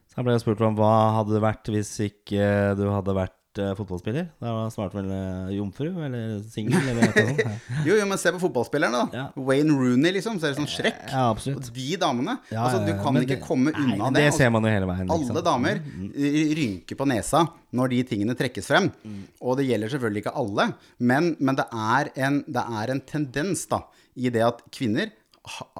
Så 0.09 0.17
han 0.17 0.25
ble 0.25 0.39
spurt 0.41 0.61
om 0.65 0.75
hva 0.75 0.93
hadde 1.19 1.35
det 1.37 1.43
vært 1.43 1.69
hvis 1.71 1.91
ikke 2.09 2.75
du 2.75 2.87
hadde 2.89 3.13
vært 3.15 3.35
fotballspiller. 3.57 4.27
Da 4.39 4.51
svarte 4.69 4.93
vel 4.99 5.09
eh, 5.09 5.55
jomfru 5.57 5.87
eller 6.05 6.35
singel 6.45 6.77
eller 6.91 7.07
noe 7.09 7.23
sånt. 7.25 7.39
Jo, 7.87 7.95
jo, 7.97 8.05
men 8.05 8.19
se 8.21 8.31
på 8.35 8.39
fotballspillerne, 8.43 8.99
da. 9.09 9.17
Ja. 9.17 9.23
Wayne 9.47 9.73
Rooney, 9.73 10.11
liksom. 10.15 10.37
Ser 10.39 10.53
ut 10.53 10.59
som 10.59 10.67
Shrek. 10.69 10.99
Ja, 11.09 11.23
absolutt. 11.31 11.69
Og 11.71 11.73
de 11.75 11.87
damene. 12.01 12.35
Ja, 12.51 12.67
altså, 12.67 12.83
du 12.85 12.91
kan 13.01 13.17
ikke 13.21 13.35
det- 13.37 13.41
komme 13.47 13.73
unna 13.73 13.95
nei, 13.97 14.09
det. 14.09 14.19
Det 14.19 14.25
Altså, 14.29 14.37
ser 14.43 14.49
man 14.53 14.63
jo 14.67 14.73
hele 14.75 14.85
veien. 14.91 15.07
Liksom. 15.09 15.31
alle 15.33 15.45
damer 15.49 15.79
Mm. 15.79 16.11
rynker 16.59 16.95
på 16.99 17.07
nesa 17.09 17.41
når 17.73 17.89
de 17.95 18.03
tingene 18.03 18.35
trekkes 18.37 18.67
frem. 18.69 18.91
Mm. 19.05 19.23
Og 19.41 19.57
det 19.57 19.65
gjelder 19.69 19.89
selvfølgelig 19.95 20.23
ikke 20.25 20.35
alle, 20.43 20.67
men, 20.99 21.35
men 21.39 21.55
det, 21.55 21.65
er 21.73 22.11
en, 22.27 22.43
det 22.47 22.63
er 22.83 22.91
en 22.93 23.01
tendens 23.01 23.65
da, 23.71 23.81
i 24.15 24.29
det 24.29 24.41
at 24.45 24.61
kvinner 24.71 25.09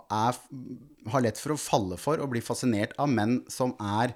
er, 0.10 0.34
har 1.10 1.22
lett 1.22 1.38
for 1.38 1.54
å 1.54 1.60
falle 1.60 1.98
for 2.02 2.18
og 2.24 2.32
bli 2.34 2.42
fascinert 2.42 2.94
av 2.98 3.10
menn 3.12 3.40
som 3.52 3.76
er 3.80 4.16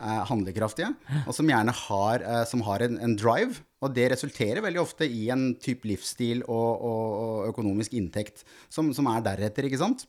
eh, 0.00 0.22
handlekraftige, 0.30 0.92
og 1.26 1.34
som 1.36 1.50
gjerne 1.50 1.74
har, 1.84 2.24
eh, 2.24 2.44
som 2.48 2.64
har 2.66 2.86
en, 2.86 2.96
en 3.04 3.16
drive. 3.18 3.60
Og 3.80 3.94
det 3.96 4.10
resulterer 4.12 4.60
veldig 4.64 4.80
ofte 4.82 5.08
i 5.08 5.28
en 5.32 5.52
type 5.60 5.88
livsstil 5.88 6.42
og, 6.44 6.70
og, 6.84 7.04
og 7.20 7.52
økonomisk 7.52 7.94
inntekt 7.96 8.42
som, 8.68 8.90
som 8.96 9.08
er 9.12 9.22
deretter, 9.24 9.68
ikke 9.68 9.80
sant? 9.80 10.04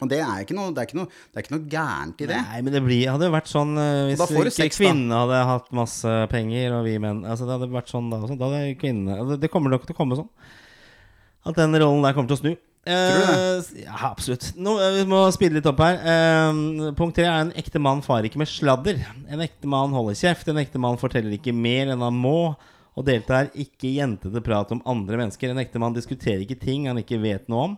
Og 0.00 0.08
det 0.10 0.18
er 0.24 0.42
ikke 0.42 0.56
noe, 0.56 0.72
det 0.74 0.82
er 0.82 0.88
ikke 0.88 0.98
noe, 0.98 1.08
det 1.10 1.38
er 1.38 1.44
ikke 1.44 1.54
noe 1.54 1.68
gærent 1.70 2.22
i 2.24 2.28
det. 2.30 2.38
Nei, 2.48 2.60
men 2.64 2.74
det 2.74 2.80
blir, 2.82 3.02
hadde 3.12 3.28
jo 3.28 3.34
vært 3.34 3.50
sånn 3.50 3.76
eh, 3.78 4.10
hvis 4.10 4.22
ikke 4.24 4.54
sex, 4.56 4.80
kvinnene 4.80 5.20
hadde 5.20 5.42
hatt 5.50 5.68
masse 5.76 6.14
penger, 6.32 6.78
og 6.78 6.86
vi 6.88 6.96
menn 7.02 7.22
altså 7.22 7.46
Det 7.46 7.56
hadde 7.58 7.70
vært 7.74 7.92
sånn 7.92 8.08
da 8.10 8.18
også. 8.22 8.38
Da 8.40 8.48
hadde 8.50 8.74
kvinnene 8.80 9.20
altså, 9.20 9.38
Det 9.42 9.50
kommer 9.52 9.74
nok 9.74 9.86
til 9.86 9.94
å 9.94 9.98
komme 10.00 10.18
sånn. 10.18 10.30
At 11.46 11.58
den 11.58 11.76
rollen 11.76 12.06
der 12.06 12.16
kommer 12.16 12.32
til 12.32 12.38
å 12.38 12.42
snu. 12.42 12.52
Tror 12.86 13.20
du 13.20 13.42
Eh, 13.52 13.84
ja, 13.84 14.10
absolutt. 14.10 14.52
Nå, 14.58 14.74
eh, 14.82 14.96
vi 14.96 15.06
må 15.06 15.22
speede 15.34 15.54
litt 15.58 15.68
opp 15.70 15.80
her. 15.84 16.00
Uh, 16.02 16.90
punkt 16.98 17.14
tre 17.18 17.28
er 17.28 17.44
en 17.44 17.54
ekte 17.58 17.78
mann 17.82 18.02
farer 18.02 18.26
ikke 18.26 18.40
med 18.42 18.50
sladder. 18.50 18.98
En 19.30 19.42
ekte 19.44 19.70
mann 19.70 19.94
holder 19.94 20.18
kjeft. 20.18 20.50
En 20.50 20.58
ekte 20.62 20.82
mann 20.82 20.98
forteller 21.00 21.36
ikke 21.36 21.54
mer 21.54 21.92
enn 21.94 22.02
han 22.02 22.18
må. 22.18 22.54
Og 22.92 23.06
deltar 23.06 23.52
ikke 23.56 23.86
i 23.88 23.96
jentete 24.00 24.42
prat 24.44 24.72
om 24.74 24.82
andre 24.88 25.20
mennesker. 25.20 25.52
En 25.52 25.62
ekte 25.62 25.80
mann 25.80 25.94
diskuterer 25.96 26.42
ikke 26.42 26.60
ting 26.60 26.88
han 26.90 26.98
ikke 27.00 27.22
vet 27.22 27.46
noe 27.52 27.68
om. 27.70 27.76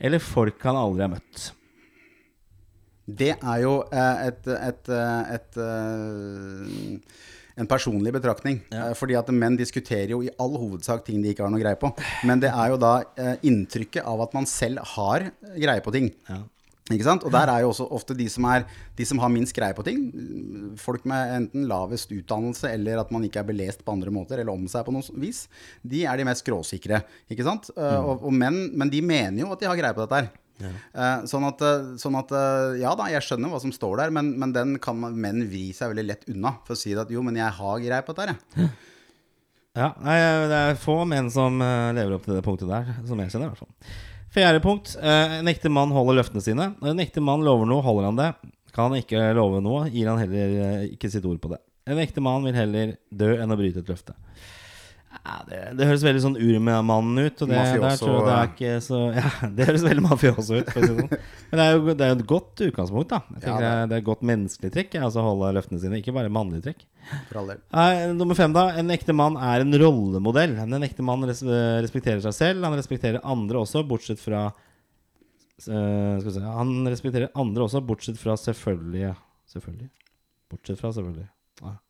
Eller 0.00 0.22
folk 0.22 0.62
han 0.64 0.78
aldri 0.78 1.04
har 1.04 1.12
møtt. 1.12 1.50
Det 3.10 3.34
er 3.34 3.58
jo 3.64 3.74
et, 3.90 4.46
et, 4.54 4.88
et, 4.94 5.58
et, 5.58 7.10
en 7.60 7.68
personlig 7.70 8.12
betraktning. 8.16 8.60
Ja. 8.72 8.90
Fordi 8.96 9.18
at 9.18 9.28
menn 9.34 9.58
diskuterer 9.60 10.14
jo 10.14 10.22
i 10.24 10.32
all 10.40 10.56
hovedsak 10.56 11.04
ting 11.06 11.20
de 11.22 11.34
ikke 11.34 11.44
har 11.44 11.52
noe 11.52 11.62
greie 11.62 11.78
på. 11.80 11.92
Men 12.28 12.42
det 12.42 12.52
er 12.52 12.72
jo 12.72 12.80
da 12.80 12.94
eh, 13.20 13.36
inntrykket 13.50 14.06
av 14.06 14.24
at 14.24 14.36
man 14.36 14.48
selv 14.48 14.82
har 14.96 15.30
greie 15.56 15.84
på 15.84 15.94
ting. 15.94 16.10
Ja. 16.30 16.42
Ikke 16.90 17.06
sant? 17.06 17.22
Og 17.26 17.30
der 17.30 17.50
er 17.52 17.62
jo 17.62 17.70
også 17.70 17.86
ofte 17.94 18.16
de 18.18 18.26
som, 18.32 18.46
er, 18.50 18.64
de 18.98 19.04
som 19.06 19.20
har 19.22 19.30
minst 19.30 19.54
greie 19.54 19.74
på 19.76 19.84
ting. 19.86 20.08
Folk 20.80 21.04
med 21.08 21.34
enten 21.36 21.68
lavest 21.70 22.10
utdannelse 22.10 22.72
eller 22.74 23.02
at 23.04 23.12
man 23.14 23.24
ikke 23.26 23.44
er 23.44 23.46
belest 23.46 23.84
på 23.86 23.94
andre 23.94 24.10
måter, 24.14 24.42
eller 24.42 24.56
om 24.56 24.66
seg 24.70 24.82
på 24.86 24.94
noe 24.94 25.22
vis. 25.22 25.44
De 25.86 26.02
er 26.02 26.18
de 26.18 26.26
mest 26.26 26.42
skråsikre. 26.42 27.02
Ikke 27.30 27.46
sant? 27.46 27.70
Mm. 27.76 28.10
og, 28.10 28.26
og 28.26 28.34
menn, 28.34 28.64
men 28.74 28.90
de 28.90 29.04
mener 29.06 29.44
jo 29.44 29.52
at 29.54 29.62
de 29.62 29.70
har 29.70 29.78
greie 29.78 29.94
på 29.96 30.02
dette 30.02 30.22
her. 30.22 30.32
Uh, 30.60 31.24
sånn 31.30 31.46
at, 31.48 31.62
uh, 31.64 31.90
sånn 32.00 32.18
at 32.20 32.30
uh, 32.36 32.74
Ja 32.80 32.92
da, 32.98 33.06
jeg 33.12 33.22
skjønner 33.24 33.48
hva 33.52 33.60
som 33.62 33.72
står 33.72 34.02
der, 34.02 34.10
men, 34.14 34.32
men 34.38 34.52
den 34.52 34.76
kan 34.82 34.98
man- 35.00 35.16
menn 35.16 35.46
vri 35.48 35.70
seg 35.76 35.92
veldig 35.94 36.06
lett 36.06 36.28
unna. 36.32 36.56
For 36.66 36.76
å 36.76 36.80
si 36.80 36.92
at 36.98 37.10
jo, 37.10 37.22
men 37.24 37.38
jeg 37.40 37.50
har 37.58 37.80
greie 37.80 38.02
på 38.06 38.14
dette 38.18 38.34
jeg. 38.34 38.70
Ja, 39.78 39.92
nei, 40.02 40.16
det 40.50 40.56
er 40.66 40.78
få 40.82 40.96
menn 41.06 41.28
som 41.30 41.60
eh, 41.62 41.90
lever 41.94 42.16
opp 42.16 42.24
til 42.26 42.34
det 42.34 42.42
punktet 42.44 42.68
der, 42.70 42.88
som 43.06 43.20
jeg 43.22 43.30
kjenner 43.30 43.46
i 43.46 43.52
hvert 43.52 43.60
fall. 43.62 43.98
Fjerde 44.34 44.62
punkt. 44.64 44.96
eh, 44.98 45.36
en 45.38 45.50
ekte 45.50 45.70
mann 45.70 45.92
holder 45.94 46.18
løftene 46.18 46.42
sine. 46.42 46.66
Når 46.82 46.90
en 46.92 47.02
ekte 47.04 47.22
mann 47.22 47.44
lover 47.46 47.70
noe, 47.70 47.82
holder 47.86 48.08
han 48.10 48.18
det. 48.18 48.30
Kan 48.74 48.90
han 48.90 49.00
ikke 49.02 49.22
love 49.38 49.62
noe, 49.62 49.84
gir 49.90 50.10
han 50.10 50.18
heller 50.18 50.56
eh, 50.66 50.88
ikke 50.96 51.10
sitt 51.10 51.24
ord 51.26 51.38
på 51.42 51.52
det. 51.54 51.60
En 51.90 51.98
ekte 52.02 52.22
mann 52.22 52.44
vil 52.46 52.54
heller 52.58 52.96
dø 53.10 53.30
enn 53.42 53.50
å 53.54 53.58
bryte 53.58 53.82
et 53.82 53.88
løfte. 53.90 54.14
Ja, 55.10 55.40
det, 55.42 55.56
det 55.74 55.86
høres 55.88 56.04
veldig 56.06 56.20
sånn 56.22 56.36
urmannen 56.38 57.18
ut. 57.18 57.40
Og 57.42 57.50
det, 57.50 57.56
Mafioso, 57.58 58.10
det 58.24 58.34
er 58.34 58.50
ikke 58.52 58.74
så 58.84 59.00
Ja, 59.18 59.30
det 59.56 59.66
høres 59.66 59.84
veldig 59.84 60.04
mafioso 60.04 60.60
ut. 60.60 60.70
Sånn. 60.70 61.08
Men 61.50 61.60
det 61.60 61.64
er 61.64 61.72
jo 61.74 61.80
det 61.88 62.06
er 62.06 62.12
jo 62.12 62.16
et 62.16 62.28
godt 62.30 62.62
utgangspunkt, 62.68 63.10
da. 63.10 63.18
Jeg 63.34 63.42
tenker 63.42 63.66
Ja, 63.66 63.72
det, 63.90 63.96
er, 63.96 64.02
et 64.04 64.06
godt 64.06 64.22
menneskelig 64.30 64.70
trekk. 64.76 64.94
Altså 65.02 65.24
holde 65.26 65.50
løftene 65.56 65.82
sine, 65.82 65.98
ikke 65.98 66.14
bare 66.14 66.30
mannlige 66.32 66.68
trekk. 66.68 66.84
Del. 67.32 67.62
Nummer 68.14 68.36
fem 68.38 68.52
da 68.54 68.66
En 68.78 68.92
ekte 68.94 69.14
mann 69.16 69.34
er 69.40 69.64
en 69.64 69.74
rollemodell 69.80 70.52
En 70.60 70.84
ekte 70.84 71.02
mann 71.02 71.24
res 71.26 71.40
respekterer 71.42 72.20
seg 72.22 72.36
selv 72.36 72.66
Han 72.68 72.76
respekterer 72.76 73.24
andre 73.26 73.62
også 73.64 73.82
Bortsett 73.88 74.20
fra 74.20 74.42
uh, 74.52 75.64
Skal 75.64 76.28
vi 76.28 76.34
se 76.36 76.44
Han 76.44 76.74
respekterer 76.86 77.32
andre 77.40 77.64
også 77.64 77.82
Bortsett 77.88 78.20
fra 78.20 78.36
selvfølgelig 78.38 79.14
Selvfølgelig 79.50 79.88
Bortsett 80.52 80.78
fra 80.78 80.92
selvfølgelig 80.94 81.26
ah. 81.66 81.80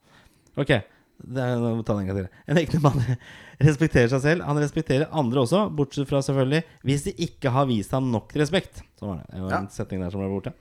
Ok 0.62 0.72
en 1.20 2.28
En 2.48 2.58
ekte 2.60 2.80
mann 2.82 3.00
respekterer 3.60 4.08
seg 4.12 4.22
selv 4.24 4.46
Han 4.48 4.58
respekterer 4.62 5.10
andre 5.12 5.42
også 5.44 5.66
Bortsett 5.76 6.08
fra 6.08 6.22
selvfølgelig 6.24 6.62
Hvis 6.86 7.04
de 7.04 7.14
ikke 7.28 7.52
har 7.54 7.66
vist 7.70 7.92
ham 7.96 8.10
nok 8.10 8.32
respekt 8.40 8.82
Så 8.98 9.06
var 9.06 9.20
det 9.20 9.26
Det 9.34 9.42
var 9.42 9.52
en 9.58 9.68
Ja. 9.68 9.74
setning 9.74 10.00
der 10.02 10.10
som 10.10 10.20
ble 10.24 10.30
borte 10.32 10.54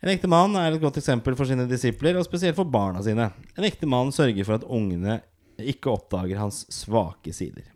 en 0.00 0.08
ekte 0.08 0.28
mann 0.32 0.54
er 0.56 0.72
et 0.72 0.80
godt 0.80 0.96
eksempel 0.96 1.34
for 1.36 1.44
sine 1.44 1.66
disipler, 1.68 2.16
og 2.16 2.24
spesielt 2.24 2.56
for 2.56 2.64
barna 2.64 3.02
sine. 3.04 3.26
En 3.52 3.66
ekte 3.68 3.84
mann 3.84 4.08
sørger 4.16 4.46
for 4.48 4.56
at 4.56 4.64
ungene 4.64 5.18
ikke 5.60 5.92
oppdager 5.92 6.40
hans 6.40 6.62
svake 6.72 7.34
sider. 7.36 7.66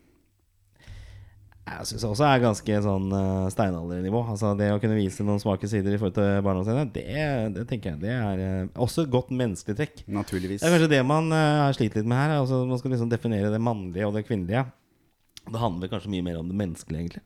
Jeg 1.65 1.87
syns 1.89 2.03
også 2.05 2.27
er 2.29 2.43
ganske 2.43 2.79
sånn 2.85 3.07
uh, 3.15 3.49
steinaldernivå. 3.53 4.21
Altså 4.35 4.53
Det 4.59 4.69
å 4.75 4.81
kunne 4.83 4.99
vise 4.99 5.25
noen 5.25 5.41
svake 5.41 5.69
sider 5.71 5.95
i 5.95 6.01
forhold 6.01 6.17
til 6.19 6.43
barna 6.45 6.65
sine, 6.67 6.85
det, 6.93 7.05
det 7.57 7.65
tenker 7.71 7.95
jeg 7.95 8.03
det 8.03 8.12
er 8.12 8.43
uh, 8.69 8.83
også 8.85 9.07
et 9.07 9.12
godt 9.15 9.33
menneskelig 9.33 9.79
trekk. 9.79 10.03
Naturligvis. 10.12 10.61
Det 10.61 10.69
er 10.69 10.75
kanskje 10.77 10.93
det 10.93 11.05
man 11.09 11.33
uh, 11.33 11.65
har 11.65 11.77
slitt 11.77 11.97
litt 11.97 12.09
med 12.11 12.21
her. 12.21 12.35
Altså 12.43 12.62
Man 12.69 12.81
skal 12.81 12.93
liksom 12.93 13.12
definere 13.12 13.53
det 13.55 13.62
mannlige 13.65 14.11
og 14.11 14.19
det 14.19 14.27
kvinnelige. 14.29 14.67
Det 15.45 15.61
handler 15.61 15.93
kanskje 15.93 16.12
mye 16.12 16.27
mer 16.27 16.41
om 16.41 16.51
det 16.53 16.59
menneskelige, 16.61 17.01
egentlig. 17.01 17.25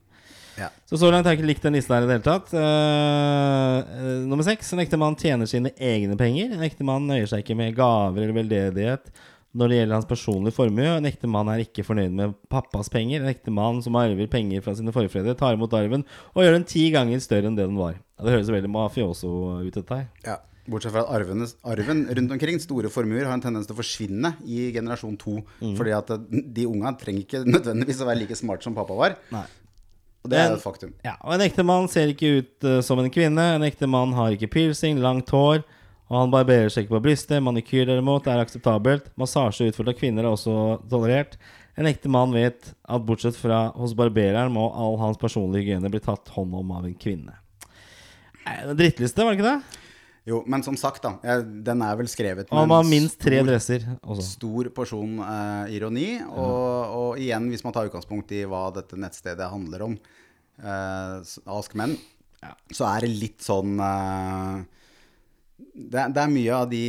Ja. 0.59 0.71
Så 0.91 0.99
så 0.99 1.11
langt 1.11 1.27
har 1.27 1.35
jeg 1.35 1.41
ikke 1.41 1.51
likt 1.53 1.67
den 1.67 1.77
lista 1.79 1.95
her 1.95 2.07
i 2.07 2.09
det 2.09 2.17
hele 2.19 2.27
tatt. 2.27 2.55
Uh, 2.55 4.23
nummer 4.31 4.47
seks. 4.47 4.71
En 4.75 4.83
ektemann 4.83 5.19
tjener 5.19 5.51
sine 5.51 5.75
egne 5.75 6.19
penger. 6.19 6.55
En 6.55 6.63
ektemann 6.67 7.11
nøyer 7.11 7.27
seg 7.31 7.43
ikke 7.43 7.59
med 7.59 7.75
gaver 7.79 8.23
eller 8.23 8.39
veldedighet 8.39 9.11
når 9.59 9.71
det 9.71 9.79
gjelder 9.81 9.99
hans 9.99 10.09
personlige 10.09 10.55
formue. 10.57 10.89
En 10.89 11.09
ektemann 11.09 11.51
er 11.53 11.65
ikke 11.65 11.85
fornøyd 11.87 12.15
med 12.15 12.35
pappas 12.53 12.91
penger. 12.93 13.23
En 13.23 13.31
ektemann 13.33 13.81
som 13.85 13.97
arver 13.99 14.31
penger 14.31 14.63
fra 14.65 14.77
sine 14.79 14.95
forfedre, 14.95 15.35
tar 15.39 15.59
imot 15.59 15.75
arven 15.77 16.05
og 16.35 16.45
gjør 16.45 16.59
den 16.59 16.69
ti 16.69 16.89
ganger 16.95 17.23
større 17.25 17.51
enn 17.51 17.59
det 17.59 17.67
den 17.67 17.81
var. 17.81 17.99
Det 18.19 18.35
høres 18.35 18.53
veldig 18.53 18.71
mafioso 18.75 19.33
ut, 19.65 19.75
dette 19.75 19.99
her. 20.03 20.07
Ja. 20.27 20.39
Bortsett 20.69 20.93
fra 20.93 21.01
at 21.07 21.15
arven, 21.17 21.47
arven 21.65 22.03
rundt 22.13 22.33
omkring, 22.35 22.59
store 22.61 22.91
formuer, 22.93 23.25
har 23.25 23.33
en 23.39 23.41
tendens 23.41 23.65
til 23.69 23.73
å 23.73 23.79
forsvinne 23.79 24.35
i 24.45 24.67
generasjon 24.75 25.17
to. 25.21 25.39
Mm. 25.63 25.73
Fordi 25.79 25.95
at 25.97 26.13
eh, 26.13 26.43
de 26.59 26.67
unga 26.69 26.93
trenger 27.01 27.25
ikke 27.25 27.41
nødvendigvis 27.49 28.03
å 28.05 28.09
være 28.11 28.21
like 28.21 28.37
smart 28.37 28.67
som 28.67 28.77
pappa 28.77 28.99
var. 28.99 29.17
Nei. 29.33 29.47
Og 30.27 30.33
det 30.33 30.43
er 30.43 30.53
et 30.53 30.61
faktum. 30.61 30.93
Ja, 31.07 31.15
og 31.23 31.39
En 31.39 31.45
ektemann 31.47 31.89
ser 31.89 32.13
ikke 32.13 32.43
ut 32.43 32.67
uh, 32.67 32.81
som 32.85 33.01
en 33.01 33.09
kvinne. 33.13 33.45
En 33.57 33.65
ektemann 33.65 34.13
har 34.19 34.35
ikke 34.35 34.51
piercing, 34.59 35.01
langt 35.01 35.31
hår. 35.33 35.63
Og 36.09 36.17
han 36.23 36.31
barberer 36.33 36.71
seg 36.73 36.87
ikke 36.87 36.97
på 36.97 37.03
brystet. 37.05 37.43
Manikyr 37.45 37.89
derimot 37.91 38.27
er 38.33 38.41
akseptabelt. 38.41 39.11
Massasje 39.21 39.69
utført 39.69 39.91
av 39.93 39.99
kvinner 39.99 40.25
er 40.25 40.33
også 40.33 40.55
tolerert. 40.89 41.37
En 41.79 41.87
ekte 41.87 42.11
mann 42.11 42.33
vet 42.35 42.73
at 42.89 43.05
bortsett 43.07 43.37
fra 43.39 43.69
hos 43.77 43.93
barbereren 43.99 44.51
må 44.55 44.65
all 44.73 44.97
hans 45.03 45.21
personlige 45.21 45.67
hygiene 45.69 45.91
bli 45.93 46.01
tatt 46.03 46.33
hånd 46.35 46.57
om 46.59 46.73
av 46.75 46.89
en 46.89 46.97
kvinne. 46.99 47.37
Drittliste, 48.75 49.23
var 49.23 49.35
det 49.37 49.39
ikke 49.39 49.51
det? 49.53 49.85
Jo, 50.29 50.43
men 50.51 50.65
som 50.65 50.77
sagt, 50.77 51.05
da. 51.05 51.37
Den 51.45 51.81
er 51.85 51.97
vel 51.97 52.09
skrevet 52.11 52.51
med 52.53 52.69
man 52.69 52.89
minst 52.89 53.17
tre 53.23 53.39
stor- 53.39 53.49
dresser 53.49 53.85
også. 54.03 54.25
Stor 54.35 54.69
porsjon 54.77 55.15
eh, 55.25 55.77
ironi. 55.79 56.09
Og, 56.29 56.97
og 56.99 57.21
igjen, 57.23 57.47
hvis 57.53 57.65
man 57.65 57.77
tar 57.77 57.89
utgangspunkt 57.89 58.33
i 58.37 58.43
hva 58.49 58.67
dette 58.77 58.99
nettstedet 59.01 59.49
handler 59.49 59.87
om, 59.87 59.95
eh, 60.61 61.37
Ask 61.55 61.77
Men, 61.81 61.97
så 62.73 62.89
er 62.91 63.07
det 63.07 63.15
litt 63.15 63.45
sånn 63.45 63.79
eh, 63.81 64.67
det, 65.59 65.99
er- 66.03 66.13
det 66.15 66.23
er 66.23 66.31
mye 66.33 66.53
av 66.55 66.69
de 66.71 66.81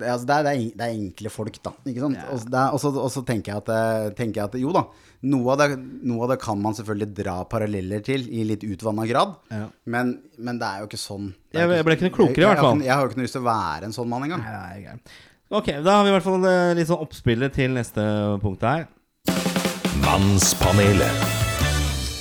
det, 0.00 0.08
altså 0.12 0.26
det, 0.28 0.36
er, 0.36 0.46
det, 0.76 0.84
er, 0.86 0.94
enkle 0.96 1.30
folk, 1.32 1.58
da. 1.64 1.72
Ikke 1.88 2.00
sant? 2.04 2.18
Og 2.32 2.40
så- 2.40 2.52
er- 2.92 3.02
Og 3.02 3.10
så, 3.12 3.22
tenker, 3.24 3.52
jeg 3.52 3.62
at, 3.64 3.68
eh, 3.68 4.10
tenker 4.18 4.40
jeg 4.42 4.44
at 4.50 4.58
jo 4.60 4.72
da, 4.72 4.84
noe 5.22 5.52
av, 5.52 5.58
det, 5.62 5.78
noe 6.04 6.22
av 6.24 6.30
det 6.34 6.38
kan 6.40 6.60
man 6.60 6.74
selvfølgelig 6.76 7.14
dra 7.16 7.36
paralleller 7.44 8.02
til 8.04 8.26
i 8.28 8.44
litt 8.44 8.62
utvanna 8.64 9.06
grad. 9.08 9.36
Ja. 9.50 9.68
Men, 9.86 10.18
men 10.38 10.58
det 10.58 10.66
er 10.68 10.80
jo 10.84 10.90
ikke 10.90 11.00
sånn. 11.00 11.32
Jeg, 11.52 11.62
ikke, 11.64 11.76
Jeg- 11.76 11.84
ble 11.88 11.96
ikke 11.96 12.08
noe 12.10 12.16
klokere, 12.18 12.42
i 12.44 12.50
hvert 12.52 12.64
fall. 12.66 12.78
Jeg, 12.78 12.86
jeg 12.86 12.94
har 12.94 13.02
jo 13.02 13.08
ikke 13.10 13.16
noe 13.22 13.28
lyst 13.28 13.38
til 13.38 13.42
å 13.42 13.50
være 13.50 13.84
en 13.90 13.96
sånn 13.96 14.08
mann 14.12 14.22
engang. 14.28 14.44
Nei, 14.44 14.84
nei. 14.84 14.98
Ok, 15.48 15.66
da 15.82 15.96
har 15.98 16.04
vi 16.04 16.10
i 16.10 16.14
hvert 16.16 16.26
fall 16.26 16.44
eh, 16.50 16.74
litt 16.74 16.88
sånn 16.90 17.02
oppspillet 17.06 17.52
til 17.54 17.70
neste 17.76 18.02
punkt 18.42 18.62
her. 18.66 18.86
Mannspanelet. 20.02 21.22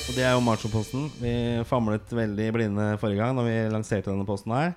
Og 0.09 0.13
det 0.15 0.23
er 0.25 0.35
jo 0.35 0.43
Macho-posten. 0.45 1.07
Vi 1.19 1.33
famlet 1.67 2.13
veldig 2.15 2.47
blinde 2.55 2.85
forrige 3.01 3.19
gang 3.19 3.35
Når 3.37 3.47
vi 3.49 3.55
lanserte 3.73 4.11
denne 4.13 4.25
posten 4.27 4.53
her. 4.55 4.75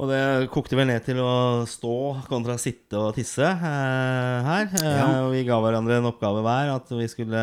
Og 0.00 0.08
det 0.08 0.48
kokte 0.54 0.76
vel 0.78 0.88
ned 0.88 1.04
til 1.04 1.18
å 1.20 1.66
stå 1.68 1.92
kontra 2.30 2.54
sitte 2.60 2.96
og 2.96 3.12
tisse 3.18 3.44
eh, 3.44 4.38
her. 4.48 4.70
Eh, 4.80 4.88
Ja. 4.96 5.06
Og 5.26 5.34
vi 5.34 5.44
ga 5.44 5.58
hverandre 5.60 5.98
en 6.00 6.08
oppgave 6.08 6.40
hver, 6.46 6.70
at 6.78 6.88
vi 6.96 7.04
skulle 7.12 7.42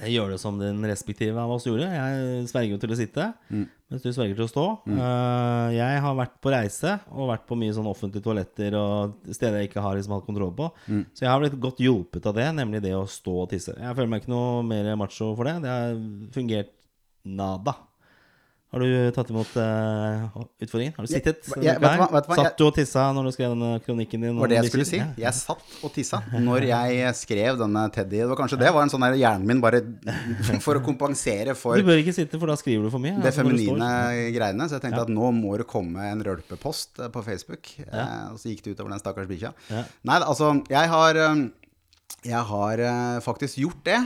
eh, 0.00 0.08
gjøre 0.08 0.34
det 0.34 0.40
som 0.40 0.56
den 0.58 0.80
respektive 0.88 1.36
av 1.38 1.52
oss 1.52 1.66
gjorde. 1.68 1.90
Jeg 1.92 2.48
sverger 2.48 2.72
jo 2.72 2.80
til 2.80 2.94
å 2.96 2.98
sitte, 2.98 3.28
mens 3.52 4.02
du 4.02 4.08
sverger 4.10 4.34
til 4.40 4.46
å 4.46 4.50
stå. 4.54 4.64
Eh, 4.88 5.68
jeg 5.76 6.00
har 6.06 6.16
vært 6.18 6.40
på 6.40 6.50
reise 6.56 6.96
og 7.12 7.28
vært 7.34 7.44
på 7.46 7.60
mye 7.60 7.76
sånn 7.76 7.92
offentlige 7.92 8.24
toaletter 8.24 8.74
og 8.80 9.20
steder 9.28 9.60
jeg 9.60 9.68
ikke 9.70 9.84
har 9.84 10.00
liksom 10.00 10.16
hatt 10.16 10.26
kontroll 10.26 10.54
på. 10.56 10.72
Så 11.12 11.26
jeg 11.26 11.30
har 11.34 11.44
blitt 11.44 11.60
godt 11.60 11.84
hjulpet 11.84 12.24
av 12.32 12.34
det, 12.40 12.48
nemlig 12.56 12.80
det 12.88 12.96
å 12.96 13.04
stå 13.04 13.36
og 13.44 13.50
tisse. 13.52 13.76
Jeg 13.76 13.94
føler 14.00 14.08
meg 14.16 14.24
ikke 14.24 14.32
noe 14.32 14.62
mer 14.64 14.94
macho 14.96 15.34
for 15.36 15.44
det. 15.44 15.58
Det 15.68 15.76
har 15.76 16.00
fungert 16.32 16.72
nada. 17.24 17.76
Har 18.74 18.82
du 18.82 19.10
tatt 19.14 19.28
imot 19.30 19.50
uh, 19.54 20.24
utfordringen? 20.58 20.96
Har 20.96 21.06
du 21.06 21.10
sittet? 21.12 21.44
Ja, 21.46 21.54
denne 21.54 21.68
ja, 21.68 21.74
vet 21.78 21.84
du 21.84 22.00
hva- 22.00 22.08
vet 22.16 22.26
hva? 22.26 22.38
Satt 22.40 22.56
du 22.58 22.64
og 22.66 22.72
tissa 22.74 23.04
når 23.14 23.28
du 23.28 23.32
skrev 23.36 23.52
denne 23.52 23.68
kronikken 23.84 24.24
din? 24.26 24.32
Var 24.40 24.50
det 24.50 24.56
jeg 24.56 24.70
skulle 24.72 24.86
si. 24.88 24.98
Jeg 25.22 25.32
satt 25.38 25.76
og 25.86 25.92
tissa 25.94 26.18
når 26.48 26.66
jeg 26.66 27.12
skrev 27.20 27.60
denne 27.60 27.84
Teddy. 27.94 28.18
Det 28.24 28.26
var 28.32 28.40
kanskje 28.40 28.58
det 28.64 28.72
var 28.74 28.82
en 28.82 28.90
sånn 28.90 29.06
der 29.06 29.14
hjernen 29.20 29.46
min 29.46 29.62
bare 29.62 29.84
for 30.66 30.80
å 30.80 30.82
kompensere 30.82 31.54
for 31.58 31.78
Du 31.78 31.86
bør 31.86 32.02
ikke 32.02 32.16
sitte, 32.16 32.40
for 32.42 32.50
da 32.50 32.58
skriver 32.58 32.88
du 32.88 32.90
for 32.96 33.04
mye. 33.04 33.14
det 33.20 33.30
altså, 33.30 33.44
feminine 33.44 33.92
greiene. 34.34 34.66
Så 34.66 34.80
jeg 34.80 34.86
tenkte 34.88 35.04
at 35.06 35.14
nå 35.14 35.30
må 35.38 35.54
det 35.62 35.68
komme 35.70 36.10
en 36.10 36.26
rølpepost 36.26 36.98
eh, 36.98 37.12
på 37.14 37.22
Facebook. 37.30 37.70
Ja. 37.86 38.08
og 38.32 38.42
så 38.42 38.50
gikk 38.50 38.64
det 38.66 38.74
utover 38.74 38.90
den 38.96 39.04
stakkars 39.04 39.30
bikkja. 39.30 39.54
Ja. 39.70 39.84
Nei, 40.10 40.18
altså, 40.26 40.50
jeg 40.72 40.90
har 40.96 41.22
eh, 41.28 41.46
Jeg 42.26 42.42
har 42.50 42.80
eh, 42.90 43.22
faktisk 43.22 43.62
gjort 43.62 43.86
det. 43.86 44.02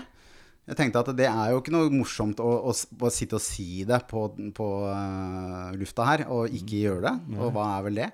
Jeg 0.69 0.77
tenkte 0.77 1.01
at 1.01 1.09
det 1.16 1.25
er 1.25 1.53
jo 1.55 1.62
ikke 1.62 1.73
noe 1.73 1.89
morsomt 1.89 2.41
å, 2.45 2.49
å, 2.69 2.73
å 2.77 3.11
sitte 3.12 3.39
og 3.39 3.41
si 3.41 3.87
det 3.89 4.03
på, 4.11 4.27
på 4.57 4.66
uh, 4.85 5.71
lufta 5.81 6.05
her, 6.05 6.25
og 6.35 6.53
ikke 6.53 6.83
gjøre 6.83 7.05
det. 7.07 7.12
Og 7.39 7.55
hva 7.55 7.64
er 7.79 7.87
vel 7.87 8.01
det? 8.03 8.09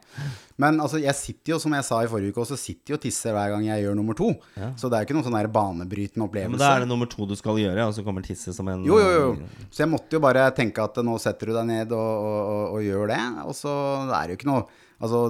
Men 0.62 0.78
altså, 0.78 1.00
jeg 1.02 1.18
sitter 1.18 1.56
jo, 1.56 1.58
som 1.64 1.74
jeg 1.74 1.86
sa 1.88 1.98
i 2.04 2.10
forrige 2.10 2.30
uke 2.30 2.44
også, 2.44 2.58
sitter 2.60 2.94
jo 2.94 2.98
og 3.00 3.02
tisser 3.02 3.34
hver 3.34 3.50
gang 3.56 3.66
jeg 3.66 3.82
gjør 3.82 3.98
nummer 3.98 4.18
to. 4.18 4.30
Så 4.78 4.86
det 4.86 5.00
er 5.00 5.02
jo 5.02 5.08
ikke 5.08 5.18
noen 5.18 5.26
sånn 5.26 5.50
banebrytende 5.58 6.28
opplevelse. 6.28 6.54
Men 6.54 6.62
da 6.62 6.70
er 6.76 6.84
det 6.84 6.90
nummer 6.92 7.10
to 7.10 7.26
du 7.26 7.34
skal 7.38 7.58
gjøre, 7.58 7.88
og 7.88 7.96
så 7.96 8.06
kommer 8.06 8.26
tisse 8.26 8.54
som 8.54 8.70
en 8.70 8.86
Jo, 8.86 9.00
jo, 9.02 9.10
jo. 9.18 9.66
Så 9.74 9.82
jeg 9.82 9.90
måtte 9.90 10.14
jo 10.14 10.22
bare 10.22 10.46
tenke 10.54 10.86
at 10.86 11.02
nå 11.02 11.18
setter 11.22 11.50
du 11.50 11.58
deg 11.58 11.68
ned 11.72 11.96
og, 11.98 12.28
og, 12.30 12.62
og, 12.76 12.78
gjør 12.86 13.10
det. 13.10 13.22
Og 13.48 13.58
så 13.58 13.74
er 14.06 14.20
det 14.22 14.36
jo 14.36 14.42
ikke 14.42 14.52
noe 14.52 14.64
Altså, 15.04 15.26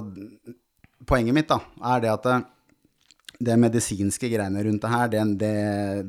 poenget 1.09 1.35
mitt 1.35 1.49
da, 1.49 1.57
er 1.89 2.03
det 2.03 2.11
at 2.13 2.27
eh, 2.31 2.43
det 3.45 3.55
medisinske 3.59 4.29
greiene 4.31 4.63
rundt 4.65 4.83
det 4.83 4.91
her, 4.91 5.09
det, 5.11 5.23
det, 5.41 5.51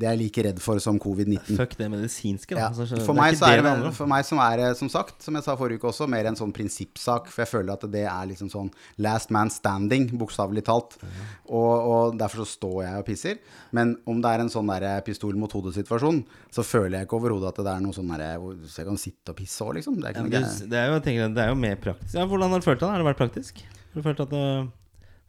det 0.00 0.08
er 0.08 0.14
jeg 0.14 0.20
like 0.22 0.44
redd 0.46 0.60
for 0.62 0.80
som 0.82 0.98
covid-19. 1.02 1.58
Fuck 1.58 1.76
det 1.78 1.88
medisinske, 1.92 2.54
da. 2.54 2.66
Ja. 2.66 2.68
Altså, 2.70 2.86
For, 2.96 3.12
det 3.12 3.20
meg 3.20 3.38
så 3.38 3.50
er 3.50 3.62
det 3.62 3.72
det, 3.82 3.92
for 3.98 4.10
meg 4.10 4.26
som 4.28 4.40
er 4.42 4.62
som 4.78 4.90
sagt, 4.92 5.18
som 5.24 5.36
jeg 5.38 5.46
sa 5.46 5.56
forrige 5.58 5.82
uke 5.82 5.90
også, 5.90 6.08
mer 6.10 6.28
en 6.30 6.38
sånn 6.38 6.54
prinsippsak. 6.56 7.30
For 7.32 7.44
jeg 7.44 7.52
føler 7.52 7.74
at 7.74 7.86
det 7.92 8.04
er 8.08 8.30
liksom 8.32 8.50
sånn 8.52 8.70
last 9.04 9.32
man 9.34 9.52
standing, 9.52 10.08
bokstavelig 10.20 10.64
talt. 10.66 10.98
Og, 11.46 11.72
og 11.74 12.20
derfor 12.20 12.44
så 12.44 12.48
står 12.54 12.78
jeg 12.86 13.02
og 13.02 13.08
pisser. 13.08 13.40
Men 13.76 13.96
om 14.08 14.22
det 14.24 14.32
er 14.32 14.44
en 14.44 14.52
sånn 14.52 14.72
der 14.72 14.88
pistol 15.06 15.36
mot 15.38 15.52
hodet-situasjon, 15.52 16.22
så 16.54 16.64
føler 16.66 17.00
jeg 17.00 17.08
ikke 17.08 17.20
overhodet 17.20 17.52
at 17.52 17.60
det 17.66 17.74
er 17.74 17.84
noe 17.84 17.96
sånn 17.96 18.14
der 18.14 18.40
hvor 18.42 18.56
så 18.64 18.82
jeg 18.82 18.90
kan 18.90 19.00
sitte 19.00 19.34
og 19.34 19.40
pisse 19.40 19.66
òg, 19.66 19.76
liksom. 19.80 20.00
Det 20.00 20.08
er 20.10 20.16
ikke 20.16 20.40
ja, 20.40 20.54
det, 20.62 20.78
er 20.80 20.88
jo, 20.90 20.96
jeg 20.98 21.06
tenker, 21.08 21.36
det 21.36 21.44
er 21.44 21.52
jo 21.52 21.60
mer 21.66 21.76
praktisk. 21.82 22.16
Ja, 22.16 22.24
hvordan 22.30 22.54
har 22.54 22.62
du 22.62 22.68
følt 22.70 22.80
det? 22.80 22.88
Har 22.94 23.02
det 23.02 23.10
vært 23.10 23.20
praktisk? 23.20 23.60
Har 23.92 24.00
du 24.00 24.06
følt 24.06 24.24
at 24.24 24.32
du 24.32 24.38
har 24.38 24.66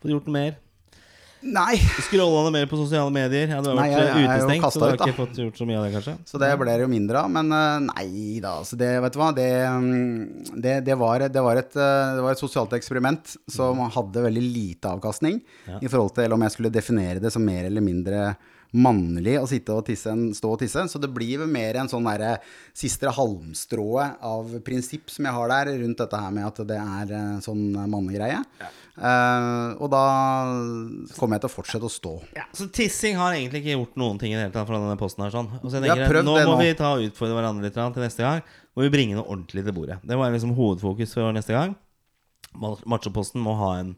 fått 0.02 0.14
gjort 0.14 0.32
noe 0.32 0.38
mer? 0.38 0.58
Nei! 1.42 1.78
Scrolla 2.08 2.46
det 2.48 2.52
mer 2.56 2.66
på 2.72 2.80
sosiale 2.80 3.12
medier? 3.14 3.48
Ja, 3.54 3.60
du 3.62 3.70
har 3.70 3.76
Nei, 3.78 3.90
vært 3.92 4.00
jeg- 4.00 4.08
jeg 4.08 4.28
utestengt, 4.28 4.66
så 4.74 4.80
du 4.80 4.86
har 4.86 4.94
ut, 4.94 5.00
da. 5.00 5.06
ikke 5.06 5.18
fått 5.20 5.36
gjort 5.44 5.58
så 5.62 5.68
mye 5.70 5.78
av 5.78 5.84
det, 5.86 5.92
kanskje? 5.94 6.16
Så 6.26 6.40
det 6.42 6.50
ble 6.60 6.66
det 6.74 6.82
jo 6.82 6.88
mindre 6.88 7.22
av. 7.22 7.30
Men 7.30 7.52
eh, 7.52 7.80
nei 7.92 8.40
da, 8.42 8.56
altså 8.64 8.76
det, 8.78 8.90
vet 9.06 9.14
du 9.14 9.20
hva. 9.20 9.30
Det, 9.36 9.48
mm, 9.68 10.62
det, 10.62 10.76
det, 10.86 10.98
var, 10.98 11.20
det, 11.30 11.44
var 11.44 11.56
et, 11.62 11.76
eh, 11.78 12.16
det 12.18 12.24
var 12.26 12.32
et 12.32 12.42
sosialt 12.42 12.74
eksperiment 12.74 13.38
som 13.48 13.78
hadde 13.78 14.26
veldig 14.26 14.44
lite 14.50 14.90
avkastning 14.98 15.42
i 15.82 15.88
forhold 15.88 16.16
til 16.18 16.34
om 16.34 16.42
jeg 16.42 16.52
skulle 16.58 16.74
definere 16.74 17.20
det 17.22 17.32
som 17.32 17.46
mer 17.46 17.66
eller 17.70 17.82
mindre 17.86 18.36
mannlig 18.78 19.38
å 19.40 19.48
sitte 19.48 19.72
og 19.72 19.86
tisse 19.88 20.12
enn 20.12 20.34
stå 20.36 20.50
og 20.52 20.60
tisse. 20.60 20.82
Så 20.92 21.00
det 21.00 21.08
blir 21.14 21.38
vel 21.40 21.48
mer 21.48 21.78
en 21.80 21.88
sånn 21.88 22.04
derre 22.04 22.40
siste 22.76 23.08
halmstrået 23.16 24.18
av 24.28 24.58
prinsipp 24.66 25.08
som 25.14 25.24
jeg 25.30 25.34
har 25.38 25.48
der 25.54 25.72
rundt 25.80 25.98
dette 26.02 26.20
her 26.20 26.32
med 26.36 26.50
at 26.50 26.60
det 26.68 26.78
er 26.82 27.14
eh, 27.16 27.40
sånn 27.46 27.72
mannegreie. 27.88 28.42
Eh, 28.98 29.76
og 29.78 29.92
da 29.94 30.00
kommer 31.18 31.38
jeg 31.38 31.44
til 31.44 31.50
å 31.52 31.54
fortsette 31.54 31.86
å 31.86 31.92
stå. 31.94 32.14
Ja, 32.38 32.48
så 32.58 32.66
tissing 32.74 33.20
har 33.20 33.36
egentlig 33.36 33.62
ikke 33.62 33.76
gjort 33.76 34.00
noen 34.02 34.18
ting 34.22 34.34
i 34.34 34.38
det 34.38 34.48
hele 34.48 34.56
tatt 34.56 34.66
fra 34.70 34.80
denne 34.82 34.98
posten 34.98 35.22
her. 35.26 35.34
sånn 35.36 35.52
Og 35.62 35.68
så 35.70 35.78
jeg 35.78 35.86
tenker, 35.92 36.10
prøvd 36.10 36.26
Nå 36.26 36.34
må 36.48 36.56
nå. 36.56 36.58
vi 36.64 36.72
ta 36.80 36.94
og 36.96 37.06
utfordre 37.06 37.38
hverandre 37.38 37.68
litt 37.68 37.78
til 37.78 38.02
neste 38.04 38.26
gang. 38.26 38.42
Må 38.76 38.88
vi 38.88 38.94
bringe 38.94 39.16
noe 39.20 39.28
ordentlig 39.30 39.64
til 39.68 39.76
bordet. 39.78 40.00
Det 40.06 40.18
var 40.18 40.34
liksom 40.34 40.56
hovedfokus 40.58 41.14
for 41.14 41.32
neste 41.36 41.54
gang. 41.54 41.76
Ma- 42.58 42.78
Machoposten 42.90 43.42
må 43.44 43.54
ha 43.62 43.76
en 43.84 43.96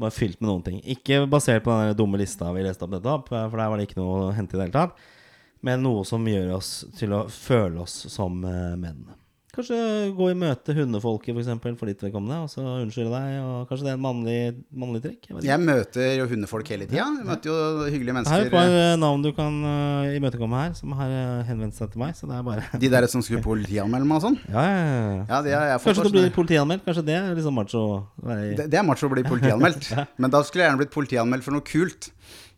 Må 0.00 0.06
være 0.08 0.16
fylt 0.16 0.40
med 0.40 0.48
noen 0.48 0.62
ting. 0.64 0.76
Ikke 0.88 1.26
basert 1.28 1.60
på 1.62 1.74
den 1.76 1.94
dumme 1.98 2.16
lista 2.16 2.48
vi 2.56 2.62
leste 2.64 2.86
opp 2.86 2.94
nettopp, 2.94 3.26
for 3.28 3.50
der 3.60 3.68
var 3.68 3.76
det 3.76 3.84
ikke 3.90 3.98
noe 4.00 4.30
å 4.30 4.32
hente 4.32 4.56
i 4.56 4.56
det 4.56 4.70
hele 4.70 4.72
tatt. 4.72 4.94
Men 5.60 5.82
noe 5.84 6.06
som 6.08 6.24
gjør 6.24 6.54
oss 6.56 6.86
til 6.96 7.12
å 7.12 7.26
føle 7.28 7.82
oss 7.82 8.06
som 8.08 8.38
eh, 8.48 8.76
menn. 8.80 9.02
Kanskje 9.50 9.76
gå 10.14 10.28
i 10.30 10.34
møte 10.38 10.74
hundefolket, 10.76 11.32
for 11.32 11.42
eksempel, 11.42 11.74
for 11.78 11.90
ditt 11.90 12.02
vedkommende, 12.04 12.36
og 12.44 12.50
så 12.52 12.62
unnskylde 12.62 13.10
deg. 13.10 13.38
Og 13.42 13.70
kanskje 13.70 13.86
det 13.88 13.90
er 13.90 13.96
en 13.98 14.04
mannlig, 14.04 14.36
mannlig 14.70 15.00
trekk? 15.02 15.26
Jeg. 15.26 15.42
Jeg 15.48 15.62
møter 15.64 16.12
jo 16.20 16.26
hundefolk 16.30 16.70
hele 16.70 16.86
tida. 16.86 17.02
Jeg 17.02 17.26
møter 17.26 17.50
jo 17.50 17.88
hyggelige 17.88 18.14
mennesker. 18.14 18.36
Her 18.36 18.44
er 18.44 18.50
et 18.50 18.54
par 18.54 18.74
eh, 18.76 18.92
navn 19.02 19.24
du 19.26 19.32
kan 19.34 19.56
uh, 19.66 20.12
imøtekomme 20.14 20.60
her, 20.62 20.76
som 20.78 20.94
har 21.00 21.16
eh, 21.16 21.42
henvendt 21.48 21.78
seg 21.80 21.90
til 21.90 22.04
meg. 22.04 22.14
Så 22.18 22.30
det 22.30 22.38
er 22.38 22.46
bare 22.46 22.82
De 22.84 22.92
der 22.94 23.08
som 23.10 23.26
skulle 23.26 23.42
politianmelde 23.42 24.06
meg 24.12 24.20
og 24.20 24.26
sånn? 24.28 24.38
Ja, 24.46 24.64
ja, 24.68 24.78
ja. 24.86 25.18
Ja, 25.18 25.42
det 25.48 25.56
har 25.56 25.66
jeg 25.72 25.82
fått 25.82 25.90
Kanskje 25.90 26.06
du 26.06 26.18
blir 26.20 26.30
politianmeldt? 26.38 26.86
Kanskje 26.86 27.06
det 27.10 27.18
er 27.18 27.34
liksom 27.40 27.58
macho? 27.58 27.84
det, 28.22 28.70
det 28.70 28.78
er 28.78 28.86
macho 28.86 29.10
å 29.10 29.14
bli 29.16 29.26
politianmeldt. 29.26 29.90
Men 30.22 30.30
da 30.30 30.44
skulle 30.46 30.62
jeg 30.62 30.70
gjerne 30.70 30.84
blitt 30.84 30.94
politianmeldt 30.94 31.48
for 31.48 31.58
noe 31.58 31.66
kult. 31.66 32.12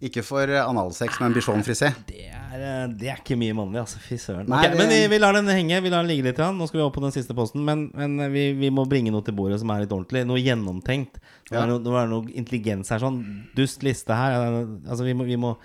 Ikke 0.04 0.26
for 0.26 0.60
analsex 0.60 1.22
med 1.22 1.30
en 1.30 1.40
bichon-frisé. 1.40 1.94
Det 2.10 2.41
er, 2.54 2.62
eh, 2.84 2.86
det 2.98 3.08
er 3.12 3.20
ikke 3.20 3.36
mye 3.40 3.54
mannlig, 3.56 3.80
altså. 3.82 3.98
Fy 4.02 4.14
søren. 4.20 4.48
Okay, 4.48 4.70
det- 4.70 4.78
Men 4.78 4.88
vi, 4.92 5.00
vi 5.08 5.18
lar 5.18 5.32
den 5.32 5.46
henge. 5.46 5.82
Vi 5.82 5.90
lar 5.90 6.02
den 6.02 6.10
ligge 6.10 6.24
litt. 6.24 6.36
grann. 6.36 6.56
Nå 6.58 6.66
skal 6.68 6.80
vi 6.80 6.84
opp 6.86 6.94
på 6.94 7.02
den 7.02 7.12
siste 7.12 7.34
posten. 7.34 7.64
Men, 7.64 7.90
men 7.94 8.16
vi, 8.32 8.52
vi 8.54 8.70
må 8.70 8.86
bringe 8.88 9.10
noe 9.10 9.22
til 9.22 9.34
bordet 9.34 9.58
som 9.60 9.70
er 9.70 9.80
litt 9.84 9.90
ordentlig. 9.94 10.26
Noe 10.26 10.38
gjennomtenkt. 10.42 11.20
Nå 11.50 11.56
Ja. 11.56 11.62
er 11.64 11.66
det 11.74 11.82
noe, 11.84 12.02
er 12.02 12.08
noe 12.08 12.26
intelligens 12.32 12.88
her. 12.90 12.98
Sånn 12.98 13.22
dust 13.54 13.82
liste 13.82 14.14
her. 14.14 14.66
Altså, 14.88 15.04
vi 15.04 15.12
må, 15.14 15.24
vi 15.24 15.36
må 15.36 15.56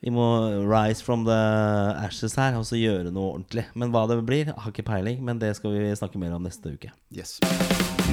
vi 0.00 0.10
må 0.14 0.26
rise 0.70 1.02
from 1.02 1.24
the 1.24 1.32
ashes 2.06 2.36
her 2.36 2.54
og 2.54 2.62
så 2.62 2.78
gjøre 2.78 3.10
noe 3.12 3.32
ordentlig. 3.34 3.64
Men 3.74 3.90
hva 3.90 4.06
det 4.06 4.24
blir, 4.24 4.52
har 4.54 4.70
ikke 4.70 4.84
peiling. 4.86 5.20
Men 5.24 5.40
det 5.40 5.56
skal 5.56 5.72
vi 5.74 5.90
snakke 5.98 6.18
mer 6.22 6.32
om 6.36 6.44
neste 6.44 6.70
uke. 6.76 6.92
Yes. 7.10 7.40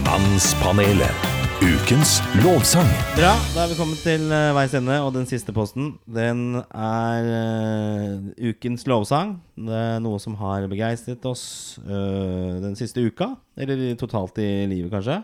Mannspanelet. 0.04 1.35
Ukens 1.66 2.20
lovsang. 2.44 2.86
Bra, 3.16 3.32
da 3.56 3.64
er 3.64 3.72
vi 3.72 3.76
kommet 3.80 4.02
til 4.06 4.28
uh, 4.30 4.52
veis 4.54 4.74
ende, 4.78 5.00
og 5.02 5.16
den 5.16 5.24
siste 5.26 5.50
posten, 5.56 5.96
den 6.06 6.60
er 6.62 7.30
uh, 7.32 8.28
ukens 8.38 8.86
lovsang. 8.86 9.32
Det 9.58 9.74
er 9.74 10.04
noe 10.04 10.20
som 10.22 10.36
har 10.38 10.68
begeistret 10.70 11.26
oss 11.26 11.46
uh, 11.82 12.62
den 12.62 12.78
siste 12.78 13.02
uka, 13.02 13.32
eller 13.58 13.82
totalt 13.98 14.38
i 14.44 14.68
livet, 14.70 14.92
kanskje. 14.94 15.18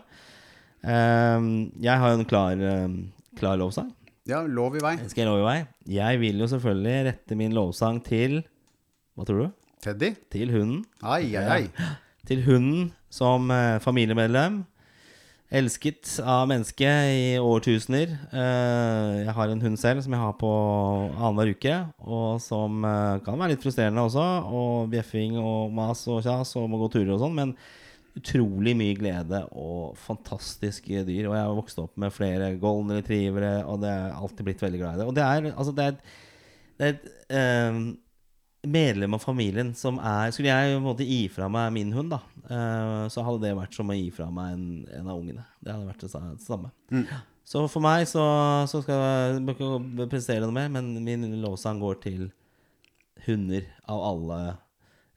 Eh, 0.82 1.46
jeg 1.86 2.02
har 2.02 2.10
jo 2.10 2.18
en 2.18 2.26
klar, 2.26 2.64
klar 3.38 3.60
lovsang. 3.60 3.92
Ja, 4.26 4.42
lov 4.42 4.80
i 4.80 4.82
vei. 4.82 4.96
Skal 5.06 5.22
jeg 5.22 5.30
lov 5.30 5.44
i 5.44 5.46
vei. 5.46 5.56
Jeg 5.94 6.22
vil 6.24 6.42
jo 6.42 6.50
selvfølgelig 6.50 6.96
rette 7.12 7.38
min 7.38 7.54
lovsang 7.54 8.02
til 8.02 8.40
Hva 9.14 9.28
tror 9.28 9.44
du? 9.44 9.54
Teddy? 9.86 10.10
Til 10.34 10.50
hunden. 10.56 10.82
Ai, 11.06 11.36
ai, 11.38 11.46
ai. 11.60 11.94
Til 12.26 12.42
hunden 12.48 12.90
som 13.14 13.46
familiemedlem. 13.86 14.64
Elsket 15.52 16.14
av 16.24 16.46
mennesket 16.48 17.10
i 17.12 17.24
årtusener. 17.44 18.14
Eh, 18.32 19.18
jeg 19.26 19.34
har 19.36 19.50
en 19.52 19.60
hund 19.60 19.76
selv 19.80 20.00
som 20.00 20.14
jeg 20.14 20.22
har 20.22 20.32
på 20.40 20.48
annenhver 21.12 21.50
uke, 21.52 21.74
og 22.08 22.38
som 22.40 22.78
eh, 22.88 23.18
kan 23.26 23.36
være 23.36 23.52
litt 23.52 23.64
frustrerende 23.66 24.00
også. 24.06 24.24
Og 24.48 24.88
bjeffing 24.94 25.36
og 25.42 25.74
mas 25.76 26.06
og 26.08 26.22
kjas 26.24 26.54
og 26.56 26.70
må 26.72 26.80
gå 26.80 26.88
turer 26.94 27.12
og 27.18 27.20
sånn, 27.26 27.36
men 27.36 27.52
utrolig 28.16 28.72
mye 28.80 28.96
glede 28.96 29.42
og 29.56 29.92
fantastiske 30.00 31.04
dyr. 31.08 31.28
Og 31.28 31.36
jeg 31.36 31.44
har 31.44 31.58
vokst 31.60 31.82
opp 31.84 32.00
med 32.00 32.16
flere 32.16 32.54
golden 32.60 32.96
retrievere, 32.96 33.58
og 33.68 33.84
det 33.84 33.92
er 33.92 34.16
alltid 34.16 34.48
blitt 34.48 34.64
veldig 34.64 34.80
glad 34.80 34.96
i 34.96 35.02
det. 35.02 35.10
Og 35.12 35.16
det 35.20 35.26
er, 35.28 35.50
altså, 35.52 35.76
det 35.76 35.84
er, 35.84 35.92
et- 35.98 36.18
det 36.80 36.88
er 36.88 36.96
et 36.96 37.12
eh, 37.28 37.82
medlem 38.72 39.18
av 39.18 39.20
familien 39.26 39.72
som 39.76 39.98
er 40.00 40.30
Skulle 40.32 40.48
jeg 40.54 40.72
på 40.72 40.80
en 40.80 40.86
måte 40.86 41.04
gi 41.06 41.26
fra 41.34 41.48
meg 41.52 41.72
min 41.76 41.92
hund, 41.92 42.12
da, 42.16 42.22
så 43.12 43.22
hadde 43.26 43.42
det 43.46 43.52
vært 43.56 43.74
som 43.76 43.90
å 43.92 43.96
gi 43.96 44.08
fra 44.14 44.26
meg 44.34 44.54
en, 44.56 44.64
en 44.98 45.08
av 45.12 45.18
ungene. 45.20 45.44
Det 45.62 45.72
hadde 45.72 45.86
vært 45.90 46.02
det 46.04 46.10
samme. 46.46 46.70
Mm. 46.90 47.04
Så 47.44 47.64
for 47.70 47.82
meg 47.84 48.06
så, 48.10 48.22
så 48.70 48.80
skal 48.84 49.00
jeg 49.02 49.42
ikke 49.54 50.06
prestere 50.10 50.44
noe 50.46 50.54
mer, 50.54 50.68
men 50.70 50.92
min 51.04 51.28
lovsang 51.42 51.80
går 51.82 52.00
til 52.02 52.24
hunder 53.26 53.66
av 53.90 54.02
alle 54.12 54.40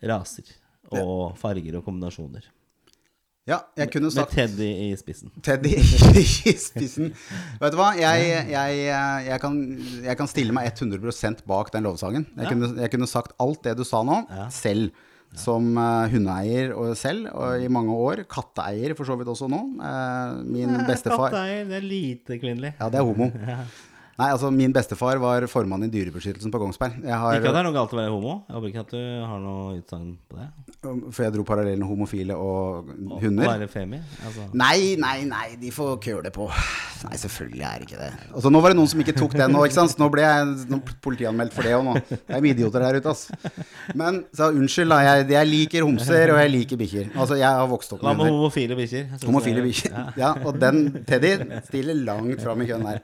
raser 0.06 0.52
og 0.94 1.34
farger 1.42 1.80
og 1.80 1.86
kombinasjoner. 1.88 2.46
Ja, 3.46 3.60
jeg 3.78 3.92
kunne 3.94 4.10
Med 4.10 4.32
Teddy 4.34 4.68
i 4.88 4.88
spissen. 4.98 5.30
Teddy 5.46 5.76
i 5.78 6.54
spissen. 6.58 7.12
Vet 7.62 7.76
du 7.76 7.78
hva, 7.78 7.92
jeg, 7.94 8.24
jeg, 8.50 8.78
jeg, 9.28 9.38
kan, 9.44 9.60
jeg 10.08 10.18
kan 10.18 10.30
stille 10.32 10.56
meg 10.58 10.72
100% 10.74 11.44
bak 11.46 11.70
den 11.76 11.86
lovsangen. 11.86 12.26
Jeg, 12.34 12.42
Ja. 12.48 12.50
kunne, 12.50 12.88
kunne 12.96 13.10
sagt 13.12 13.36
alt 13.38 13.62
det 13.68 13.76
du 13.78 13.84
sa 13.86 14.02
nå, 14.06 14.24
Ja. 14.34 14.48
selv. 14.50 14.90
Som 15.36 15.74
eh, 15.82 16.12
hundeeier 16.14 16.76
og 16.78 16.94
selv, 17.00 17.28
og 17.34 17.64
i 17.64 17.72
mange 17.72 17.96
år. 17.96 18.24
Katteeier 18.30 18.96
for 18.96 19.08
så 19.08 19.18
vidt 19.20 19.32
også 19.32 19.50
nå. 19.52 19.62
Eh, 19.82 20.38
min 20.48 20.78
bestefar 20.90 21.34
Katteeier, 21.34 21.66
det 21.72 21.80
er 21.82 21.90
lite 21.90 22.40
kvinnelig. 22.40 22.76
Ja, 22.80 22.92
det 22.94 23.02
er 23.02 23.10
homo. 23.10 23.32
Nei, 24.16 24.30
altså 24.32 24.48
Min 24.54 24.72
bestefar 24.72 25.18
var 25.20 25.44
formann 25.52 25.84
i 25.84 25.90
Dyrebeskyttelsen 25.92 26.52
på 26.54 26.60
Kongsberg. 26.62 27.02
Har, 27.04 27.36
Ikke 27.36 27.50
at 27.50 27.56
det 27.58 27.60
er 27.60 27.66
noe 27.68 27.76
galt 27.76 27.92
å 27.92 27.98
være 28.00 28.12
homo. 28.14 28.36
Jeg 28.48 28.56
håper 28.56 28.70
ikke 28.72 28.84
at 28.86 28.94
du 28.96 29.02
har 29.28 29.42
noe 29.44 29.74
utsagn 29.82 30.14
på 30.32 30.38
det. 30.40 30.46
For 31.12 31.24
jeg 31.26 31.34
dro 31.34 31.44
parallellen 31.48 31.84
homofile 31.90 32.36
og 32.40 32.92
hunder. 33.20 33.44
Og 33.50 33.52
være 33.60 33.68
femi. 33.74 34.00
Altså. 34.24 34.46
Nei, 34.56 34.96
nei, 35.02 35.18
nei, 35.28 35.48
de 35.60 35.72
får 35.76 35.98
køle 36.06 36.32
på. 36.32 36.48
Nei, 37.06 37.18
selvfølgelig 37.22 37.66
er 37.68 37.82
det 37.84 37.90
ikke 37.90 38.00
det. 38.06 38.10
Altså, 38.32 38.52
nå 38.56 38.62
var 38.64 38.72
det 38.72 38.78
noen 38.80 38.88
som 38.94 39.02
ikke 39.04 39.16
tok 39.18 39.36
den 39.36 39.52
nå, 39.52 39.64
ikke 39.68 39.78
sant. 39.82 39.92
Så 39.96 40.00
nå 40.00 40.08
ble 40.14 40.24
jeg 40.24 40.80
politianmeldt 41.04 41.54
for 41.58 41.68
det 41.68 41.74
òg 41.76 41.84
nå. 41.90 41.96
Det 42.14 42.38
er 42.40 42.48
idioter 42.54 42.86
her 42.88 43.00
ute, 43.02 43.12
ass. 43.12 43.26
Men 44.00 44.22
så 44.38 44.48
unnskyld, 44.56 44.94
da. 44.96 45.02
Jeg, 45.10 45.28
jeg 45.36 45.50
liker 45.52 45.84
homser, 45.90 46.32
og 46.38 46.40
jeg 46.40 46.54
liker 46.56 46.80
bikkjer. 46.86 47.12
Altså, 47.18 47.36
jeg 47.42 47.50
har 47.52 47.68
vokst 47.74 47.92
opp 47.98 48.00
Hva 48.06 48.14
med 48.14 48.22
med 48.24 48.30
hunder. 48.30 48.40
homofile 48.40 48.80
bikkjer? 48.80 49.04
Jeg 49.10 49.20
synes 49.20 49.28
Homofile 49.28 49.60
det 49.60 49.66
er- 49.66 49.70
bikkjer. 49.74 50.00
Ja. 50.00 50.08
Ja, 50.24 50.32
og 50.48 50.62
den 50.64 50.82
Teddy 51.10 51.34
stiller 51.68 52.00
langt 52.08 52.42
fram 52.48 52.64
i 52.64 52.70
køen 52.72 52.88
der. 52.88 53.04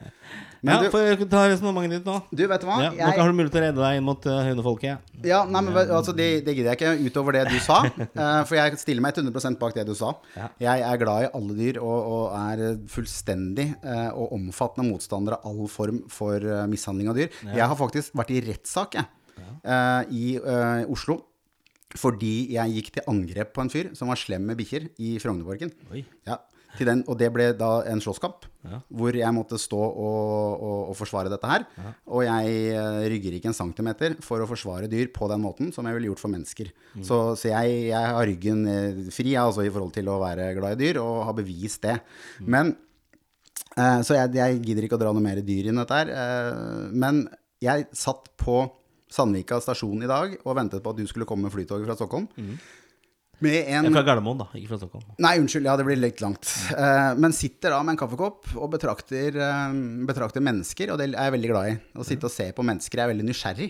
Men 0.62 0.78
ja, 0.78 0.90
du, 0.90 0.98
jeg 1.02 1.28
ta 1.32 1.44
resonnementet 1.50 2.00
ditt 2.00 2.08
nå? 2.10 2.20
du, 2.30 2.44
vet 2.50 2.62
du 2.62 2.68
hva? 2.70 2.78
Ja, 2.86 3.08
nå 3.10 3.22
har 3.24 3.32
du 3.32 3.38
mulighet 3.38 3.56
til 3.56 3.62
å 3.62 3.66
redde 3.66 3.82
deg 3.82 3.98
inn 3.98 4.06
mot 4.06 4.28
uh, 4.30 4.42
hundefolket. 4.46 5.08
Ja, 5.26 5.42
nei, 5.50 5.64
men 5.66 5.80
altså, 5.82 6.14
det, 6.18 6.28
det 6.46 6.54
gidder 6.54 6.76
jeg 6.76 6.80
ikke 6.80 7.10
utover 7.10 7.38
det 7.38 7.48
du 7.50 7.58
sa. 7.64 7.80
Uh, 7.88 8.42
for 8.48 8.58
jeg 8.60 8.82
stiller 8.82 9.02
meg 9.04 9.18
100% 9.18 9.58
bak 9.62 9.74
det 9.78 9.88
du 9.90 9.96
sa. 9.98 10.14
Ja. 10.38 10.52
Jeg 10.62 10.86
er 10.86 11.02
glad 11.02 11.26
i 11.26 11.32
alle 11.40 11.58
dyr 11.58 11.82
og, 11.82 11.98
og 12.14 12.38
er 12.38 12.78
fullstendig 12.94 13.72
uh, 13.82 14.12
og 14.14 14.38
omfattende 14.38 14.90
motstander 14.92 15.40
av 15.40 15.50
all 15.50 15.72
form 15.72 16.04
for 16.14 16.38
uh, 16.46 16.64
mishandling 16.70 17.10
av 17.10 17.18
dyr. 17.18 17.34
Jeg 17.50 17.66
har 17.66 17.78
faktisk 17.80 18.16
vært 18.18 18.34
i 18.36 18.44
rettssak 18.46 19.00
jeg, 19.00 19.10
eh, 19.64 20.04
i 20.12 20.26
eh, 20.38 20.86
Oslo. 20.92 21.22
Fordi 21.92 22.54
jeg 22.54 22.72
gikk 22.78 22.90
til 22.96 23.08
angrep 23.12 23.50
på 23.52 23.66
en 23.66 23.70
fyr 23.72 23.90
som 24.00 24.08
var 24.08 24.20
slem 24.20 24.46
med 24.48 24.56
bikkjer 24.62 24.86
i 25.04 25.18
Frognerparken. 25.20 25.74
Ja, 26.24 26.38
til 26.78 26.88
den, 26.88 27.04
og 27.08 27.18
det 27.20 27.30
ble 27.34 27.50
da 27.58 27.72
en 27.92 28.02
slåsskamp, 28.04 28.48
Ja. 28.62 28.78
hvor 28.94 29.16
jeg 29.18 29.34
måtte 29.34 29.58
stå 29.58 29.80
og, 29.80 30.62
og, 30.62 30.90
og 30.92 30.96
forsvare 31.00 31.32
dette 31.34 31.50
her. 31.50 31.66
Og 32.08 32.22
jeg 32.28 32.52
eh, 32.76 33.00
rygger 33.10 33.40
ikke 33.40 33.50
en 33.50 33.58
centimeter 33.58 34.16
for 34.22 34.44
å 34.44 34.50
forsvare 34.50 34.90
dyr 34.92 35.10
på 35.16 35.28
den 35.32 35.42
måten 35.42 35.74
som 35.74 35.88
jeg 35.90 35.98
ville 35.98 36.12
gjort 36.12 36.22
for 36.22 36.34
mennesker. 36.36 36.70
Mm. 36.94 37.04
Så, 37.08 37.18
så 37.42 37.50
jeg, 37.50 37.88
jeg 37.90 38.14
har 38.16 38.30
ryggen 38.30 38.62
eh, 38.70 39.02
fri 39.14 39.34
altså, 39.40 39.66
i 39.66 39.74
forhold 39.74 39.96
til 39.98 40.12
å 40.14 40.20
være 40.22 40.54
glad 40.60 40.78
i 40.78 40.84
dyr, 40.86 41.02
og 41.02 41.26
har 41.26 41.38
bevist 41.42 41.82
det. 41.90 41.98
Mm. 42.40 42.48
Men 42.58 42.74
Eh, 43.80 44.02
så 44.04 44.18
jeg, 44.18 44.34
jeg 44.36 44.60
gidder 44.66 44.84
ikke 44.84 44.98
å 44.98 45.02
dra 45.02 45.14
noe 45.16 45.24
mer 45.24 45.40
dyr 45.48 45.70
inn 45.72 45.80
dette 45.80 45.96
her. 45.96 46.10
Eh, 46.12 46.90
men 46.92 47.24
jeg 47.64 47.88
satt 47.96 48.28
på 48.42 48.66
Sandvika 49.12 49.60
stasjon 49.64 50.04
i 50.04 50.10
dag 50.10 50.38
og 50.42 50.56
ventet 50.56 50.84
på 50.84 50.92
at 50.94 51.00
du 51.00 51.06
skulle 51.08 51.28
komme 51.28 51.48
med 51.48 51.54
flytoget 51.56 51.88
fra 51.88 51.96
Stockholm. 52.00 52.28
Med 53.42 53.72
en 53.74 53.90
fra 53.90 54.04
Gardermoen, 54.06 54.38
da, 54.44 54.46
ikke 54.54 54.70
fra 54.70 54.78
Stockholm. 54.78 55.06
Nei, 55.22 55.34
unnskyld, 55.42 55.66
ja, 55.66 55.74
det 55.80 55.86
blir 55.88 55.98
litt 55.98 56.22
langt. 56.22 56.46
Uh, 56.76 57.18
men 57.18 57.34
sitter 57.34 57.74
da 57.74 57.80
med 57.82 57.96
en 57.96 58.00
kaffekopp 58.04 58.52
og 58.54 58.70
betrakter, 58.76 59.40
uh, 59.42 59.74
betrakter 60.06 60.44
mennesker, 60.46 60.94
og 60.94 61.02
det 61.02 61.10
er 61.10 61.16
jeg 61.18 61.36
veldig 61.38 61.50
glad 61.50 61.72
i. 61.72 61.76
Å 61.98 62.06
sitte 62.06 62.30
og 62.30 62.34
se 62.34 62.52
på 62.54 62.66
mennesker, 62.68 63.02
jeg 63.02 63.08
er 63.08 63.12
veldig 63.16 63.26
nysgjerrig. 63.26 63.70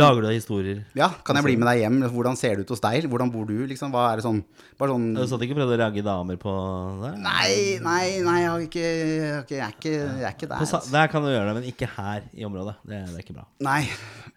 Lager 0.00 0.24
du 0.24 0.28
deg 0.30 0.38
historier? 0.38 0.78
Ja, 0.96 1.10
kan 1.26 1.36
jeg 1.36 1.44
bli 1.44 1.58
med 1.60 1.68
deg 1.68 1.82
hjem? 1.82 1.98
Hvordan 2.14 2.38
ser 2.40 2.56
det 2.56 2.64
ut 2.64 2.72
hos 2.72 2.80
deg? 2.80 3.04
Hvordan 3.12 3.32
bor 3.34 3.44
du? 3.50 3.58
Liksom, 3.68 3.92
hva 3.92 4.06
er 4.12 4.20
det 4.20 4.24
sånn 4.24 4.40
Bare 4.80 4.94
sånn 4.94 5.10
Du 5.12 5.20
satt 5.28 5.44
ikke 5.44 5.52
og 5.52 5.60
prøvde 5.60 5.76
å 5.76 5.80
ragge 5.82 6.04
damer 6.06 6.38
på 6.40 6.54
det? 7.02 7.10
Nei, 7.20 7.50
nei, 7.84 8.06
nei, 8.24 8.38
jeg, 8.40 8.48
har 8.48 8.64
ikke, 8.64 8.86
jeg, 8.86 9.44
jeg, 9.52 9.60
er, 9.60 9.76
ikke, 9.76 9.92
jeg 9.92 10.24
er 10.30 10.38
ikke 10.38 10.48
der. 10.48 10.56
På 10.56 10.64
altså. 10.64 10.80
der 10.94 11.12
kan 11.12 11.26
du 11.26 11.32
gjøre 11.34 11.50
det, 11.50 11.56
men 11.58 11.68
ikke 11.74 11.90
her 11.98 12.24
i 12.32 12.48
området. 12.48 12.78
Det, 12.80 13.02
det 13.10 13.20
er 13.20 13.26
ikke 13.26 13.36
bra. 13.36 13.46
Nei, 13.68 13.82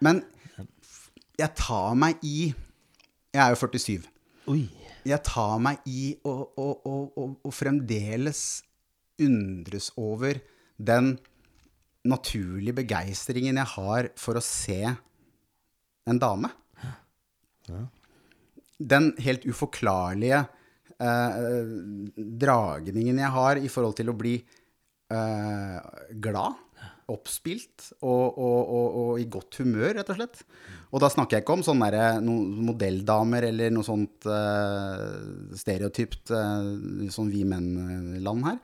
men 0.03 0.21
jeg 1.37 1.53
tar 1.55 1.97
meg 2.03 2.21
i 2.25 2.37
Jeg 2.49 3.43
er 3.43 3.55
jo 3.55 3.63
47. 3.63 4.16
Oi. 4.47 4.61
Jeg 5.07 5.19
tar 5.27 5.57
meg 5.59 5.83
i 5.91 6.13
å, 6.23 6.31
å, 6.31 6.67
å, 6.87 6.93
å, 7.19 7.23
å 7.43 7.51
fremdeles 7.51 8.43
undres 9.23 9.89
over 9.99 10.39
den 10.77 11.17
naturlige 12.07 12.77
begeistringen 12.77 13.59
jeg 13.59 13.71
har 13.73 14.07
for 14.19 14.39
å 14.39 14.43
se 14.43 14.79
en 16.07 16.21
dame. 16.21 16.51
Den 18.79 19.09
helt 19.23 19.47
uforklarlige 19.51 20.39
eh, 20.95 21.73
dragningen 22.15 23.19
jeg 23.19 23.35
har 23.35 23.59
i 23.59 23.71
forhold 23.71 23.99
til 23.99 24.13
å 24.13 24.15
bli 24.15 24.37
eh, 25.11 25.77
glad, 26.23 26.63
oppspilt 27.11 27.91
og, 27.99 28.39
og, 28.39 28.59
og, 28.63 28.87
og 29.03 29.11
i 29.19 29.27
godt 29.31 29.59
humør, 29.59 29.97
rett 29.99 30.15
og 30.15 30.21
slett. 30.21 30.43
Og 30.87 31.03
da 31.03 31.09
snakker 31.11 31.37
jeg 31.37 31.43
ikke 31.43 31.57
om 31.57 31.63
sånne 31.67 31.91
der, 31.91 32.19
noen 32.23 32.63
modelldamer 32.69 33.49
eller 33.49 33.73
noe 33.75 33.83
sånt 33.83 34.27
uh, 34.29 35.53
stereotypt 35.59 36.31
uh, 36.31 37.07
sånn 37.11 37.31
vi 37.33 37.43
menn-land 37.47 38.47
her. 38.47 38.59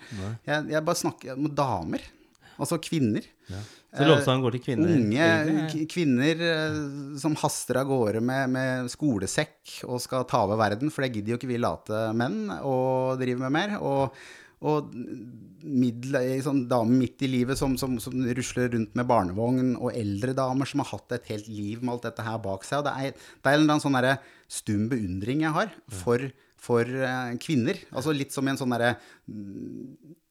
Jeg, 0.47 0.69
jeg 0.71 0.85
bare 0.87 1.01
snakker 1.03 1.35
om 1.35 1.49
damer. 1.51 2.05
Altså 2.53 2.77
kvinner. 2.81 3.25
Så 3.93 4.05
lovsangen 4.07 4.41
går 4.41 4.55
til 4.55 4.63
kvinner? 4.63 4.93
Unge 4.95 5.85
kvinner 5.91 6.43
eh, 6.47 6.77
som 7.21 7.35
haster 7.37 7.77
av 7.81 7.89
gårde 7.89 8.21
med, 8.25 8.53
med 8.53 8.89
skolesekk 8.93 9.83
og 9.85 10.01
skal 10.01 10.25
ta 10.29 10.43
over 10.47 10.57
verden, 10.61 10.89
for 10.93 11.05
det 11.05 11.11
gidder 11.13 11.35
jo 11.35 11.39
ikke 11.41 11.51
vi 11.51 11.59
late 11.61 12.07
menn 12.17 12.47
å 12.61 12.77
drive 13.19 13.43
med 13.43 13.53
mer. 13.53 13.75
Og, 13.81 14.23
og 14.63 14.93
middel, 15.63 16.17
sånn 16.43 16.63
damer 16.71 16.99
midt 17.03 17.23
i 17.23 17.29
livet 17.31 17.59
som, 17.59 17.75
som, 17.79 17.95
som 18.03 18.15
rusler 18.37 18.71
rundt 18.73 18.95
med 18.99 19.07
barnevogn, 19.09 19.73
og 19.79 19.95
eldre 19.95 20.35
damer 20.37 20.69
som 20.69 20.83
har 20.83 20.91
hatt 20.93 21.17
et 21.17 21.29
helt 21.31 21.49
liv 21.51 21.83
med 21.83 21.95
alt 21.95 22.07
dette 22.09 22.25
her 22.25 22.39
bak 22.43 22.65
seg. 22.67 22.81
Og 22.81 22.87
det 22.87 22.95
er, 22.95 23.13
det 23.13 23.51
er 23.51 23.57
en 23.57 23.63
eller 23.63 23.77
annen 23.77 23.85
sånn 23.85 23.99
stum 24.61 24.87
beundring 24.91 25.45
jeg 25.45 25.55
har 25.55 25.71
for, 26.03 26.27
for 26.63 26.87
eh, 26.87 27.35
kvinner. 27.43 27.79
Altså 27.91 28.15
litt 28.15 28.35
som 28.35 28.47
en 28.47 28.59
sånn 28.59 28.75
derre 28.75 28.95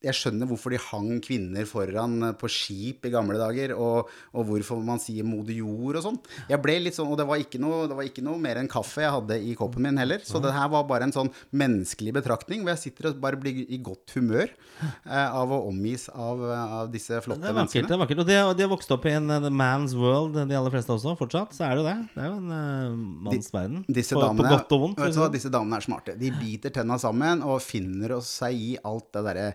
jeg 0.03 0.19
skjønner 0.19 0.49
hvorfor 0.51 0.75
de 0.75 0.81
hang 0.83 1.21
kvinner 1.23 1.67
foran 1.69 2.17
eh, 2.27 2.35
på 2.39 2.51
skip 2.51 3.07
i 3.07 3.13
gamle 3.13 3.39
dager, 3.39 3.75
og, 3.79 4.11
og 4.35 4.49
hvorfor 4.49 4.83
man 4.85 5.01
sier 5.03 5.27
moder 5.27 5.55
jord 5.61 6.01
og 6.01 6.07
sånn. 6.07 6.19
Jeg 6.51 6.59
ble 6.63 6.79
litt 6.83 6.99
sånn, 6.99 7.11
Og 7.13 7.19
det 7.21 7.27
var, 7.29 7.43
noe, 7.63 7.87
det 7.91 7.99
var 7.99 8.09
ikke 8.09 8.25
noe 8.27 8.41
mer 8.43 8.59
enn 8.61 8.71
kaffe 8.71 9.05
jeg 9.05 9.15
hadde 9.15 9.39
i 9.39 9.55
koppen 9.59 9.87
min 9.87 10.01
heller. 10.01 10.23
Så 10.27 10.43
det 10.43 10.55
her 10.55 10.71
var 10.73 10.87
bare 10.89 11.09
en 11.09 11.15
sånn 11.15 11.31
menneskelig 11.55 12.17
betraktning, 12.19 12.65
hvor 12.65 12.75
jeg 12.75 12.83
sitter 12.89 13.11
og 13.13 13.21
bare 13.23 13.39
blir 13.41 13.63
i 13.63 13.79
godt 13.83 14.15
humør 14.17 14.51
eh, 14.51 15.29
av 15.29 15.55
å 15.55 15.63
omgis 15.71 16.09
av, 16.11 16.43
av 16.53 16.91
disse 16.93 17.15
Det 17.15 17.23
er 17.23 17.29
vakkert. 17.29 17.61
menneskene. 17.61 17.91
det 17.91 17.97
er 17.97 18.03
vakkert 18.03 18.25
Og 18.25 18.31
de, 18.31 18.39
de 18.59 18.67
har 18.67 18.73
vokst 18.73 18.95
opp 18.97 19.07
i 19.07 19.15
en 19.19 19.31
man's 19.55 19.95
world, 19.99 20.41
de 20.41 20.59
aller 20.59 20.75
fleste 20.75 20.95
også. 20.97 21.15
Fortsatt 21.21 21.55
så 21.55 21.69
er 21.69 21.77
det 21.77 21.85
jo 21.85 21.89
det. 21.89 21.97
Det 22.17 22.25
er 22.25 22.31
jo 22.31 22.41
en 22.41 22.51
uh, 22.51 22.99
manns 23.29 23.53
verden. 23.55 23.87
På, 23.87 24.27
på 24.43 24.51
godt 24.51 24.75
og 24.75 24.87
vondt. 24.87 24.99
hva, 24.99 25.13
sånn. 25.15 25.33
disse 25.35 25.53
damene 25.53 25.79
er 25.79 25.87
smarte. 25.87 26.19
De 26.23 26.31
biter 26.39 26.75
tenna 26.75 26.99
sammen 27.03 27.43
og 27.43 27.63
finner 27.65 28.17
oss 28.19 28.31
seg 28.43 28.59
i 28.59 28.75
alt 28.87 29.11
det 29.17 29.25
derre 29.27 29.49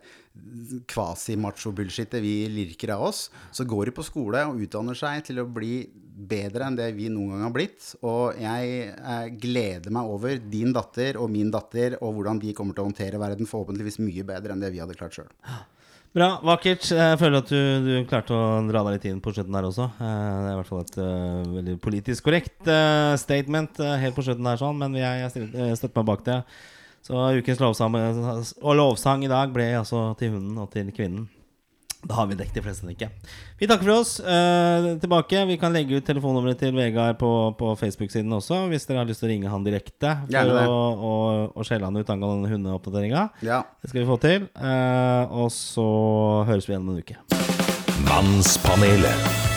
kvasi-macho-bullshitet 0.91 2.19
vi 2.21 2.33
lirker 2.51 2.93
av 2.97 3.07
oss. 3.07 3.27
Så 3.55 3.65
går 3.67 3.89
de 3.89 3.95
på 3.97 4.05
skole 4.05 4.43
og 4.49 4.59
utdanner 4.61 4.97
seg 4.97 5.23
til 5.29 5.41
å 5.41 5.47
bli 5.47 5.87
bedre 6.17 6.65
enn 6.67 6.77
det 6.77 6.89
vi 6.97 7.09
noen 7.13 7.35
gang 7.35 7.45
har 7.47 7.55
blitt. 7.55 7.91
Og 8.01 8.37
jeg 8.41 8.91
eh, 8.91 9.31
gleder 9.37 9.93
meg 9.93 10.11
over 10.11 10.41
din 10.41 10.73
datter 10.75 11.19
og 11.21 11.31
min 11.33 11.53
datter 11.53 11.97
og 12.01 12.17
hvordan 12.17 12.41
de 12.43 12.53
kommer 12.57 12.77
til 12.77 12.85
å 12.85 12.89
håndtere 12.89 13.21
verden 13.21 13.49
forhåpentligvis 13.49 14.01
mye 14.03 14.27
bedre 14.27 14.55
enn 14.55 14.63
det 14.63 14.73
vi 14.73 14.81
hadde 14.83 14.97
klart 14.97 15.17
sjøl. 15.17 15.31
Bra, 16.17 16.31
vakkert. 16.41 16.81
Jeg 16.97 17.17
føler 17.21 17.43
at 17.43 17.49
du, 17.51 17.59
du 17.85 17.91
klarte 18.09 18.33
å 18.33 18.45
dra 18.65 18.81
deg 18.87 18.95
litt 18.95 19.03
inn 19.05 19.19
på 19.21 19.29
slutten 19.35 19.53
der 19.53 19.67
også. 19.67 19.85
Eh, 20.01 20.07
Det 20.07 20.47
er 20.47 20.55
i 20.55 20.55
hvert 20.57 20.69
fall 20.71 20.81
et 20.81 20.95
uh, 20.97 21.51
veldig 21.59 21.75
politisk 21.83 22.25
korrekt 22.25 22.71
uh, 22.71 23.13
statement 23.21 23.77
uh, 23.83 23.93
helt 24.01 24.17
på 24.17 24.25
slutten 24.25 24.49
der, 24.49 24.57
sånn, 24.57 24.79
men 24.81 24.97
jeg, 24.97 25.27
jeg 25.27 25.77
støtter 25.77 25.93
meg 25.99 26.07
bak 26.09 26.25
det. 26.25 26.39
Så 27.05 27.21
ukens 27.37 27.61
lovsang, 27.61 27.99
og 28.01 28.73
lovsang 28.79 29.27
i 29.27 29.29
dag 29.29 29.53
ble 29.53 29.69
altså 29.77 30.07
til 30.17 30.33
hunden 30.33 30.57
og 30.63 30.71
til 30.73 30.89
kvinnen. 30.89 31.29
Da 32.07 32.15
har 32.21 32.27
vi 32.29 32.37
dekket 32.39 32.61
de 32.61 32.63
fleste, 32.63 32.87
tenker 32.87 33.07
jeg. 33.07 33.31
Vi 33.59 33.67
takker 33.67 33.83
for 33.83 33.99
oss. 33.99 34.13
Eh, 34.19 34.87
tilbake. 35.01 35.41
Vi 35.49 35.57
kan 35.59 35.73
legge 35.75 35.99
ut 35.99 36.05
telefonnummeret 36.07 36.61
til 36.61 36.71
Vegard 36.77 37.17
på, 37.19 37.31
på 37.59 37.73
Facebook-siden 37.79 38.31
også, 38.37 38.61
hvis 38.71 38.87
dere 38.87 39.01
har 39.01 39.09
lyst 39.09 39.23
til 39.23 39.27
å 39.27 39.31
ringe 39.33 39.51
han 39.51 39.65
direkte 39.67 40.13
for 40.29 40.53
å, 40.63 40.79
å, 41.09 41.13
å 41.51 41.67
skjelle 41.67 41.89
han 41.89 41.99
ut 41.99 42.13
angående 42.15 42.51
hundeoppdateringa. 42.53 43.27
Ja. 43.43 43.63
Det 43.81 43.91
skal 43.91 44.03
vi 44.05 44.07
få 44.07 44.19
til. 44.23 44.47
Eh, 44.55 45.35
og 45.35 45.51
så 45.51 45.89
høres 46.47 46.69
vi 46.69 46.77
igjen 46.77 46.87
om 46.87 46.95
en 46.95 47.03
uke. 47.03 47.19
Mannspanelet. 48.07 49.56